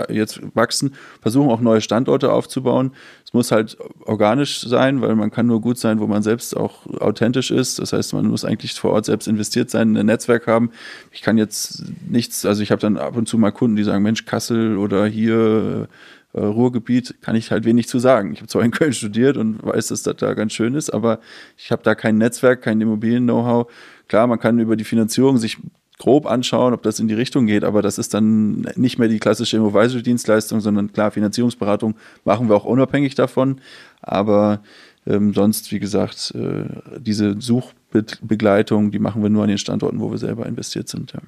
jetzt 0.08 0.40
wachsen, 0.54 0.94
versuchen 1.20 1.50
auch 1.50 1.60
neue 1.60 1.80
Standorte 1.80 2.32
aufzubauen. 2.32 2.92
Es 3.28 3.34
muss 3.34 3.52
halt 3.52 3.76
organisch 4.06 4.62
sein, 4.62 5.02
weil 5.02 5.14
man 5.14 5.30
kann 5.30 5.46
nur 5.46 5.60
gut 5.60 5.76
sein, 5.76 6.00
wo 6.00 6.06
man 6.06 6.22
selbst 6.22 6.56
auch 6.56 6.86
authentisch 6.98 7.50
ist. 7.50 7.78
Das 7.78 7.92
heißt, 7.92 8.14
man 8.14 8.26
muss 8.26 8.42
eigentlich 8.42 8.72
vor 8.72 8.92
Ort 8.92 9.04
selbst 9.04 9.28
investiert 9.28 9.68
sein, 9.68 9.94
ein 9.98 10.06
Netzwerk 10.06 10.46
haben. 10.46 10.70
Ich 11.12 11.20
kann 11.20 11.36
jetzt 11.36 11.84
nichts, 12.08 12.46
also 12.46 12.62
ich 12.62 12.70
habe 12.70 12.80
dann 12.80 12.96
ab 12.96 13.18
und 13.18 13.28
zu 13.28 13.36
mal 13.36 13.50
Kunden, 13.50 13.76
die 13.76 13.84
sagen, 13.84 14.02
Mensch, 14.02 14.24
Kassel 14.24 14.78
oder 14.78 15.04
hier 15.04 15.88
äh, 16.32 16.40
Ruhrgebiet, 16.40 17.16
kann 17.20 17.36
ich 17.36 17.50
halt 17.50 17.66
wenig 17.66 17.86
zu 17.86 17.98
sagen. 17.98 18.32
Ich 18.32 18.38
habe 18.38 18.48
zwar 18.48 18.62
in 18.62 18.70
Köln 18.70 18.94
studiert 18.94 19.36
und 19.36 19.62
weiß, 19.62 19.88
dass 19.88 20.02
das 20.02 20.16
da 20.16 20.32
ganz 20.32 20.54
schön 20.54 20.74
ist, 20.74 20.88
aber 20.88 21.20
ich 21.58 21.70
habe 21.70 21.82
da 21.82 21.94
kein 21.94 22.16
Netzwerk, 22.16 22.62
kein 22.62 22.80
Immobilien-Know-how. 22.80 23.70
Klar, 24.08 24.26
man 24.26 24.40
kann 24.40 24.58
über 24.58 24.74
die 24.74 24.84
Finanzierung 24.84 25.36
sich 25.36 25.58
grob 25.98 26.26
anschauen, 26.26 26.74
ob 26.74 26.82
das 26.82 27.00
in 27.00 27.08
die 27.08 27.14
Richtung 27.14 27.46
geht, 27.46 27.64
aber 27.64 27.82
das 27.82 27.98
ist 27.98 28.14
dann 28.14 28.66
nicht 28.76 28.98
mehr 28.98 29.08
die 29.08 29.18
klassische 29.18 29.56
Immobiliendienstleistung, 29.56 30.60
sondern 30.60 30.92
klar, 30.92 31.10
Finanzierungsberatung 31.10 31.96
machen 32.24 32.48
wir 32.48 32.56
auch 32.56 32.64
unabhängig 32.64 33.14
davon, 33.14 33.60
aber 34.00 34.60
ähm, 35.06 35.34
sonst, 35.34 35.72
wie 35.72 35.80
gesagt, 35.80 36.34
äh, 36.36 36.98
diese 37.00 37.40
Suchbegleitung, 37.40 38.90
die 38.90 38.98
machen 38.98 39.22
wir 39.22 39.30
nur 39.30 39.42
an 39.42 39.48
den 39.48 39.58
Standorten, 39.58 40.00
wo 40.00 40.10
wir 40.10 40.18
selber 40.18 40.46
investiert 40.46 40.88
sind. 40.88 41.12
Ja 41.12 41.20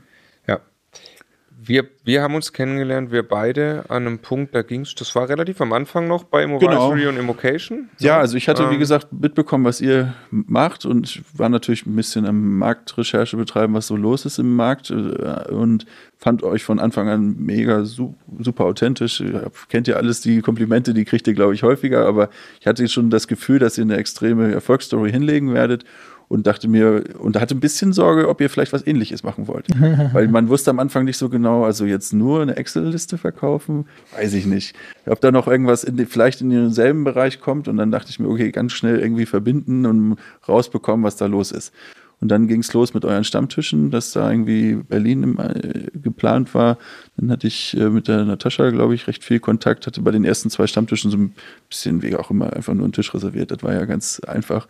wir, 1.63 1.89
wir 2.05 2.23
haben 2.23 2.35
uns 2.35 2.53
kennengelernt, 2.53 3.13
wir 3.13 3.23
beide 3.23 3.85
an 3.89 4.07
einem 4.07 4.19
Punkt, 4.19 4.55
da 4.55 4.63
ging 4.63 4.83
es, 4.83 4.95
das 4.95 5.15
war 5.15 5.29
relativ 5.29 5.61
am 5.61 5.73
Anfang 5.73 6.09
noch 6.09 6.25
bei 6.25 6.43
Immovisory 6.43 7.01
genau. 7.01 7.11
und 7.11 7.19
Immocation. 7.19 7.91
Ja, 7.99 8.19
also 8.19 8.37
ich 8.37 8.49
hatte, 8.49 8.63
ähm, 8.63 8.71
wie 8.71 8.79
gesagt, 8.79 9.13
mitbekommen, 9.13 9.65
was 9.65 9.81
ihr 9.81 10.15
macht 10.31 10.87
und 10.87 11.23
war 11.35 11.49
natürlich 11.49 11.85
ein 11.87 11.95
bisschen 11.95 12.25
am 12.25 12.59
Marktrecherche 12.59 13.37
betreiben, 13.37 13.75
was 13.75 13.89
so 13.89 13.97
los 13.97 14.25
ist 14.25 14.39
im 14.39 14.57
Markt 14.57 14.91
äh, 14.91 14.95
und 15.53 15.87
fand 16.17 16.43
euch 16.43 16.65
von 16.65 16.79
Anfang 16.79 17.09
an 17.09 17.37
mega 17.39 17.85
super 17.85 18.65
authentisch. 18.65 19.23
Kennt 19.69 19.89
ihr 19.89 19.97
alles, 19.97 20.21
die 20.21 20.41
Komplimente, 20.41 20.95
die 20.95 21.05
kriegt 21.05 21.27
ihr, 21.29 21.35
glaube 21.35 21.55
ich, 21.55 21.63
häufiger, 21.63 22.07
aber 22.07 22.31
ich 22.61 22.67
hatte 22.67 22.87
schon 22.89 23.11
das 23.11 23.29
Gefühl, 23.29 23.59
dass 23.59 23.77
ihr 23.77 23.85
eine 23.85 23.97
extreme 23.97 24.53
Erfolgsstory 24.53 25.11
hinlegen 25.11 25.53
werdet 25.53 25.85
und 26.31 26.47
dachte 26.47 26.69
mir, 26.69 27.03
und 27.19 27.39
hatte 27.41 27.57
ein 27.57 27.61
bisschen 27.61 27.93
Sorge, 27.93 28.29
ob 28.29 28.41
ihr 28.41 28.49
vielleicht 28.49 28.73
was 28.73 28.87
ähnliches 28.87 29.25
machen 29.25 29.49
wollt. 29.49 29.67
Weil 30.13 30.29
man 30.29 30.49
wusste 30.49 30.71
am 30.71 30.79
Anfang 30.79 31.05
nicht 31.05 31.19
so 31.19 31.29
genau, 31.29 31.65
also 31.65 31.85
jetzt 31.85 32.13
nur 32.13 32.41
eine 32.41 32.57
Excel-Liste 32.57 33.19
verkaufen, 33.19 33.87
weiß 34.17 34.35
ich 34.35 34.47
nicht. 34.47 34.77
Ob 35.07 35.21
da 35.21 35.33
noch 35.33 35.49
irgendwas 35.49 35.83
in 35.83 36.07
vielleicht 36.07 36.41
in 36.41 36.51
denselben 36.51 37.03
Bereich 37.03 37.41
kommt 37.41 37.67
und 37.67 37.77
dann 37.79 37.91
dachte 37.91 38.11
ich 38.11 38.21
mir, 38.21 38.29
okay, 38.29 38.53
ganz 38.53 38.73
schnell 38.73 39.01
irgendwie 39.01 39.27
verbinden 39.27 39.87
und 39.87 40.19
rausbekommen, 40.49 41.05
was 41.05 41.17
da 41.17 41.27
los 41.27 41.51
ist. 41.51 41.73
Und 42.21 42.29
dann 42.29 42.49
ging 42.49 42.61
es 42.61 42.73
los 42.75 42.93
mit 42.93 43.05
euren 43.05 43.25
Stammtischen, 43.25 43.91
dass 43.91 44.13
da 44.13 44.31
irgendwie 44.31 44.75
Berlin 44.75 45.23
im, 45.23 45.39
äh, 45.39 45.91
geplant 45.95 46.55
war. 46.55 46.77
Dann 47.17 47.31
hatte 47.31 47.47
ich 47.47 47.77
äh, 47.77 47.89
mit 47.89 48.09
der 48.09 48.25
Natascha, 48.25 48.71
glaube 48.71 48.95
ich, 48.95 49.07
recht 49.07 49.25
viel 49.25 49.41
Kontakt, 49.41 49.87
hatte 49.87 50.03
bei 50.03 50.11
den 50.11 50.25
ersten 50.25 50.51
zwei 50.51 50.67
Stammtischen 50.67 51.11
so 51.11 51.17
ein 51.17 51.35
bisschen, 51.69 52.03
wie 52.03 52.15
auch 52.17 52.31
immer, 52.31 52.53
einfach 52.53 52.75
nur 52.75 52.85
einen 52.85 52.93
Tisch 52.93 53.15
reserviert. 53.15 53.51
Das 53.51 53.63
war 53.63 53.73
ja 53.73 53.87
ganz 53.87 54.21
einfach. 54.21 54.69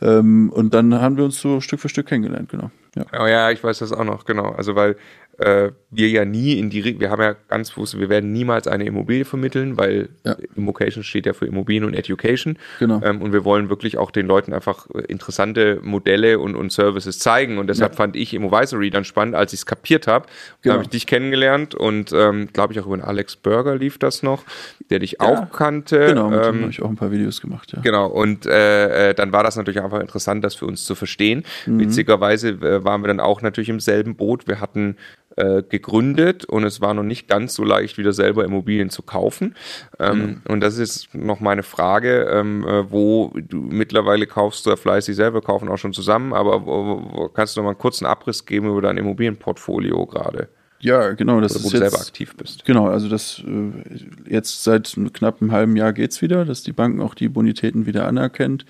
Ähm, 0.00 0.50
und 0.50 0.72
dann 0.72 0.94
haben 0.94 1.18
wir 1.18 1.24
uns 1.24 1.38
so 1.38 1.60
Stück 1.60 1.80
für 1.80 1.90
Stück 1.90 2.06
kennengelernt, 2.06 2.48
genau. 2.48 2.70
Ja. 2.94 3.04
Oh 3.20 3.26
ja, 3.26 3.50
ich 3.50 3.62
weiß 3.62 3.78
das 3.80 3.92
auch 3.92 4.04
noch, 4.04 4.24
genau. 4.24 4.52
Also 4.52 4.74
weil 4.74 4.96
äh, 5.38 5.70
wir 5.90 6.08
ja 6.08 6.24
nie 6.24 6.58
in 6.58 6.70
die, 6.70 7.00
wir 7.00 7.10
haben 7.10 7.22
ja 7.22 7.34
ganz 7.48 7.70
bewusst, 7.70 7.98
wir 7.98 8.08
werden 8.08 8.32
niemals 8.32 8.66
eine 8.66 8.84
Immobilie 8.84 9.24
vermitteln, 9.24 9.76
weil 9.76 10.08
ja. 10.24 10.36
Immocation 10.56 11.02
steht 11.02 11.26
ja 11.26 11.32
für 11.32 11.46
Immobilien 11.46 11.84
und 11.84 11.94
Education. 11.94 12.58
Genau. 12.78 13.00
Ähm, 13.02 13.22
und 13.22 13.32
wir 13.32 13.44
wollen 13.44 13.68
wirklich 13.68 13.96
auch 13.96 14.10
den 14.10 14.26
Leuten 14.26 14.52
einfach 14.52 14.88
äh, 14.94 15.00
interessante 15.02 15.80
Modelle 15.82 16.38
und, 16.38 16.54
und 16.56 16.72
Services 16.72 17.18
zeigen. 17.18 17.58
Und 17.58 17.68
deshalb 17.68 17.92
ja. 17.92 17.96
fand 17.96 18.16
ich 18.16 18.34
Immovisory 18.34 18.90
dann 18.90 19.04
spannend, 19.04 19.34
als 19.34 19.52
ich 19.52 19.60
es 19.60 19.66
kapiert 19.66 20.06
habe. 20.06 20.26
Genau. 20.62 20.74
habe 20.74 20.84
ich 20.84 20.90
dich 20.90 21.06
kennengelernt 21.06 21.74
und 21.74 22.12
ähm, 22.12 22.48
glaube 22.52 22.72
ich 22.72 22.80
auch 22.80 22.86
über 22.86 22.96
den 22.96 23.04
Alex 23.04 23.36
Burger 23.36 23.76
lief 23.76 23.98
das 23.98 24.22
noch, 24.22 24.44
der 24.90 24.98
dich 24.98 25.12
ja. 25.12 25.20
auch 25.20 25.52
kannte. 25.52 26.06
Genau, 26.08 26.30
mit 26.30 26.44
ähm, 26.44 26.60
habe 26.62 26.70
ich 26.70 26.82
auch 26.82 26.90
ein 26.90 26.96
paar 26.96 27.10
Videos 27.10 27.40
gemacht, 27.40 27.72
ja. 27.74 27.80
Genau, 27.80 28.06
und 28.06 28.46
äh, 28.46 29.10
äh, 29.10 29.14
dann 29.14 29.32
war 29.32 29.44
das 29.44 29.56
natürlich 29.56 29.80
einfach 29.80 30.00
interessant, 30.00 30.44
das 30.44 30.54
für 30.54 30.66
uns 30.66 30.84
zu 30.84 30.94
verstehen. 30.94 31.44
Mhm. 31.66 31.80
Witzigerweise 31.80 32.50
äh, 32.50 32.84
waren 32.84 33.02
wir 33.02 33.08
dann 33.08 33.20
auch 33.20 33.42
natürlich 33.42 33.68
im 33.68 33.80
selben 33.80 34.16
Boot. 34.16 34.48
Wir 34.48 34.60
hatten 34.60 34.96
äh, 35.36 35.62
gegründet 35.62 36.44
und 36.44 36.64
es 36.64 36.80
war 36.80 36.94
noch 36.94 37.02
nicht 37.02 37.28
ganz 37.28 37.54
so 37.54 37.64
leicht, 37.64 37.98
wieder 37.98 38.12
selber 38.12 38.44
Immobilien 38.44 38.90
zu 38.90 39.02
kaufen. 39.02 39.54
Ähm, 39.98 40.18
mhm. 40.18 40.40
Und 40.48 40.60
das 40.60 40.78
ist 40.78 41.14
noch 41.14 41.40
meine 41.40 41.62
Frage, 41.62 42.28
ähm, 42.30 42.66
äh, 42.66 42.90
wo 42.90 43.32
du 43.36 43.58
mittlerweile 43.58 44.26
kaufst 44.26 44.66
du 44.66 44.70
ja 44.70 44.76
fleißig 44.76 45.14
selber, 45.14 45.42
kaufen 45.42 45.68
auch 45.68 45.76
schon 45.78 45.92
zusammen, 45.92 46.32
aber 46.32 46.64
wo, 46.66 47.02
wo, 47.12 47.28
kannst 47.28 47.54
du 47.54 47.60
noch 47.60 47.64
mal 47.64 47.70
einen 47.70 47.78
kurzen 47.78 48.06
Abriss 48.06 48.46
geben 48.46 48.70
über 48.70 48.82
dein 48.82 48.96
Immobilienportfolio 48.96 50.06
gerade? 50.06 50.48
Ja, 50.80 51.12
genau, 51.12 51.40
das 51.40 51.54
Oder 51.54 51.64
wo 51.64 51.66
ist 51.66 51.72
du 51.72 51.78
jetzt, 51.78 51.90
selber 51.90 52.06
aktiv 52.06 52.36
bist. 52.36 52.64
Genau, 52.64 52.86
also 52.88 53.08
das 53.08 53.42
äh, 53.46 54.30
jetzt 54.30 54.62
seit 54.62 54.96
knapp 55.14 55.40
einem 55.40 55.52
halben 55.52 55.76
Jahr 55.76 55.92
geht 55.92 56.12
es 56.12 56.22
wieder, 56.22 56.44
dass 56.44 56.62
die 56.62 56.72
Banken 56.72 57.00
auch 57.00 57.14
die 57.14 57.28
Bonitäten 57.28 57.86
wieder 57.86 58.06
anerkennt. 58.06 58.66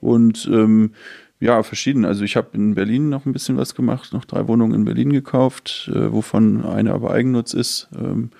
Und 0.00 0.48
ähm, 0.52 0.92
ja, 1.40 1.62
verschieden. 1.62 2.04
Also 2.04 2.24
ich 2.24 2.36
habe 2.36 2.48
in 2.54 2.74
Berlin 2.74 3.08
noch 3.08 3.26
ein 3.26 3.32
bisschen 3.32 3.56
was 3.56 3.74
gemacht, 3.74 4.12
noch 4.12 4.24
drei 4.24 4.48
Wohnungen 4.48 4.74
in 4.74 4.84
Berlin 4.84 5.12
gekauft, 5.12 5.90
äh, 5.94 6.12
wovon 6.12 6.64
eine 6.64 6.92
aber 6.92 7.12
Eigennutz 7.12 7.54
ist, 7.54 7.88
ähm, 7.96 8.30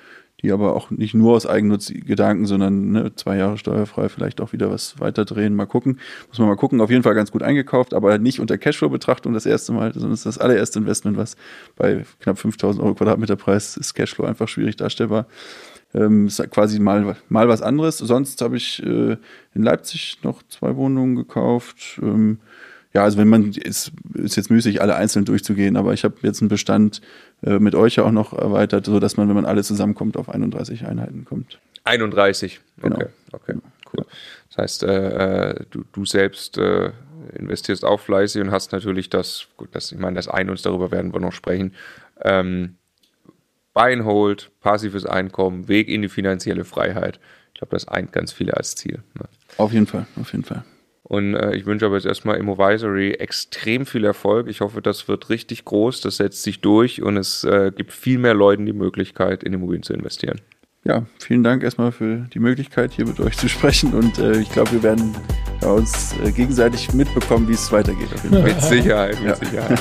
die 0.42 0.52
aber 0.52 0.76
auch 0.76 0.90
nicht 0.90 1.14
nur 1.14 1.34
aus 1.34 1.46
Eigennutzgedanken, 1.46 2.46
sondern 2.46 2.92
ne, 2.92 3.14
zwei 3.14 3.36
Jahre 3.36 3.58
steuerfrei, 3.58 4.08
vielleicht 4.08 4.40
auch 4.40 4.52
wieder 4.52 4.70
was 4.70 5.00
weiterdrehen, 5.00 5.54
mal 5.54 5.66
gucken. 5.66 5.98
Muss 6.28 6.38
man 6.38 6.48
mal 6.48 6.56
gucken, 6.56 6.80
auf 6.80 6.90
jeden 6.90 7.02
Fall 7.02 7.14
ganz 7.14 7.32
gut 7.32 7.42
eingekauft, 7.42 7.92
aber 7.92 8.18
nicht 8.18 8.40
unter 8.40 8.56
Cashflow-Betrachtung 8.56 9.32
das 9.32 9.46
erste 9.46 9.72
Mal, 9.72 9.92
sondern 9.92 10.12
es 10.12 10.20
ist 10.20 10.26
das 10.26 10.38
allererste 10.38 10.78
Investment, 10.78 11.16
was 11.16 11.36
bei 11.76 12.04
knapp 12.20 12.38
5000 12.38 12.84
Euro 12.84 12.94
Quadratmeterpreis 12.94 13.76
ist 13.76 13.94
Cashflow 13.94 14.26
einfach 14.26 14.48
schwierig 14.48 14.76
darstellbar. 14.76 15.26
Ähm, 15.94 16.26
ist 16.26 16.50
quasi 16.50 16.78
mal, 16.78 17.16
mal 17.28 17.48
was 17.48 17.62
anderes. 17.62 17.98
Sonst 17.98 18.40
habe 18.42 18.56
ich 18.56 18.82
äh, 18.84 19.16
in 19.54 19.62
Leipzig 19.62 20.18
noch 20.22 20.42
zwei 20.48 20.76
Wohnungen 20.76 21.16
gekauft. 21.16 21.98
Ähm, 22.02 22.38
ja, 22.94 23.02
also 23.02 23.18
wenn 23.18 23.28
man, 23.28 23.52
ist, 23.52 23.92
ist 24.14 24.36
jetzt 24.36 24.50
müßig, 24.50 24.80
alle 24.80 24.96
einzeln 24.96 25.24
durchzugehen, 25.24 25.76
aber 25.76 25.92
ich 25.92 26.04
habe 26.04 26.16
jetzt 26.22 26.40
einen 26.40 26.48
Bestand 26.48 27.00
äh, 27.42 27.58
mit 27.58 27.74
euch 27.74 27.96
ja 27.96 28.04
auch 28.04 28.12
noch 28.12 28.32
erweitert, 28.32 28.86
sodass 28.86 29.16
man, 29.16 29.28
wenn 29.28 29.34
man 29.34 29.44
alle 29.44 29.62
zusammenkommt, 29.62 30.16
auf 30.16 30.28
31 30.28 30.86
Einheiten 30.86 31.24
kommt. 31.24 31.58
31, 31.84 32.60
genau. 32.80 32.98
okay, 33.32 33.54
cool. 33.92 34.04
Das 34.48 34.58
heißt, 34.58 34.82
äh, 34.84 35.50
äh, 35.50 35.64
du, 35.70 35.84
du 35.92 36.04
selbst 36.06 36.56
äh, 36.58 36.92
investierst 37.34 37.84
auch 37.84 38.00
fleißig 38.00 38.42
und 38.42 38.50
hast 38.50 38.72
natürlich 38.72 39.10
das, 39.10 39.48
gut, 39.56 39.68
das, 39.72 39.92
ich 39.92 39.98
meine, 39.98 40.16
das 40.16 40.28
ein 40.28 40.48
uns 40.48 40.62
darüber 40.62 40.90
werden 40.90 41.12
wir 41.12 41.20
noch 41.20 41.32
sprechen. 41.32 41.74
Ähm, 42.22 42.76
Buy 43.74 43.92
and 43.92 44.04
Hold, 44.04 44.50
passives 44.60 45.06
Einkommen, 45.06 45.68
Weg 45.68 45.88
in 45.88 46.02
die 46.02 46.08
finanzielle 46.08 46.64
Freiheit. 46.64 47.20
Ich 47.52 47.60
glaube, 47.60 47.76
das 47.76 47.86
eint 47.86 48.12
ganz 48.12 48.32
viele 48.32 48.56
als 48.56 48.74
Ziel. 48.74 49.02
Ne? 49.14 49.28
Auf 49.56 49.72
jeden 49.72 49.86
Fall, 49.86 50.06
auf 50.20 50.32
jeden 50.32 50.44
Fall. 50.44 50.64
Und 51.08 51.34
äh, 51.34 51.56
ich 51.56 51.64
wünsche 51.64 51.86
aber 51.86 51.94
jetzt 51.96 52.04
erstmal 52.04 52.36
Immovisory 52.36 53.12
extrem 53.12 53.86
viel 53.86 54.04
Erfolg. 54.04 54.46
Ich 54.48 54.60
hoffe, 54.60 54.82
das 54.82 55.08
wird 55.08 55.30
richtig 55.30 55.64
groß, 55.64 56.02
das 56.02 56.18
setzt 56.18 56.42
sich 56.42 56.60
durch 56.60 57.02
und 57.02 57.16
es 57.16 57.44
äh, 57.44 57.72
gibt 57.74 57.92
viel 57.92 58.18
mehr 58.18 58.34
Leuten 58.34 58.66
die 58.66 58.74
Möglichkeit, 58.74 59.42
in 59.42 59.54
Immobilien 59.54 59.82
zu 59.82 59.94
investieren. 59.94 60.40
Ja, 60.84 61.06
vielen 61.18 61.42
Dank 61.42 61.62
erstmal 61.62 61.92
für 61.92 62.26
die 62.32 62.38
Möglichkeit, 62.38 62.92
hier 62.92 63.06
mit 63.06 63.18
euch 63.20 63.36
zu 63.36 63.48
sprechen. 63.48 63.94
Und 63.94 64.18
äh, 64.18 64.38
ich 64.38 64.50
glaube, 64.50 64.72
wir 64.72 64.82
werden 64.82 65.14
uns 65.62 66.14
äh, 66.24 66.30
gegenseitig 66.30 66.92
mitbekommen, 66.92 67.48
wie 67.48 67.54
es 67.54 67.72
weitergeht. 67.72 68.08
mit 68.30 68.60
Sicherheit, 68.60 69.18
mit 69.20 69.28
ja. 69.28 69.34
Sicherheit. 69.34 69.80